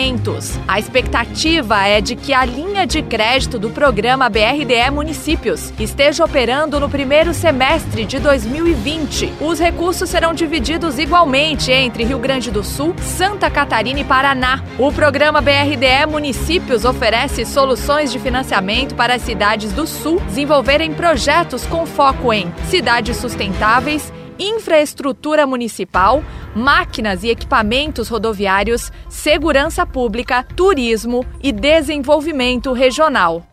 a 0.68 0.78
expectativa 0.78 1.84
é 1.84 2.00
de 2.00 2.14
que 2.14 2.32
a 2.32 2.44
linha 2.44 2.86
de 2.86 3.02
crédito 3.02 3.58
do 3.58 3.70
programa 3.70 4.28
BRDE 4.28 4.92
Municípios 4.92 5.72
esteja 5.76 6.24
operando 6.24 6.78
no 6.78 6.88
primeiro 6.88 7.34
semestre 7.34 8.04
de 8.04 8.20
2020. 8.20 9.32
Os 9.40 9.58
recursos 9.58 10.08
serão 10.08 10.32
divididos 10.32 11.00
igualmente 11.00 11.72
entre 11.72 12.04
Rio 12.04 12.20
Grande 12.20 12.48
do 12.48 12.62
Sul, 12.62 12.94
Santa 13.00 13.50
Catarina 13.50 13.98
e 13.98 14.04
Paraná. 14.04 14.62
O 14.78 14.92
programa 14.92 15.40
BRDE 15.40 16.06
Municípios 16.08 16.84
oferece 16.84 17.44
soluções 17.44 18.12
de 18.12 18.20
financiamento 18.20 18.94
para 18.94 19.16
as 19.16 19.22
cidades 19.22 19.72
do 19.72 19.84
Sul 19.84 20.20
desenvolverem 20.20 20.94
projetos 20.94 21.66
com 21.66 21.84
foco 21.84 22.32
em 22.32 22.54
cidades 22.68 23.16
sustentáveis 23.16 24.12
infraestrutura 24.38 25.46
municipal, 25.46 26.22
máquinas 26.54 27.24
e 27.24 27.28
equipamentos 27.28 28.08
rodoviários, 28.08 28.90
segurança 29.08 29.84
pública, 29.84 30.42
turismo 30.42 31.24
e 31.42 31.52
desenvolvimento 31.52 32.72
regional. 32.72 33.44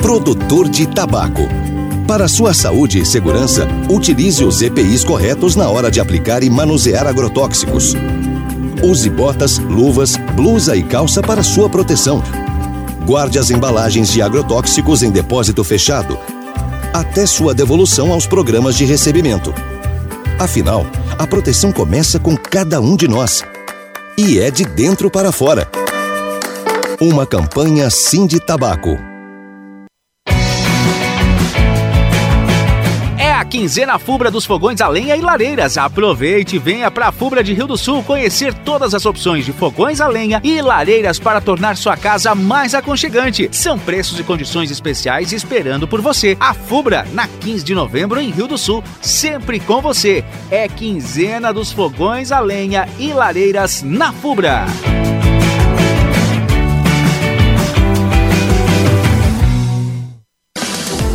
Produtor 0.00 0.68
de 0.68 0.86
tabaco. 0.86 1.42
Para 2.06 2.26
sua 2.26 2.52
saúde 2.52 2.98
e 2.98 3.06
segurança, 3.06 3.68
utilize 3.88 4.44
os 4.44 4.60
EPIs 4.60 5.04
corretos 5.04 5.54
na 5.54 5.68
hora 5.68 5.90
de 5.90 6.00
aplicar 6.00 6.42
e 6.42 6.50
manusear 6.50 7.06
agrotóxicos. 7.06 7.94
Use 8.82 9.08
botas, 9.10 9.58
luvas, 9.58 10.16
blusa 10.34 10.74
e 10.74 10.82
calça 10.82 11.22
para 11.22 11.42
sua 11.42 11.68
proteção. 11.68 12.22
Guarde 13.06 13.38
as 13.38 13.50
embalagens 13.50 14.10
de 14.10 14.22
agrotóxicos 14.22 15.02
em 15.02 15.10
depósito 15.10 15.62
fechado, 15.62 16.18
até 16.92 17.26
sua 17.26 17.54
devolução 17.54 18.12
aos 18.12 18.26
programas 18.26 18.76
de 18.76 18.84
recebimento. 18.84 19.54
Afinal, 20.40 20.86
a 21.18 21.26
proteção 21.26 21.70
começa 21.70 22.18
com 22.18 22.34
cada 22.34 22.80
um 22.80 22.96
de 22.96 23.06
nós. 23.06 23.42
E 24.16 24.40
é 24.40 24.50
de 24.50 24.64
dentro 24.64 25.10
para 25.10 25.30
fora. 25.30 25.68
Uma 26.98 27.26
campanha 27.26 27.90
Sim 27.90 28.26
de 28.26 28.40
Tabaco. 28.40 29.09
Quinzena 33.50 33.98
Fubra 33.98 34.30
dos 34.30 34.46
fogões 34.46 34.80
a 34.80 34.86
lenha 34.86 35.16
e 35.16 35.20
lareiras. 35.20 35.76
Aproveite 35.76 36.56
e 36.56 36.58
venha 36.58 36.90
para 36.90 37.08
a 37.08 37.12
Fubra 37.12 37.42
de 37.42 37.52
Rio 37.52 37.66
do 37.66 37.76
Sul 37.76 38.02
conhecer 38.02 38.54
todas 38.54 38.94
as 38.94 39.04
opções 39.04 39.44
de 39.44 39.52
fogões 39.52 40.00
a 40.00 40.06
lenha 40.06 40.40
e 40.44 40.62
lareiras 40.62 41.18
para 41.18 41.40
tornar 41.40 41.76
sua 41.76 41.96
casa 41.96 42.34
mais 42.34 42.74
aconchegante. 42.74 43.48
São 43.50 43.78
preços 43.78 44.20
e 44.20 44.22
condições 44.22 44.70
especiais 44.70 45.32
esperando 45.32 45.88
por 45.88 46.00
você. 46.00 46.36
A 46.38 46.54
Fubra, 46.54 47.04
na 47.12 47.26
15 47.26 47.64
de 47.64 47.74
novembro 47.74 48.20
em 48.20 48.30
Rio 48.30 48.46
do 48.46 48.56
Sul, 48.56 48.84
sempre 49.02 49.58
com 49.58 49.80
você. 49.82 50.24
É 50.50 50.68
quinzena 50.68 51.52
dos 51.52 51.72
fogões 51.72 52.30
a 52.30 52.38
lenha 52.38 52.88
e 52.98 53.12
lareiras 53.12 53.82
na 53.82 54.12
Fubra. 54.12 54.64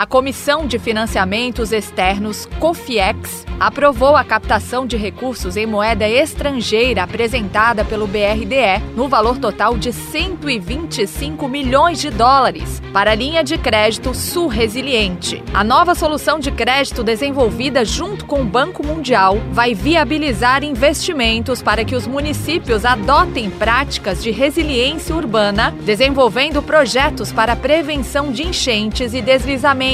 A 0.00 0.06
Comissão 0.06 0.66
de 0.66 0.78
Financiamentos 0.78 1.72
Externos, 1.72 2.48
COFIEX, 2.58 3.44
aprovou 3.60 4.16
a 4.16 4.24
captação 4.24 4.86
de 4.86 4.96
recursos 4.96 5.58
em 5.58 5.66
moeda 5.66 6.08
estrangeira 6.08 7.02
apresentada 7.02 7.84
pelo 7.84 8.06
BRDE 8.06 8.82
no 8.96 9.08
valor 9.08 9.36
total 9.36 9.76
de 9.76 9.92
125 9.92 11.46
milhões 11.46 12.00
de 12.00 12.08
dólares 12.08 12.80
para 12.94 13.10
a 13.10 13.14
linha 13.14 13.44
de 13.44 13.58
crédito 13.58 14.14
Sul 14.14 14.46
Resiliente. 14.46 15.44
A 15.52 15.62
nova 15.62 15.94
solução 15.94 16.38
de 16.38 16.50
crédito 16.50 17.04
desenvolvida 17.04 17.84
junto 17.84 18.24
com 18.24 18.40
o 18.40 18.46
Banco 18.46 18.82
Mundial 18.82 19.36
vai 19.52 19.74
viabilizar 19.74 20.64
investimentos 20.64 21.60
para 21.60 21.84
que 21.84 21.94
os 21.94 22.06
municípios 22.06 22.86
adotem 22.86 23.50
práticas 23.50 24.22
de 24.22 24.30
resiliência 24.30 25.14
urbana, 25.14 25.74
desenvolvendo 25.82 26.62
projetos 26.62 27.30
para 27.30 27.54
prevenção 27.54 28.32
de 28.32 28.44
enchentes 28.44 29.12
e 29.12 29.20
deslizamentos 29.20 29.89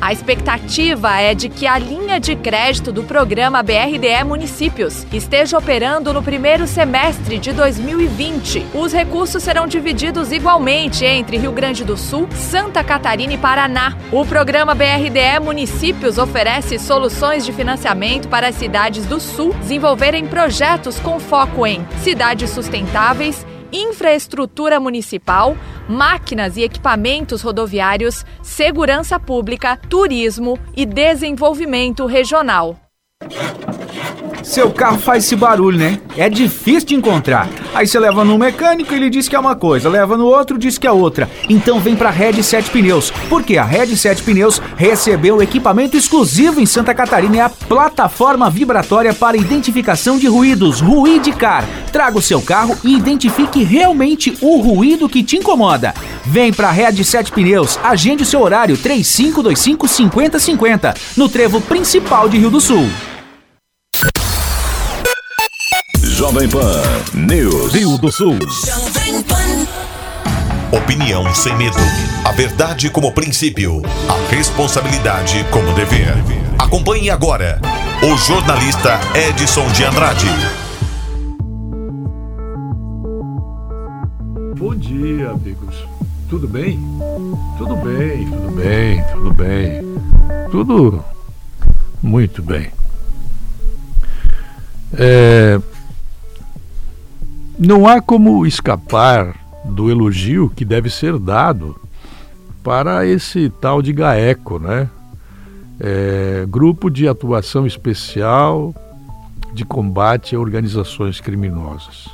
a 0.00 0.12
expectativa 0.12 1.20
é 1.20 1.32
de 1.32 1.48
que 1.48 1.64
a 1.64 1.78
linha 1.78 2.18
de 2.18 2.34
crédito 2.34 2.90
do 2.90 3.04
programa 3.04 3.62
BRDE 3.62 4.24
Municípios 4.26 5.06
esteja 5.12 5.56
operando 5.56 6.12
no 6.12 6.20
primeiro 6.20 6.66
semestre 6.66 7.38
de 7.38 7.52
2020. 7.52 8.66
Os 8.74 8.92
recursos 8.92 9.40
serão 9.40 9.68
divididos 9.68 10.32
igualmente 10.32 11.04
entre 11.04 11.36
Rio 11.36 11.52
Grande 11.52 11.84
do 11.84 11.96
Sul, 11.96 12.28
Santa 12.32 12.82
Catarina 12.82 13.34
e 13.34 13.38
Paraná. 13.38 13.96
O 14.10 14.26
programa 14.26 14.74
BRDE 14.74 15.38
Municípios 15.40 16.18
oferece 16.18 16.76
soluções 16.76 17.46
de 17.46 17.52
financiamento 17.52 18.26
para 18.26 18.48
as 18.48 18.56
cidades 18.56 19.06
do 19.06 19.20
Sul 19.20 19.54
desenvolverem 19.54 20.26
projetos 20.26 20.98
com 20.98 21.20
foco 21.20 21.64
em 21.64 21.86
cidades 22.02 22.50
sustentáveis 22.50 23.46
infraestrutura 23.72 24.80
municipal, 24.80 25.56
máquinas 25.88 26.56
e 26.56 26.62
equipamentos 26.62 27.42
rodoviários, 27.42 28.24
segurança 28.42 29.18
pública, 29.18 29.76
turismo 29.76 30.58
e 30.76 30.84
desenvolvimento 30.84 32.06
regional. 32.06 32.78
Seu 34.42 34.70
carro 34.70 34.98
faz 34.98 35.24
esse 35.24 35.36
barulho, 35.36 35.78
né? 35.78 35.98
É 36.16 36.28
difícil 36.28 36.88
de 36.88 36.94
encontrar. 36.94 37.48
Aí 37.74 37.86
você 37.86 37.98
leva 37.98 38.24
no 38.24 38.38
mecânico 38.38 38.92
e 38.92 38.96
ele 38.96 39.10
diz 39.10 39.28
que 39.28 39.36
é 39.36 39.38
uma 39.38 39.54
coisa, 39.54 39.88
leva 39.88 40.16
no 40.16 40.26
outro 40.26 40.58
diz 40.58 40.78
que 40.78 40.86
é 40.86 40.92
outra. 40.92 41.28
Então 41.48 41.80
vem 41.80 41.96
pra 41.96 42.10
Red 42.10 42.42
7 42.42 42.70
Pneus, 42.70 43.10
porque 43.28 43.56
a 43.56 43.64
Red 43.64 43.94
7 43.96 44.22
Pneus 44.22 44.60
recebeu 44.76 45.42
equipamento 45.42 45.96
exclusivo 45.96 46.60
em 46.60 46.66
Santa 46.66 46.94
Catarina 46.94 47.36
é 47.36 47.40
a 47.40 47.48
plataforma 47.48 48.48
vibratória 48.50 49.12
para 49.12 49.36
identificação 49.36 50.18
de 50.18 50.26
ruídos, 50.26 50.80
Ruidicar. 50.80 51.64
Traga 51.92 52.18
o 52.18 52.22
seu 52.22 52.40
carro 52.40 52.76
e 52.84 52.96
identifique 52.96 53.62
realmente 53.62 54.36
o 54.40 54.60
ruído 54.60 55.08
que 55.08 55.22
te 55.22 55.36
incomoda. 55.36 55.94
Vem 56.24 56.52
pra 56.52 56.70
Red 56.70 57.02
7 57.02 57.32
Pneus, 57.32 57.78
agende 57.82 58.22
o 58.22 58.26
seu 58.26 58.40
horário 58.40 58.76
3525 58.76 59.88
5050 59.88 60.94
no 61.16 61.28
trevo 61.28 61.60
principal 61.60 62.28
de 62.28 62.38
Rio 62.38 62.50
do 62.50 62.60
Sul. 62.60 62.88
Jovem 66.18 66.48
Pan 66.48 66.82
News. 67.14 67.72
Rio 67.72 67.96
do 67.96 68.10
Sul. 68.10 68.36
Opinião 70.72 71.32
sem 71.32 71.56
medo. 71.56 71.76
A 72.24 72.32
verdade 72.32 72.90
como 72.90 73.12
princípio. 73.12 73.80
A 74.08 74.34
responsabilidade 74.34 75.46
como 75.52 75.72
dever. 75.74 76.12
Acompanhe 76.58 77.08
agora 77.08 77.60
o 78.02 78.16
jornalista 78.16 78.98
Edson 79.14 79.68
de 79.68 79.84
Andrade. 79.84 80.26
Bom 84.58 84.74
dia, 84.74 85.30
amigos. 85.30 85.76
Tudo 86.28 86.48
bem? 86.48 86.80
Tudo 87.58 87.76
bem, 87.76 88.28
tudo 88.28 88.50
bem, 88.56 89.04
tudo 89.12 89.34
bem. 89.34 89.82
Tudo 90.50 91.04
muito 92.02 92.42
bem. 92.42 92.72
É, 94.94 95.60
não 97.58 97.86
há 97.86 98.00
como 98.00 98.46
escapar 98.46 99.34
do 99.64 99.90
elogio 99.90 100.50
que 100.54 100.64
deve 100.64 100.88
ser 100.88 101.18
dado 101.18 101.78
para 102.62 103.04
esse 103.06 103.50
tal 103.60 103.82
de 103.82 103.92
GAECO, 103.92 104.58
né? 104.58 104.88
É, 105.80 106.44
Grupo 106.48 106.90
de 106.90 107.08
Atuação 107.08 107.66
Especial 107.66 108.74
de 109.52 109.64
Combate 109.64 110.36
a 110.36 110.40
Organizações 110.40 111.20
Criminosas. 111.20 112.08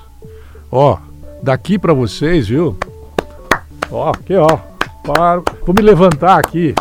Ó, 0.70 0.98
daqui 1.42 1.78
para 1.78 1.92
vocês, 1.92 2.48
viu? 2.48 2.76
Ó, 3.90 4.10
aqui, 4.10 4.34
ó. 4.34 4.58
Para, 5.04 5.42
vou 5.64 5.74
me 5.74 5.82
levantar 5.82 6.38
aqui. 6.38 6.74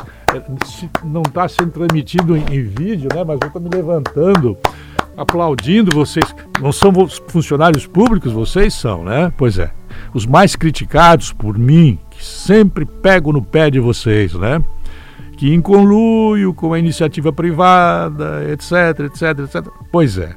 Não 1.04 1.22
está 1.22 1.48
sendo 1.48 1.72
transmitido 1.72 2.36
em, 2.36 2.44
em, 2.50 2.64
vídeo, 2.64 3.10
né? 3.14 3.24
Mas 3.24 3.40
eu 3.42 3.48
estou 3.48 3.62
me 3.62 3.70
levantando, 3.70 4.58
aplaudindo 5.16 5.96
vocês. 5.96 6.34
Não 6.62 6.72
são 6.72 6.92
funcionários 7.28 7.86
públicos, 7.86 8.32
vocês 8.32 8.74
são, 8.74 9.04
né? 9.04 9.32
Pois 9.38 9.58
é. 9.58 9.72
Os 10.14 10.26
mais 10.26 10.56
criticados 10.56 11.32
por 11.32 11.58
mim, 11.58 12.00
que 12.10 12.24
sempre 12.24 12.86
pego 12.86 13.32
no 13.32 13.42
pé 13.42 13.70
de 13.70 13.80
vocês, 13.80 14.34
né? 14.34 14.62
Que 15.38 15.54
em 15.54 15.62
conluio 15.62 16.54
com 16.54 16.74
a 16.74 16.80
iniciativa 16.80 17.32
privada, 17.32 18.44
etc, 18.52 19.00
etc, 19.06 19.40
etc. 19.40 19.68
Pois 19.92 20.18
é. 20.18 20.36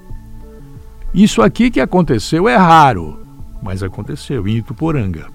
Isso 1.14 1.40
aqui 1.40 1.70
que 1.70 1.80
aconteceu 1.80 2.48
é 2.48 2.56
raro, 2.56 3.20
mas 3.62 3.82
aconteceu 3.82 4.46
em 4.46 4.56
Ituporanga. 4.56 5.26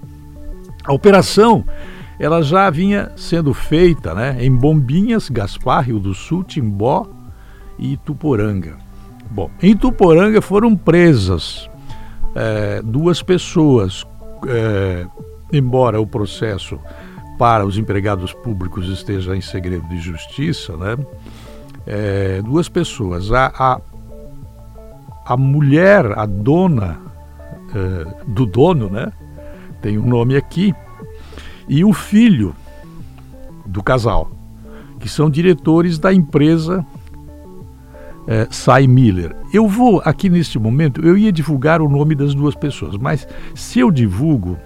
A 0.84 0.92
operação 0.92 1.64
ela 2.18 2.42
já 2.42 2.70
vinha 2.70 3.10
sendo 3.16 3.52
feita 3.52 4.14
né, 4.14 4.36
em 4.40 4.54
Bombinhas, 4.54 5.28
Gaspar, 5.28 5.86
Rio 5.86 5.98
do 5.98 6.14
Sul, 6.14 6.44
Timbó 6.44 7.08
e 7.78 7.94
Ituporanga. 7.94 8.81
Bom, 9.32 9.50
em 9.62 9.70
Ituporanga 9.70 10.42
foram 10.42 10.76
presas 10.76 11.66
é, 12.34 12.82
duas 12.82 13.22
pessoas, 13.22 14.06
é, 14.46 15.06
embora 15.50 15.98
o 15.98 16.06
processo 16.06 16.78
para 17.38 17.64
os 17.64 17.78
empregados 17.78 18.34
públicos 18.34 18.90
esteja 18.90 19.34
em 19.34 19.40
segredo 19.40 19.88
de 19.88 19.98
justiça, 19.98 20.76
né? 20.76 20.98
É, 21.86 22.42
duas 22.42 22.68
pessoas. 22.68 23.32
A, 23.32 23.46
a, 23.46 23.80
a 25.24 25.36
mulher, 25.38 26.12
a 26.18 26.26
dona 26.26 27.00
é, 27.74 28.24
do 28.26 28.44
dono, 28.44 28.90
né? 28.90 29.10
Tem 29.80 29.96
um 29.96 30.06
nome 30.06 30.36
aqui, 30.36 30.74
e 31.66 31.82
o 31.86 31.94
filho 31.94 32.54
do 33.64 33.82
casal, 33.82 34.30
que 35.00 35.08
são 35.08 35.30
diretores 35.30 35.98
da 35.98 36.12
empresa 36.12 36.84
é, 38.26 38.46
Sai 38.50 38.86
Miller. 38.86 39.34
Eu 39.52 39.66
vou 39.66 40.00
aqui 40.04 40.28
neste 40.28 40.58
momento, 40.58 41.04
eu 41.04 41.16
ia 41.16 41.32
divulgar 41.32 41.80
o 41.80 41.88
nome 41.88 42.14
das 42.14 42.34
duas 42.34 42.54
pessoas, 42.54 42.96
mas 42.96 43.26
se 43.54 43.80
eu 43.80 43.90
divulgo, 43.90 44.58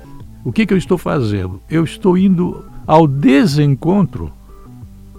o 0.44 0.52
que, 0.52 0.66
que 0.66 0.72
eu 0.72 0.78
estou 0.78 0.98
fazendo? 0.98 1.60
Eu 1.68 1.84
estou 1.84 2.16
indo 2.16 2.64
ao 2.86 3.06
desencontro 3.06 4.32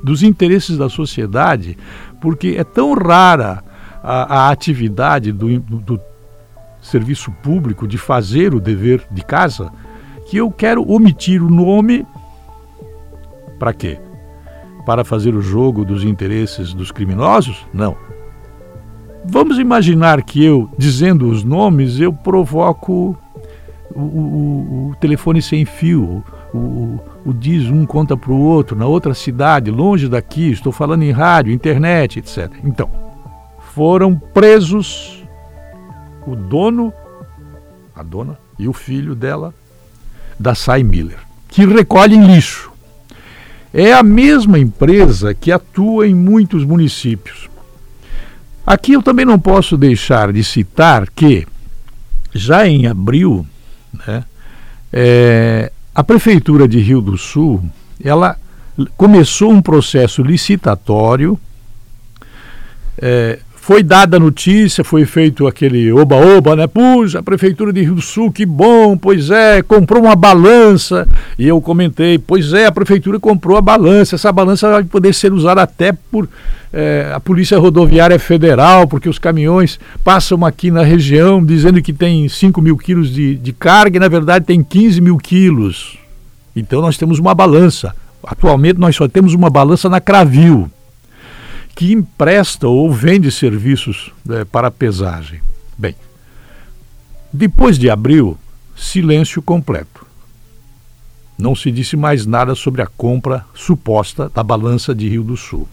dos 0.04 0.24
interesses 0.24 0.78
da 0.78 0.90
sociedade, 0.90 1.78
porque 2.22 2.56
é 2.58 2.64
tão 2.64 2.94
rara 2.94 3.64
a, 4.04 4.46
a 4.46 4.50
atividade 4.50 5.32
do, 5.32 5.60
do, 5.60 5.80
do 5.80 6.02
serviço 6.82 7.32
público 7.44 7.88
de 7.88 7.98
fazer 7.98 8.54
o 8.54 8.60
dever 8.60 9.06
de 9.12 9.24
casa 9.24 9.72
que 10.30 10.38
eu 10.38 10.52
quero 10.52 10.90
omitir 10.90 11.44
o 11.44 11.50
nome. 11.50 12.06
Para 13.60 13.74
quê? 13.74 14.00
Para 14.86 15.04
fazer 15.04 15.36
o 15.36 15.42
jogo 15.42 15.84
dos 15.84 16.04
interesses 16.04 16.74
dos 16.74 16.92
criminosos? 16.92 17.66
Não. 17.74 18.07
Vamos 19.30 19.60
imaginar 19.60 20.22
que 20.24 20.44
eu, 20.44 20.70
dizendo 20.78 21.30
os 21.30 21.44
nomes, 21.44 22.00
eu 22.00 22.14
provoco 22.14 23.18
o, 23.94 24.00
o, 24.00 24.90
o 24.92 24.96
telefone 25.02 25.42
sem 25.42 25.66
fio, 25.66 26.24
o, 26.54 27.00
o, 27.26 27.34
diz 27.34 27.70
um 27.70 27.86
conta 27.86 28.16
para 28.16 28.32
o 28.32 28.40
outro, 28.40 28.78
na 28.78 28.86
outra 28.86 29.14
cidade, 29.14 29.70
longe 29.70 30.08
daqui, 30.08 30.50
estou 30.50 30.72
falando 30.72 31.04
em 31.04 31.12
rádio, 31.12 31.52
internet, 31.52 32.20
etc. 32.20 32.50
Então, 32.64 32.90
foram 33.74 34.16
presos 34.16 35.24
o 36.26 36.34
dono, 36.34 36.94
a 37.94 38.04
dona 38.04 38.40
e 38.58 38.68
o 38.68 38.74
filho 38.74 39.14
dela 39.14 39.54
da 40.40 40.56
Sai 40.56 40.84
Miller, 40.84 41.20
que 41.50 41.66
recolhem 41.66 42.26
lixo. 42.26 42.72
É 43.74 43.92
a 43.92 44.02
mesma 44.02 44.58
empresa 44.58 45.34
que 45.34 45.52
atua 45.52 46.08
em 46.08 46.16
muitos 46.16 46.64
municípios. 46.64 47.50
Aqui 48.68 48.92
eu 48.92 49.02
também 49.02 49.26
não 49.26 49.40
posso 49.40 49.78
deixar 49.78 50.34
de 50.34 50.44
citar 50.44 51.10
que, 51.10 51.48
já 52.36 52.68
em 52.68 52.86
abril, 52.86 53.48
né, 54.06 54.26
é, 54.92 55.72
a 55.96 56.04
Prefeitura 56.04 56.68
de 56.68 56.78
Rio 56.78 57.00
do 57.00 57.18
Sul 57.18 57.64
ela 58.04 58.38
começou 58.98 59.54
um 59.54 59.62
processo 59.62 60.22
licitatório 60.22 61.40
é, 62.98 63.40
foi 63.68 63.84
dada 63.84 64.16
a 64.16 64.20
notícia, 64.20 64.82
foi 64.82 65.04
feito 65.04 65.46
aquele 65.46 65.92
oba-oba, 65.92 66.56
né? 66.56 66.68
Puxa, 66.68 67.20
a 67.20 67.22
Prefeitura 67.22 67.74
de 67.74 67.82
Rio 67.82 68.02
Sul, 68.02 68.32
que 68.32 68.46
bom, 68.46 68.98
pois 68.98 69.30
é, 69.30 69.62
comprou 69.62 70.02
uma 70.04 70.16
balança. 70.16 71.06
E 71.38 71.46
eu 71.46 71.60
comentei, 71.60 72.18
pois 72.18 72.54
é, 72.54 72.66
a 72.66 72.72
Prefeitura 72.72 73.20
comprou 73.20 73.58
a 73.58 73.62
balança. 73.62 74.16
Essa 74.16 74.32
balança 74.32 74.72
vai 74.72 74.86
poder 74.86 75.14
ser 75.14 75.34
usada 75.34 75.62
até 75.62 75.92
por 75.92 76.30
é, 76.72 77.12
a 77.14 77.20
Polícia 77.20 77.60
Rodoviária 77.60 78.18
Federal, 78.18 78.88
porque 78.88 79.10
os 79.10 79.20
caminhões 79.20 79.78
passam 80.02 80.46
aqui 80.46 80.72
na 80.72 80.84
região 80.84 81.44
dizendo 81.44 81.82
que 81.82 81.92
tem 81.92 82.30
5 82.30 82.62
mil 82.62 82.78
quilos 82.78 83.14
de, 83.14 83.36
de 83.36 83.52
carga 83.52 83.98
e 83.98 84.00
na 84.00 84.08
verdade 84.08 84.46
tem 84.46 84.64
15 84.64 85.02
mil 85.02 85.18
quilos. 85.18 85.98
Então 86.56 86.80
nós 86.80 86.98
temos 86.98 87.20
uma 87.20 87.36
balança. 87.36 87.94
Atualmente 88.24 88.80
nós 88.80 88.96
só 88.96 89.10
temos 89.10 89.34
uma 89.34 89.50
balança 89.50 89.90
na 89.90 90.00
Cravil 90.00 90.72
que 91.78 91.94
empresta 91.94 92.68
ou 92.68 92.92
vende 92.92 93.32
serviços 93.32 94.12
é, 94.32 94.44
para 94.44 94.72
pesagem. 94.72 95.42
Bem, 95.78 95.94
depois 97.32 97.78
de 97.78 97.88
abril, 97.88 98.36
silêncio 98.76 99.44
completo. 99.44 100.04
Não 101.38 101.56
se 101.56 101.70
disse 101.70 101.96
mais 101.96 102.26
nada 102.26 102.56
sobre 102.56 102.82
a 102.82 102.88
compra 102.88 103.46
suposta 103.54 104.28
da 104.34 104.42
balança 104.42 104.96
de 104.96 105.08
Rio 105.08 105.24
do 105.24 105.38
Sul. 105.38 105.70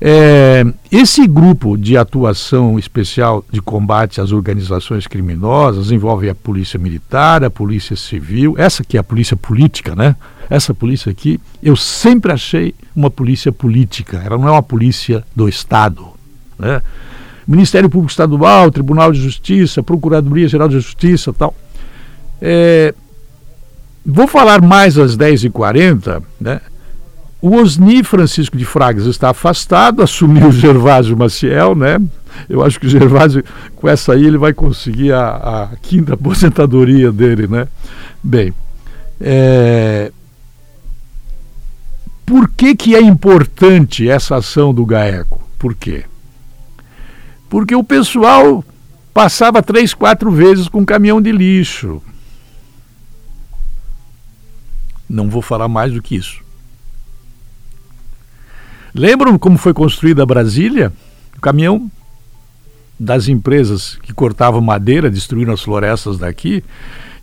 É, 0.00 0.64
esse 0.92 1.26
grupo 1.26 1.76
de 1.76 1.96
atuação 1.96 2.78
especial 2.78 3.44
de 3.50 3.60
combate 3.60 4.20
às 4.20 4.30
organizações 4.30 5.08
criminosas 5.08 5.90
envolve 5.90 6.30
a 6.30 6.36
polícia 6.36 6.78
militar, 6.78 7.42
a 7.42 7.50
polícia 7.50 7.96
civil, 7.96 8.54
essa 8.56 8.84
que 8.84 8.96
é 8.96 9.00
a 9.00 9.04
polícia 9.04 9.36
política, 9.36 9.96
né? 9.96 10.14
Essa 10.50 10.74
polícia 10.74 11.12
aqui, 11.12 11.40
eu 11.62 11.76
sempre 11.76 12.32
achei 12.32 12.74
uma 12.94 13.08
polícia 13.08 13.52
política, 13.52 14.20
ela 14.26 14.36
não 14.36 14.48
é 14.48 14.50
uma 14.50 14.62
polícia 14.62 15.24
do 15.34 15.48
Estado, 15.48 16.08
né? 16.58 16.82
Ministério 17.46 17.88
Público 17.88 18.10
Estadual, 18.10 18.70
Tribunal 18.70 19.12
de 19.12 19.20
Justiça, 19.20 19.82
Procuradoria 19.82 20.48
Geral 20.48 20.68
de 20.68 20.74
Justiça 20.74 21.32
tal. 21.32 21.54
É, 22.40 22.94
vou 24.04 24.26
falar 24.26 24.60
mais 24.60 24.98
às 24.98 25.16
10h40, 25.16 26.22
né? 26.40 26.60
O 27.42 27.56
Osni 27.56 28.04
Francisco 28.04 28.56
de 28.56 28.64
Fragas 28.64 29.06
está 29.06 29.30
afastado, 29.30 30.02
assumiu 30.02 30.48
o 30.48 30.52
Gervásio 30.52 31.16
Maciel, 31.16 31.74
né? 31.74 32.00
Eu 32.48 32.62
acho 32.62 32.78
que 32.78 32.86
o 32.86 32.90
Gervásio, 32.90 33.42
com 33.74 33.88
essa 33.88 34.12
aí, 34.12 34.24
ele 34.24 34.38
vai 34.38 34.52
conseguir 34.52 35.12
a, 35.12 35.70
a 35.72 35.76
quinta 35.82 36.14
aposentadoria 36.14 37.10
dele, 37.10 37.46
né? 37.46 37.66
Bem, 38.22 38.52
é... 39.20 40.12
por 42.30 42.48
que, 42.48 42.76
que 42.76 42.94
é 42.94 43.00
importante 43.00 44.08
essa 44.08 44.36
ação 44.36 44.72
do 44.72 44.86
GAECO? 44.86 45.42
Por 45.58 45.74
quê? 45.74 46.04
Porque 47.48 47.74
o 47.74 47.82
pessoal 47.82 48.64
passava 49.12 49.60
três, 49.60 49.92
quatro 49.92 50.30
vezes 50.30 50.68
com 50.68 50.86
caminhão 50.86 51.20
de 51.20 51.32
lixo. 51.32 52.00
Não 55.08 55.28
vou 55.28 55.42
falar 55.42 55.66
mais 55.66 55.92
do 55.92 56.00
que 56.00 56.14
isso. 56.14 56.40
Lembram 58.94 59.36
como 59.36 59.58
foi 59.58 59.74
construída 59.74 60.24
Brasília? 60.24 60.92
O 61.36 61.40
caminhão 61.40 61.90
das 62.98 63.26
empresas 63.26 63.98
que 64.04 64.14
cortavam 64.14 64.60
madeira, 64.60 65.10
destruíram 65.10 65.52
as 65.52 65.62
florestas 65.62 66.16
daqui, 66.16 66.62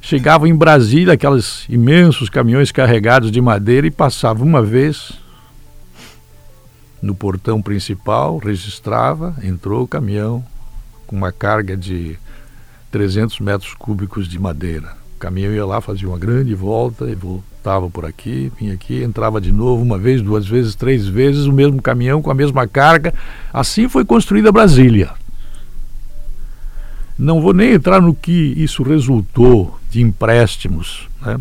chegavam 0.08 0.48
em 0.48 0.56
Brasília, 0.56 1.16
aqueles 1.16 1.66
imensos 1.68 2.30
caminhões 2.30 2.72
carregados 2.72 3.30
de 3.30 3.42
madeira 3.42 3.86
e 3.86 3.92
passavam 3.92 4.48
uma 4.48 4.64
vez 4.64 5.12
no 7.02 7.14
portão 7.14 7.62
principal, 7.62 8.38
registrava, 8.38 9.36
entrou 9.44 9.84
o 9.84 9.88
caminhão 9.88 10.42
com 11.06 11.18
uma 11.18 11.34
carga 11.34 11.76
de 11.76 12.18
300 12.90 13.42
metros 13.42 13.74
cúbicos 13.74 14.30
de 14.30 14.40
madeira. 14.40 14.96
O 15.18 15.20
caminhão 15.20 15.52
ia 15.52 15.66
lá, 15.66 15.82
fazia 15.82 16.08
uma 16.08 16.18
grande 16.18 16.56
volta 16.56 17.04
e 17.10 17.14
voltava 17.14 17.90
por 17.90 18.06
aqui, 18.06 18.50
vinha 18.58 18.76
aqui, 18.76 19.04
entrava 19.04 19.42
de 19.42 19.52
novo, 19.52 19.84
uma 19.84 19.98
vez, 19.98 20.22
duas 20.22 20.48
vezes, 20.48 20.74
três 20.74 21.06
vezes, 21.06 21.48
o 21.48 21.52
mesmo 21.52 21.82
caminhão 21.82 22.22
com 22.22 22.32
a 22.32 22.36
mesma 22.36 22.66
carga. 22.66 23.14
Assim 23.52 23.90
foi 23.90 24.06
construída 24.06 24.54
Brasília. 24.54 25.12
Não 27.18 27.42
vou 27.42 27.54
nem 27.54 27.74
entrar 27.74 28.02
no 28.02 28.14
que 28.14 28.54
isso 28.58 28.84
resultou 28.84 29.78
de 29.90 30.02
empréstimos. 30.02 31.08
Né? 31.26 31.38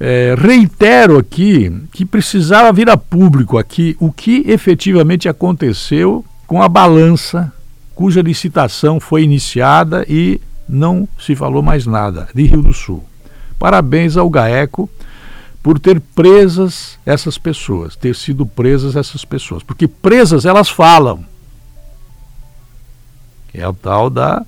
É, 0.00 0.34
reitero 0.38 1.18
aqui 1.18 1.72
que 1.92 2.04
precisava 2.04 2.72
vir 2.72 2.88
a 2.88 2.96
público 2.96 3.58
aqui 3.58 3.96
o 3.98 4.12
que 4.12 4.44
efetivamente 4.46 5.28
aconteceu 5.28 6.24
com 6.46 6.62
a 6.62 6.68
balança 6.68 7.52
cuja 7.98 8.22
licitação 8.22 9.00
foi 9.00 9.24
iniciada 9.24 10.06
e 10.08 10.40
não 10.68 11.08
se 11.18 11.34
falou 11.34 11.62
mais 11.62 11.84
nada, 11.84 12.28
de 12.32 12.44
Rio 12.44 12.62
do 12.62 12.72
Sul. 12.72 13.04
Parabéns 13.58 14.16
ao 14.16 14.30
GAECO 14.30 14.88
por 15.60 15.80
ter 15.80 16.00
presas 16.00 16.96
essas 17.04 17.36
pessoas, 17.36 17.96
ter 17.96 18.14
sido 18.14 18.46
presas 18.46 18.94
essas 18.94 19.24
pessoas, 19.24 19.64
porque 19.64 19.88
presas 19.88 20.44
elas 20.44 20.68
falam. 20.68 21.24
É 23.52 23.66
o 23.66 23.72
tal 23.72 24.10
da 24.10 24.44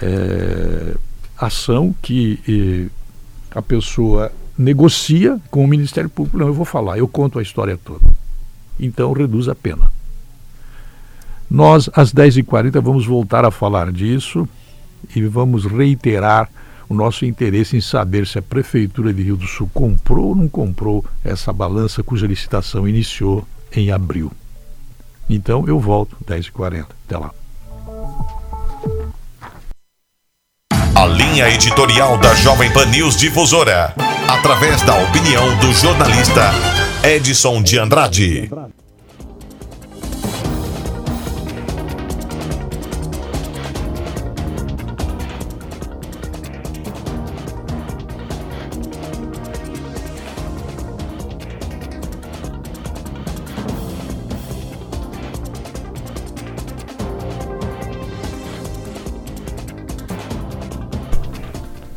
é, 0.00 0.94
ação 1.38 1.94
que 2.02 2.90
a 3.50 3.62
pessoa 3.62 4.32
negocia 4.58 5.40
com 5.50 5.64
o 5.64 5.68
Ministério 5.68 6.10
Público. 6.10 6.38
Não, 6.38 6.46
eu 6.46 6.54
vou 6.54 6.64
falar, 6.64 6.98
eu 6.98 7.08
conto 7.08 7.38
a 7.38 7.42
história 7.42 7.78
toda. 7.82 8.04
Então 8.78 9.12
reduz 9.12 9.48
a 9.48 9.54
pena. 9.54 9.92
Nós, 11.50 11.88
às 11.94 12.12
10h40, 12.12 12.80
vamos 12.80 13.06
voltar 13.06 13.44
a 13.44 13.50
falar 13.50 13.92
disso 13.92 14.48
e 15.14 15.22
vamos 15.22 15.64
reiterar 15.66 16.50
o 16.88 16.94
nosso 16.94 17.24
interesse 17.24 17.76
em 17.76 17.80
saber 17.80 18.26
se 18.26 18.38
a 18.38 18.42
Prefeitura 18.42 19.12
de 19.12 19.22
Rio 19.22 19.36
do 19.36 19.46
Sul 19.46 19.70
comprou 19.72 20.28
ou 20.28 20.34
não 20.34 20.48
comprou 20.48 21.04
essa 21.22 21.52
balança 21.52 22.02
cuja 22.02 22.26
licitação 22.26 22.88
iniciou 22.88 23.46
em 23.72 23.90
abril. 23.90 24.32
Então 25.28 25.66
eu 25.66 25.78
volto 25.78 26.16
10h40. 26.26 26.86
Até 27.06 27.18
lá. 27.18 27.32
A 30.96 31.06
linha 31.06 31.48
editorial 31.50 32.16
da 32.18 32.34
Jovem 32.36 32.72
Pan 32.72 32.86
News 32.86 33.16
Difusora, 33.16 33.92
através 34.28 34.80
da 34.82 34.94
opinião 34.94 35.56
do 35.58 35.72
jornalista 35.72 36.52
Edson 37.02 37.60
de 37.62 37.78
Andrade. 37.80 38.48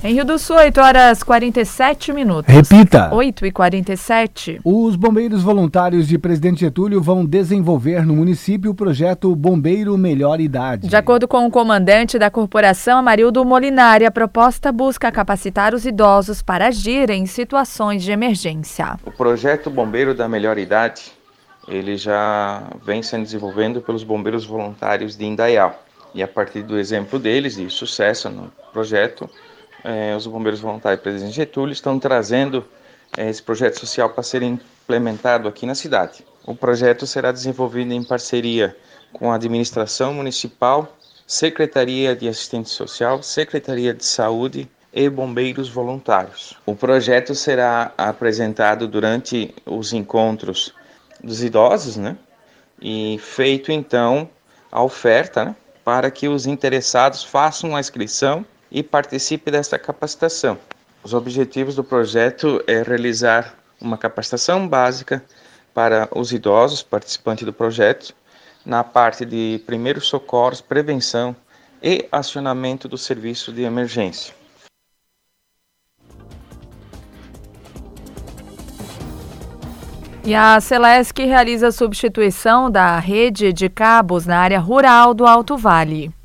Em 0.08 0.14
Rio 0.14 0.24
do 0.24 0.40
Sul, 0.40 0.56
8 0.56 0.80
horas 0.80 1.22
47 1.22 2.14
minutos. 2.14 2.54
Repita. 2.54 3.14
8 3.14 3.46
e 3.46 3.52
47. 3.52 4.62
Os 4.64 4.96
bombeiros 4.96 5.44
voluntários 5.44 6.08
de 6.08 6.18
Presidente 6.18 6.62
Getúlio 6.62 7.02
vão 7.02 7.26
desenvolver 7.26 8.06
no 8.06 8.16
município 8.16 8.72
o 8.72 8.74
projeto 8.74 9.36
Bombeiro 9.36 9.98
Melhor 9.98 10.40
Idade. 10.40 10.88
De 10.88 10.96
acordo 10.96 11.28
com 11.28 11.46
o 11.46 11.52
comandante 11.52 12.18
da 12.18 12.32
corporação, 12.32 13.00
Amarildo 13.00 13.44
Molinari, 13.44 14.06
a 14.06 14.10
proposta 14.10 14.72
busca 14.72 15.12
capacitar 15.12 15.74
os 15.74 15.86
idosos 15.86 16.42
para 16.42 16.68
agir 16.68 17.10
em 17.10 17.26
situações 17.26 18.02
de 18.02 18.10
emergência. 18.10 18.98
O 19.06 19.12
projeto 19.12 19.70
Bombeiro 19.70 20.16
da 20.16 20.30
Melhor 20.30 20.58
Idade, 20.58 21.12
ele 21.68 21.98
já 21.98 22.64
vem 22.82 23.04
sendo 23.04 23.24
desenvolvendo 23.24 23.82
pelos 23.82 24.06
bombeiros 24.06 24.46
voluntários 24.46 25.18
de 25.18 25.26
Indaial. 25.26 25.84
E 26.16 26.24
a 26.24 26.28
partir 26.30 26.64
do 26.64 26.80
exemplo 26.80 27.20
deles 27.20 27.58
e 27.58 27.70
sucesso 27.70 28.30
no 28.30 28.50
projeto, 28.72 29.30
é, 29.84 30.16
os 30.16 30.28
bombeiros 30.28 30.60
voluntários 30.60 31.02
Presidente 31.02 31.36
Getúlio 31.36 31.74
estão 31.74 32.00
trazendo 32.00 32.66
é, 33.16 33.30
esse 33.30 33.42
projeto 33.42 33.80
social 33.80 34.10
para 34.10 34.24
ser 34.24 34.42
implementado 34.42 35.48
aqui 35.48 35.66
na 35.66 35.76
cidade. 35.76 36.26
O 36.46 36.56
projeto 36.56 37.06
será 37.06 37.32
desenvolvido 37.32 37.94
em 37.94 38.04
parceria 38.04 38.76
com 39.14 39.32
a 39.32 39.36
administração 39.36 40.14
municipal, 40.14 40.98
Secretaria 41.26 42.16
de 42.16 42.28
Assistência 42.28 42.74
Social, 42.74 43.22
Secretaria 43.22 43.94
de 43.94 44.06
Saúde 44.06 44.70
e 44.94 45.10
bombeiros 45.10 45.70
voluntários. 45.70 46.58
O 46.66 46.76
projeto 46.76 47.36
será 47.36 47.92
apresentado 47.98 48.88
durante 48.88 49.54
os 49.66 49.92
encontros 49.94 50.74
dos 51.22 51.44
idosos, 51.44 51.98
né? 51.98 52.18
E 52.82 53.20
feito 53.22 53.72
então 53.72 54.30
a 54.72 54.82
oferta, 54.82 55.46
né? 55.46 55.56
Para 55.84 56.10
que 56.10 56.28
os 56.28 56.46
interessados 56.46 57.24
façam 57.24 57.76
a 57.76 57.80
inscrição 57.80 58.46
e 58.72 58.84
participe 58.84 59.52
desta 59.52 59.78
capacitação. 59.80 60.58
Os 61.04 61.14
objetivos 61.14 61.76
do 61.76 61.84
projeto 61.84 62.62
é 62.68 62.82
realizar 62.82 63.56
uma 63.80 63.98
capacitação 63.98 64.68
básica 64.68 65.24
para 65.74 66.10
os 66.12 66.32
idosos 66.32 66.82
participantes 66.82 67.46
do 67.46 67.54
projeto 67.54 68.14
na 68.66 68.84
parte 68.84 69.24
de 69.24 69.62
primeiros 69.66 70.08
socorros, 70.08 70.60
prevenção 70.60 71.36
e 71.82 72.08
acionamento 72.12 72.88
do 72.88 72.98
serviço 72.98 73.54
de 73.54 73.62
emergência. 73.62 74.34
E 80.26 80.36
a 80.36 80.60
Celesc 80.60 81.18
realiza 81.24 81.68
a 81.68 81.72
substituição 81.72 82.70
da 82.70 83.00
rede 83.00 83.54
de 83.54 83.70
cabos 83.70 84.26
na 84.26 84.38
área 84.40 84.60
rural 84.60 85.14
do 85.14 85.26
Alto 85.26 85.56
Vale 85.56 86.17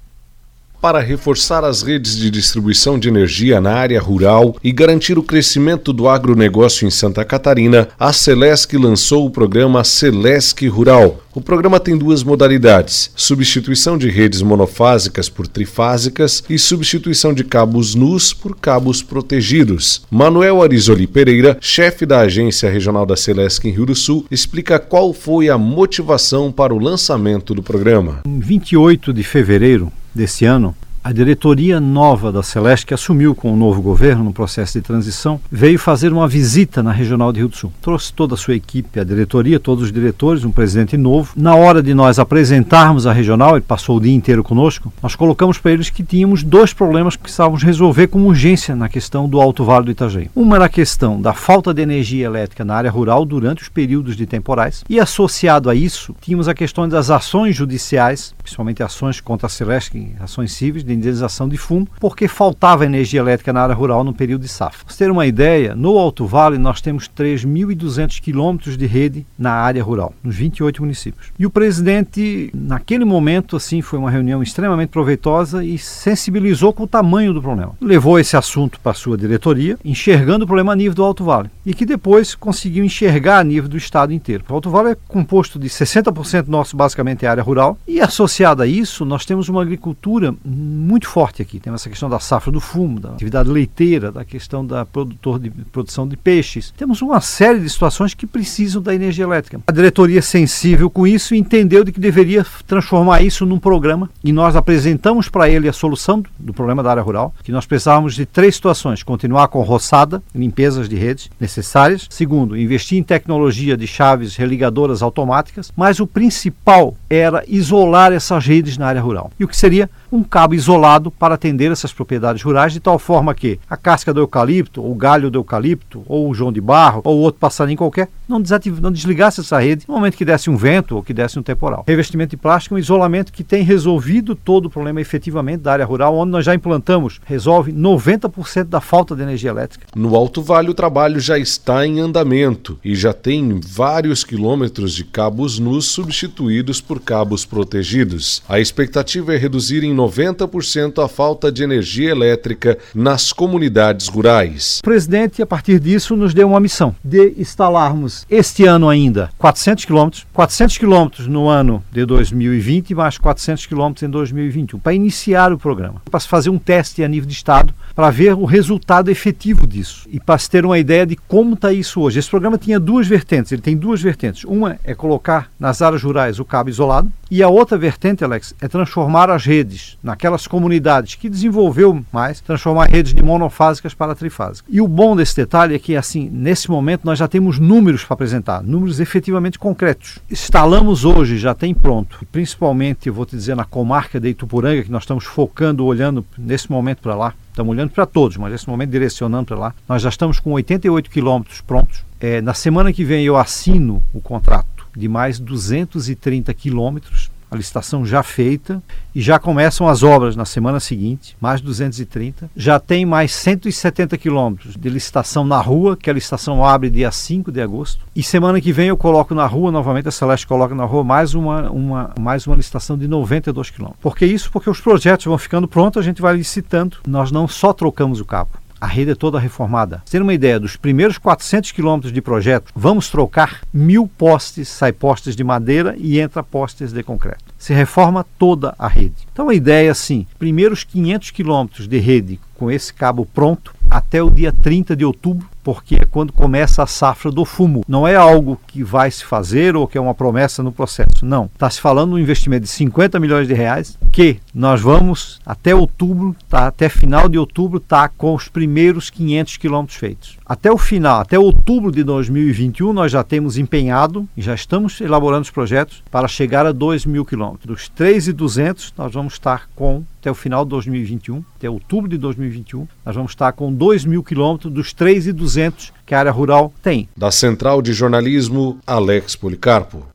para 0.82 0.98
reforçar 0.98 1.64
as 1.64 1.80
redes 1.80 2.16
de 2.16 2.28
distribuição 2.28 2.98
de 2.98 3.06
energia 3.06 3.60
na 3.60 3.72
área 3.72 4.00
rural 4.00 4.56
e 4.64 4.72
garantir 4.72 5.16
o 5.16 5.22
crescimento 5.22 5.92
do 5.92 6.08
agronegócio 6.08 6.84
em 6.84 6.90
Santa 6.90 7.24
Catarina, 7.24 7.88
a 7.96 8.12
Celesc 8.12 8.76
lançou 8.76 9.24
o 9.24 9.30
programa 9.30 9.84
Celesc 9.84 10.66
Rural. 10.66 11.22
O 11.32 11.40
programa 11.40 11.78
tem 11.78 11.96
duas 11.96 12.24
modalidades: 12.24 13.12
substituição 13.14 13.96
de 13.96 14.10
redes 14.10 14.42
monofásicas 14.42 15.28
por 15.28 15.46
trifásicas 15.46 16.42
e 16.50 16.58
substituição 16.58 17.32
de 17.32 17.44
cabos 17.44 17.94
nus 17.94 18.34
por 18.34 18.56
cabos 18.56 19.04
protegidos. 19.04 20.02
Manuel 20.10 20.62
Arizoli 20.62 21.06
Pereira, 21.06 21.56
chefe 21.60 22.04
da 22.04 22.18
Agência 22.18 22.68
Regional 22.68 23.06
da 23.06 23.16
Celesc 23.16 23.64
em 23.64 23.70
Rio 23.70 23.86
do 23.86 23.94
Sul, 23.94 24.26
explica 24.28 24.80
qual 24.80 25.12
foi 25.12 25.48
a 25.48 25.56
motivação 25.56 26.50
para 26.50 26.74
o 26.74 26.78
lançamento 26.80 27.54
do 27.54 27.62
programa. 27.62 28.22
Em 28.26 28.40
28 28.40 29.12
de 29.12 29.22
fevereiro 29.22 29.92
desse 30.14 30.44
ano, 30.44 30.74
a 31.04 31.12
diretoria 31.12 31.80
nova 31.80 32.30
da 32.30 32.44
Celeste, 32.44 32.86
que 32.86 32.94
assumiu 32.94 33.34
com 33.34 33.52
o 33.52 33.56
novo 33.56 33.82
governo 33.82 34.22
no 34.22 34.32
processo 34.32 34.74
de 34.74 34.82
transição, 34.82 35.40
veio 35.50 35.78
fazer 35.78 36.12
uma 36.12 36.28
visita 36.28 36.80
na 36.80 36.92
Regional 36.92 37.32
de 37.32 37.40
Rio 37.40 37.48
do 37.48 37.56
Sul. 37.56 37.72
Trouxe 37.82 38.12
toda 38.12 38.34
a 38.34 38.36
sua 38.36 38.54
equipe, 38.54 39.00
a 39.00 39.04
diretoria, 39.04 39.58
todos 39.58 39.84
os 39.84 39.92
diretores, 39.92 40.44
um 40.44 40.52
presidente 40.52 40.96
novo. 40.96 41.32
Na 41.36 41.56
hora 41.56 41.82
de 41.82 41.92
nós 41.92 42.20
apresentarmos 42.20 43.04
a 43.04 43.12
Regional, 43.12 43.56
ele 43.56 43.64
passou 43.66 43.96
o 43.96 44.00
dia 44.00 44.14
inteiro 44.14 44.44
conosco, 44.44 44.92
nós 45.02 45.16
colocamos 45.16 45.58
para 45.58 45.72
eles 45.72 45.90
que 45.90 46.04
tínhamos 46.04 46.44
dois 46.44 46.72
problemas 46.72 47.16
que 47.16 47.22
precisávamos 47.22 47.64
resolver 47.64 48.06
com 48.06 48.22
urgência 48.22 48.76
na 48.76 48.88
questão 48.88 49.28
do 49.28 49.40
Alto 49.40 49.64
Vale 49.64 49.86
do 49.86 49.90
Itajaí. 49.90 50.30
Uma 50.36 50.54
era 50.54 50.66
a 50.66 50.68
questão 50.68 51.20
da 51.20 51.32
falta 51.32 51.74
de 51.74 51.82
energia 51.82 52.26
elétrica 52.26 52.64
na 52.64 52.76
área 52.76 52.90
rural 52.90 53.24
durante 53.24 53.62
os 53.62 53.68
períodos 53.68 54.16
de 54.16 54.24
temporais 54.24 54.84
e 54.88 55.00
associado 55.00 55.68
a 55.68 55.74
isso, 55.74 56.14
tínhamos 56.20 56.46
a 56.46 56.54
questão 56.54 56.88
das 56.88 57.10
ações 57.10 57.56
judiciais, 57.56 58.32
principalmente 58.40 58.82
ações 58.84 59.20
contra 59.20 59.46
a 59.46 59.50
Celeste, 59.50 60.12
ações 60.20 60.52
cíveis, 60.52 60.84
de 60.92 60.98
indenização 60.98 61.48
de 61.48 61.56
fundo, 61.56 61.90
porque 61.98 62.28
faltava 62.28 62.84
energia 62.84 63.20
elétrica 63.20 63.52
na 63.52 63.62
área 63.62 63.74
rural 63.74 64.04
no 64.04 64.12
período 64.12 64.42
de 64.42 64.48
safra. 64.48 64.84
Para 64.84 64.96
ter 64.96 65.10
uma 65.10 65.26
ideia, 65.26 65.74
no 65.74 65.98
Alto 65.98 66.26
Vale 66.26 66.58
nós 66.58 66.80
temos 66.80 67.08
3.200 67.08 68.20
quilômetros 68.20 68.76
de 68.76 68.86
rede 68.86 69.26
na 69.38 69.52
área 69.52 69.82
rural, 69.82 70.14
nos 70.22 70.36
28 70.36 70.82
municípios. 70.82 71.32
E 71.38 71.46
o 71.46 71.50
presidente, 71.50 72.50
naquele 72.54 73.04
momento, 73.04 73.56
assim, 73.56 73.80
foi 73.82 73.98
uma 73.98 74.10
reunião 74.10 74.42
extremamente 74.42 74.90
proveitosa 74.90 75.64
e 75.64 75.78
sensibilizou 75.78 76.72
com 76.72 76.84
o 76.84 76.88
tamanho 76.88 77.32
do 77.32 77.42
problema. 77.42 77.72
Levou 77.80 78.18
esse 78.18 78.36
assunto 78.36 78.78
para 78.80 78.92
a 78.92 78.94
sua 78.94 79.16
diretoria, 79.16 79.78
enxergando 79.84 80.44
o 80.44 80.46
problema 80.46 80.72
a 80.72 80.76
nível 80.76 80.94
do 80.94 81.04
Alto 81.04 81.24
Vale, 81.24 81.50
e 81.64 81.74
que 81.74 81.86
depois 81.86 82.34
conseguiu 82.34 82.84
enxergar 82.84 83.38
a 83.38 83.44
nível 83.44 83.68
do 83.68 83.76
estado 83.76 84.12
inteiro. 84.12 84.44
O 84.48 84.54
Alto 84.54 84.70
Vale 84.70 84.90
é 84.90 84.96
composto 85.08 85.58
de 85.58 85.68
60% 85.68 86.48
nosso, 86.48 86.76
basicamente, 86.76 87.24
é 87.24 87.28
área 87.28 87.42
rural, 87.42 87.78
e 87.86 88.00
associado 88.00 88.62
a 88.62 88.66
isso, 88.66 89.04
nós 89.04 89.24
temos 89.24 89.48
uma 89.48 89.62
agricultura 89.62 90.34
muito 90.82 91.08
forte 91.08 91.40
aqui. 91.40 91.60
Temos 91.60 91.80
essa 91.80 91.88
questão 91.88 92.10
da 92.10 92.18
safra 92.18 92.50
do 92.50 92.60
fumo, 92.60 93.00
da 93.00 93.10
atividade 93.10 93.48
leiteira, 93.48 94.10
da 94.10 94.24
questão 94.24 94.66
da 94.66 94.84
produtor 94.84 95.38
de 95.38 95.50
produção 95.50 96.06
de 96.06 96.16
peixes. 96.16 96.72
Temos 96.76 97.00
uma 97.00 97.20
série 97.20 97.60
de 97.60 97.70
situações 97.70 98.14
que 98.14 98.26
precisam 98.26 98.82
da 98.82 98.94
energia 98.94 99.24
elétrica. 99.24 99.60
A 99.66 99.72
diretoria 99.72 100.20
sensível 100.20 100.90
com 100.90 101.06
isso 101.06 101.34
entendeu 101.34 101.84
de 101.84 101.92
que 101.92 102.00
deveria 102.00 102.44
transformar 102.66 103.22
isso 103.22 103.46
num 103.46 103.58
programa 103.58 104.10
e 104.22 104.32
nós 104.32 104.56
apresentamos 104.56 105.28
para 105.28 105.48
ele 105.48 105.68
a 105.68 105.72
solução 105.72 106.22
do 106.38 106.52
problema 106.52 106.82
da 106.82 106.90
área 106.90 107.02
rural, 107.02 107.34
que 107.42 107.52
nós 107.52 107.64
precisávamos 107.66 108.14
de 108.14 108.26
três 108.26 108.56
situações: 108.56 109.02
continuar 109.02 109.48
com 109.48 109.62
roçada, 109.62 110.22
limpezas 110.34 110.88
de 110.88 110.96
redes 110.96 111.30
necessárias. 111.38 112.06
Segundo, 112.10 112.56
investir 112.56 112.98
em 112.98 113.02
tecnologia 113.02 113.76
de 113.76 113.86
chaves 113.86 114.36
religadoras 114.36 115.02
automáticas, 115.02 115.72
mas 115.76 116.00
o 116.00 116.06
principal 116.06 116.96
era 117.08 117.44
isolar 117.46 118.12
essas 118.12 118.44
redes 118.44 118.76
na 118.76 118.86
área 118.86 119.00
rural. 119.00 119.30
E 119.38 119.44
o 119.44 119.48
que 119.48 119.56
seria 119.56 119.88
um 120.12 120.22
cabo 120.22 120.54
isolado 120.54 121.10
para 121.10 121.34
atender 121.34 121.72
essas 121.72 121.92
propriedades 121.92 122.42
rurais, 122.42 122.74
de 122.74 122.80
tal 122.80 122.98
forma 122.98 123.34
que 123.34 123.58
a 123.68 123.78
casca 123.78 124.12
do 124.12 124.20
eucalipto, 124.20 124.84
o 124.84 124.94
galho 124.94 125.30
do 125.30 125.38
eucalipto, 125.38 126.04
ou 126.06 126.28
o 126.28 126.34
joão 126.34 126.52
de 126.52 126.60
barro, 126.60 127.00
ou 127.02 127.18
outro 127.18 127.40
passarinho 127.40 127.78
qualquer, 127.78 128.08
não, 128.28 128.40
desativ... 128.40 128.78
não 128.80 128.92
desligasse 128.92 129.40
essa 129.40 129.58
rede 129.58 129.84
no 129.88 129.94
momento 129.94 130.16
que 130.16 130.24
desse 130.24 130.50
um 130.50 130.56
vento 130.56 130.96
ou 130.96 131.02
que 131.02 131.14
desse 131.14 131.38
um 131.38 131.42
temporal. 131.42 131.84
Revestimento 131.86 132.30
de 132.30 132.36
plástico 132.36 132.74
é 132.74 132.76
um 132.76 132.78
isolamento 132.78 133.32
que 133.32 133.42
tem 133.42 133.62
resolvido 133.62 134.34
todo 134.34 134.66
o 134.66 134.70
problema 134.70 135.00
efetivamente 135.00 135.62
da 135.62 135.72
área 135.72 135.84
rural, 135.84 136.16
onde 136.16 136.32
nós 136.32 136.44
já 136.44 136.54
implantamos, 136.54 137.20
resolve 137.24 137.72
90% 137.72 138.64
da 138.64 138.80
falta 138.80 139.16
de 139.16 139.22
energia 139.22 139.50
elétrica. 139.50 139.86
No 139.94 140.14
Alto 140.14 140.42
Vale, 140.42 140.68
o 140.68 140.74
trabalho 140.74 141.20
já 141.20 141.38
está 141.38 141.86
em 141.86 142.00
andamento 142.00 142.78
e 142.84 142.94
já 142.94 143.12
tem 143.12 143.60
vários 143.64 144.24
quilômetros 144.24 144.92
de 144.92 145.04
cabos 145.04 145.58
nus 145.58 145.86
substituídos 145.86 146.80
por 146.80 147.00
cabos 147.00 147.46
protegidos. 147.46 148.42
A 148.48 148.60
expectativa 148.60 149.34
é 149.34 149.38
reduzir 149.38 149.84
em 149.84 149.94
90% 150.02 151.02
a 151.04 151.08
falta 151.08 151.50
de 151.50 151.62
energia 151.62 152.10
elétrica 152.10 152.78
nas 152.94 153.32
comunidades 153.32 154.08
rurais. 154.08 154.78
O 154.80 154.82
presidente, 154.82 155.42
a 155.42 155.46
partir 155.46 155.78
disso, 155.78 156.16
nos 156.16 156.34
deu 156.34 156.48
uma 156.48 156.60
missão 156.60 156.94
de 157.04 157.34
instalarmos 157.38 158.26
este 158.30 158.64
ano 158.64 158.88
ainda 158.88 159.30
400 159.38 159.84
quilômetros, 159.84 160.26
400 160.32 160.78
quilômetros 160.78 161.26
no 161.26 161.48
ano 161.48 161.82
de 161.90 162.04
2020 162.04 162.90
e 162.90 162.94
mais 162.94 163.18
400 163.18 163.66
quilômetros 163.66 164.02
em 164.02 164.10
2021, 164.10 164.78
para 164.78 164.94
iniciar 164.94 165.52
o 165.52 165.58
programa, 165.58 166.02
para 166.10 166.20
fazer 166.20 166.50
um 166.50 166.58
teste 166.58 167.02
a 167.04 167.08
nível 167.08 167.28
de 167.28 167.34
estado, 167.34 167.74
para 167.94 168.10
ver 168.10 168.34
o 168.34 168.44
resultado 168.44 169.10
efetivo 169.10 169.66
disso 169.66 170.08
e 170.10 170.18
para 170.18 170.38
se 170.38 170.50
ter 170.50 170.64
uma 170.64 170.78
ideia 170.78 171.06
de 171.06 171.16
como 171.16 171.54
está 171.54 171.72
isso 171.72 172.00
hoje. 172.00 172.18
Esse 172.18 172.30
programa 172.30 172.58
tinha 172.58 172.80
duas 172.80 173.06
vertentes, 173.06 173.52
ele 173.52 173.62
tem 173.62 173.76
duas 173.76 174.00
vertentes. 174.00 174.44
Uma 174.44 174.78
é 174.84 174.94
colocar 174.94 175.50
nas 175.58 175.82
áreas 175.82 176.02
rurais 176.02 176.38
o 176.38 176.44
cabo 176.44 176.70
isolado 176.70 177.10
e 177.30 177.42
a 177.42 177.48
outra 177.48 177.78
vertente, 177.78 178.22
Alex, 178.22 178.54
é 178.60 178.68
transformar 178.68 179.30
as 179.30 179.46
redes 179.46 179.96
naquelas 180.02 180.46
comunidades 180.46 181.14
que 181.14 181.30
desenvolveu 181.30 182.04
mais, 182.12 182.42
transformar 182.42 182.90
redes 182.90 183.14
de 183.14 183.22
monofásicas 183.22 183.94
para 183.94 184.14
trifásicas. 184.14 184.70
E 184.70 184.82
o 184.82 184.86
bom 184.86 185.16
desse 185.16 185.36
detalhe 185.36 185.74
é 185.74 185.78
que, 185.78 185.96
assim, 185.96 186.28
nesse 186.30 186.70
momento 186.70 187.06
nós 187.06 187.18
já 187.18 187.26
temos 187.26 187.58
números 187.58 188.04
para 188.04 188.12
apresentar, 188.12 188.62
números 188.62 189.00
efetivamente 189.00 189.58
concretos. 189.58 190.18
Instalamos 190.30 191.06
hoje, 191.06 191.38
já 191.38 191.54
tem 191.54 191.72
pronto, 191.72 192.26
principalmente, 192.30 193.06
eu 193.06 193.14
vou 193.14 193.24
te 193.24 193.34
dizer, 193.34 193.56
na 193.56 193.64
comarca 193.64 194.20
de 194.20 194.28
Itupuranga, 194.28 194.82
que 194.82 194.92
nós 194.92 195.04
estamos 195.04 195.24
focando, 195.24 195.86
olhando 195.86 196.22
nesse 196.36 196.70
momento 196.70 197.00
para 197.00 197.14
lá, 197.14 197.34
estamos 197.52 197.70
olhando 197.70 197.90
para 197.90 198.06
todos, 198.06 198.36
mas 198.36 198.50
nesse 198.50 198.68
momento 198.68 198.90
direcionando 198.90 199.46
para 199.46 199.58
lá. 199.58 199.74
Nós 199.88 200.02
já 200.02 200.08
estamos 200.08 200.40
com 200.40 200.52
88 200.52 201.10
quilômetros 201.10 201.60
prontos. 201.60 202.04
É, 202.18 202.40
na 202.40 202.54
semana 202.54 202.92
que 202.92 203.04
vem 203.04 203.24
eu 203.24 203.36
assino 203.36 204.02
o 204.12 204.20
contrato 204.20 204.86
de 204.96 205.08
mais 205.08 205.38
230 205.38 206.52
quilômetros 206.54 207.30
a 207.52 207.56
licitação 207.56 208.04
já 208.04 208.22
feita 208.22 208.82
e 209.14 209.20
já 209.20 209.38
começam 209.38 209.86
as 209.86 210.02
obras 210.02 210.34
na 210.34 210.46
semana 210.46 210.80
seguinte, 210.80 211.36
mais 211.38 211.60
230. 211.60 212.50
Já 212.56 212.80
tem 212.80 213.04
mais 213.04 213.34
170 213.34 214.16
quilômetros 214.16 214.74
de 214.74 214.88
licitação 214.88 215.44
na 215.44 215.60
rua, 215.60 215.94
que 215.94 216.08
a 216.08 216.12
licitação 216.14 216.64
abre 216.64 216.88
dia 216.88 217.12
5 217.12 217.52
de 217.52 217.60
agosto. 217.60 218.06
E 218.16 218.22
semana 218.22 218.58
que 218.58 218.72
vem 218.72 218.88
eu 218.88 218.96
coloco 218.96 219.34
na 219.34 219.46
rua, 219.46 219.70
novamente 219.70 220.08
a 220.08 220.10
Celeste 220.10 220.46
coloca 220.46 220.74
na 220.74 220.86
rua 220.86 221.04
mais 221.04 221.34
uma, 221.34 221.70
uma, 221.70 222.10
mais 222.18 222.46
uma 222.46 222.56
licitação 222.56 222.96
de 222.96 223.06
92 223.06 223.68
quilômetros. 223.68 224.02
Por 224.02 224.16
que 224.16 224.24
isso? 224.24 224.50
Porque 224.50 224.70
os 224.70 224.80
projetos 224.80 225.26
vão 225.26 225.36
ficando 225.36 225.68
prontos, 225.68 226.00
a 226.00 226.04
gente 226.04 226.22
vai 226.22 226.34
licitando. 226.34 226.96
Nós 227.06 227.30
não 227.30 227.46
só 227.46 227.74
trocamos 227.74 228.18
o 228.18 228.24
cabo, 228.24 228.50
a 228.82 228.86
rede 228.86 229.12
é 229.12 229.14
toda 229.14 229.38
reformada. 229.38 230.02
Ter 230.10 230.20
uma 230.20 230.34
ideia, 230.34 230.58
dos 230.58 230.74
primeiros 230.74 231.16
400 231.16 231.70
quilômetros 231.70 232.12
de 232.12 232.20
projeto, 232.20 232.72
vamos 232.74 233.08
trocar 233.08 233.60
mil 233.72 234.08
postes, 234.08 234.68
sai 234.68 234.92
postes 234.92 235.36
de 235.36 235.44
madeira 235.44 235.94
e 235.96 236.18
entra 236.18 236.42
postes 236.42 236.92
de 236.92 237.00
concreto. 237.04 237.44
Se 237.56 237.72
reforma 237.72 238.26
toda 238.36 238.74
a 238.76 238.88
rede. 238.88 239.28
Então 239.32 239.48
a 239.48 239.54
ideia 239.54 239.86
é 239.86 239.90
assim, 239.90 240.26
primeiros 240.36 240.82
500 240.82 241.30
quilômetros 241.30 241.86
de 241.86 241.98
rede 242.00 242.40
com 242.56 242.68
esse 242.72 242.92
cabo 242.92 243.24
pronto 243.24 243.72
até 243.90 244.22
o 244.22 244.30
dia 244.30 244.52
30 244.52 244.96
de 244.96 245.04
outubro, 245.04 245.46
porque 245.62 245.96
é 245.96 246.04
quando 246.04 246.32
começa 246.32 246.82
a 246.82 246.86
safra 246.86 247.30
do 247.30 247.44
fumo. 247.44 247.84
Não 247.86 248.06
é 248.06 248.16
algo 248.16 248.60
que 248.66 248.82
vai 248.82 249.10
se 249.10 249.24
fazer 249.24 249.76
ou 249.76 249.86
que 249.86 249.96
é 249.96 250.00
uma 250.00 250.14
promessa 250.14 250.62
no 250.62 250.72
processo. 250.72 251.24
Não. 251.24 251.44
Está 251.52 251.70
se 251.70 251.80
falando 251.80 252.14
um 252.14 252.18
investimento 252.18 252.64
de 252.64 252.70
50 252.70 253.20
milhões 253.20 253.46
de 253.46 253.54
reais 253.54 253.96
que 254.10 254.38
nós 254.54 254.80
vamos 254.80 255.40
até 255.46 255.74
outubro, 255.74 256.34
tá, 256.48 256.66
até 256.66 256.88
final 256.88 257.28
de 257.28 257.38
outubro, 257.38 257.80
tá 257.80 258.08
com 258.08 258.34
os 258.34 258.48
primeiros 258.48 259.08
500 259.08 259.56
quilômetros 259.56 259.98
feitos. 259.98 260.36
Até 260.44 260.70
o 260.70 260.76
final, 260.76 261.20
até 261.20 261.38
outubro 261.38 261.90
de 261.90 262.02
2021, 262.02 262.92
nós 262.92 263.10
já 263.10 263.22
temos 263.22 263.56
empenhado 263.56 264.28
e 264.36 264.42
já 264.42 264.54
estamos 264.54 265.00
elaborando 265.00 265.42
os 265.42 265.50
projetos 265.50 266.02
para 266.10 266.28
chegar 266.28 266.66
a 266.66 266.72
2 266.72 267.06
mil 267.06 267.24
quilômetros. 267.24 267.66
Dos 267.66 267.88
3,200, 267.88 268.92
nós 268.98 269.14
vamos 269.14 269.34
estar 269.34 269.68
com, 269.74 270.02
até 270.20 270.30
o 270.30 270.34
final 270.34 270.64
de 270.64 270.70
2021, 270.70 271.42
até 271.56 271.70
outubro 271.70 272.08
de 272.08 272.18
2021, 272.18 272.86
nós 273.06 273.14
vamos 273.14 273.32
estar 273.32 273.52
com 273.52 273.71
2 273.72 274.04
mil 274.04 274.22
quilômetros 274.22 274.72
dos 274.72 274.92
3,200 274.92 275.92
que 276.04 276.14
a 276.14 276.18
área 276.18 276.32
rural 276.32 276.72
tem. 276.82 277.08
Da 277.16 277.30
Central 277.30 277.82
de 277.82 277.92
Jornalismo, 277.92 278.78
Alex 278.86 279.34
Policarpo. 279.34 280.06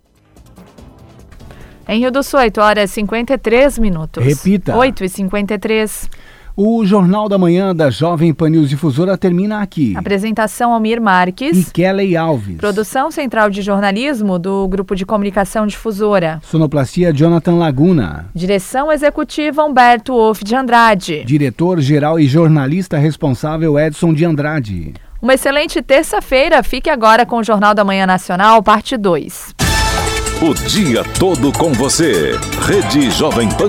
Em 1.90 2.02
Rio 2.02 2.12
do 2.12 2.22
Sul, 2.22 2.40
8 2.40 2.60
horas 2.60 2.92
e 2.92 2.94
53 2.96 3.80
minutos. 3.80 4.24
Repita. 4.24 4.76
8 4.76 5.06
e 5.06 5.10
53. 5.10 6.10
O 6.60 6.84
Jornal 6.84 7.30
da 7.30 7.38
Manhã 7.38 7.76
da 7.76 7.92
Jovem 7.92 8.34
Pan 8.34 8.50
News 8.50 8.68
Difusora 8.68 9.16
termina 9.16 9.62
aqui. 9.62 9.96
Apresentação 9.96 10.74
Almir 10.74 11.00
Marques. 11.00 11.56
E 11.56 11.72
Kelly 11.72 12.18
Alves. 12.18 12.58
Produção 12.58 13.12
Central 13.12 13.52
de 13.52 13.62
Jornalismo 13.62 14.40
do 14.40 14.68
Grupo 14.68 14.96
de 14.96 15.06
Comunicação 15.06 15.68
Difusora. 15.68 16.42
Sonoplastia 16.44 17.14
Jonathan 17.14 17.58
Laguna. 17.58 18.26
Direção 18.34 18.92
Executiva 18.92 19.64
Humberto 19.64 20.14
Wolff 20.14 20.44
de 20.44 20.56
Andrade. 20.56 21.24
Diretor-geral 21.26 22.20
e 22.20 22.26
jornalista 22.26 22.98
responsável 22.98 23.78
Edson 23.78 24.12
de 24.12 24.26
Andrade. 24.26 24.96
Uma 25.22 25.36
excelente 25.36 25.80
terça-feira. 25.84 26.64
Fique 26.64 26.90
agora 26.90 27.24
com 27.24 27.38
o 27.38 27.44
Jornal 27.44 27.76
da 27.76 27.84
Manhã 27.84 28.08
Nacional, 28.08 28.64
parte 28.64 28.98
2. 28.98 29.54
O 30.40 30.54
dia 30.68 31.04
todo 31.20 31.52
com 31.52 31.72
você. 31.74 32.32
Rede 32.68 33.12
Jovem 33.12 33.50
Pan. 33.50 33.66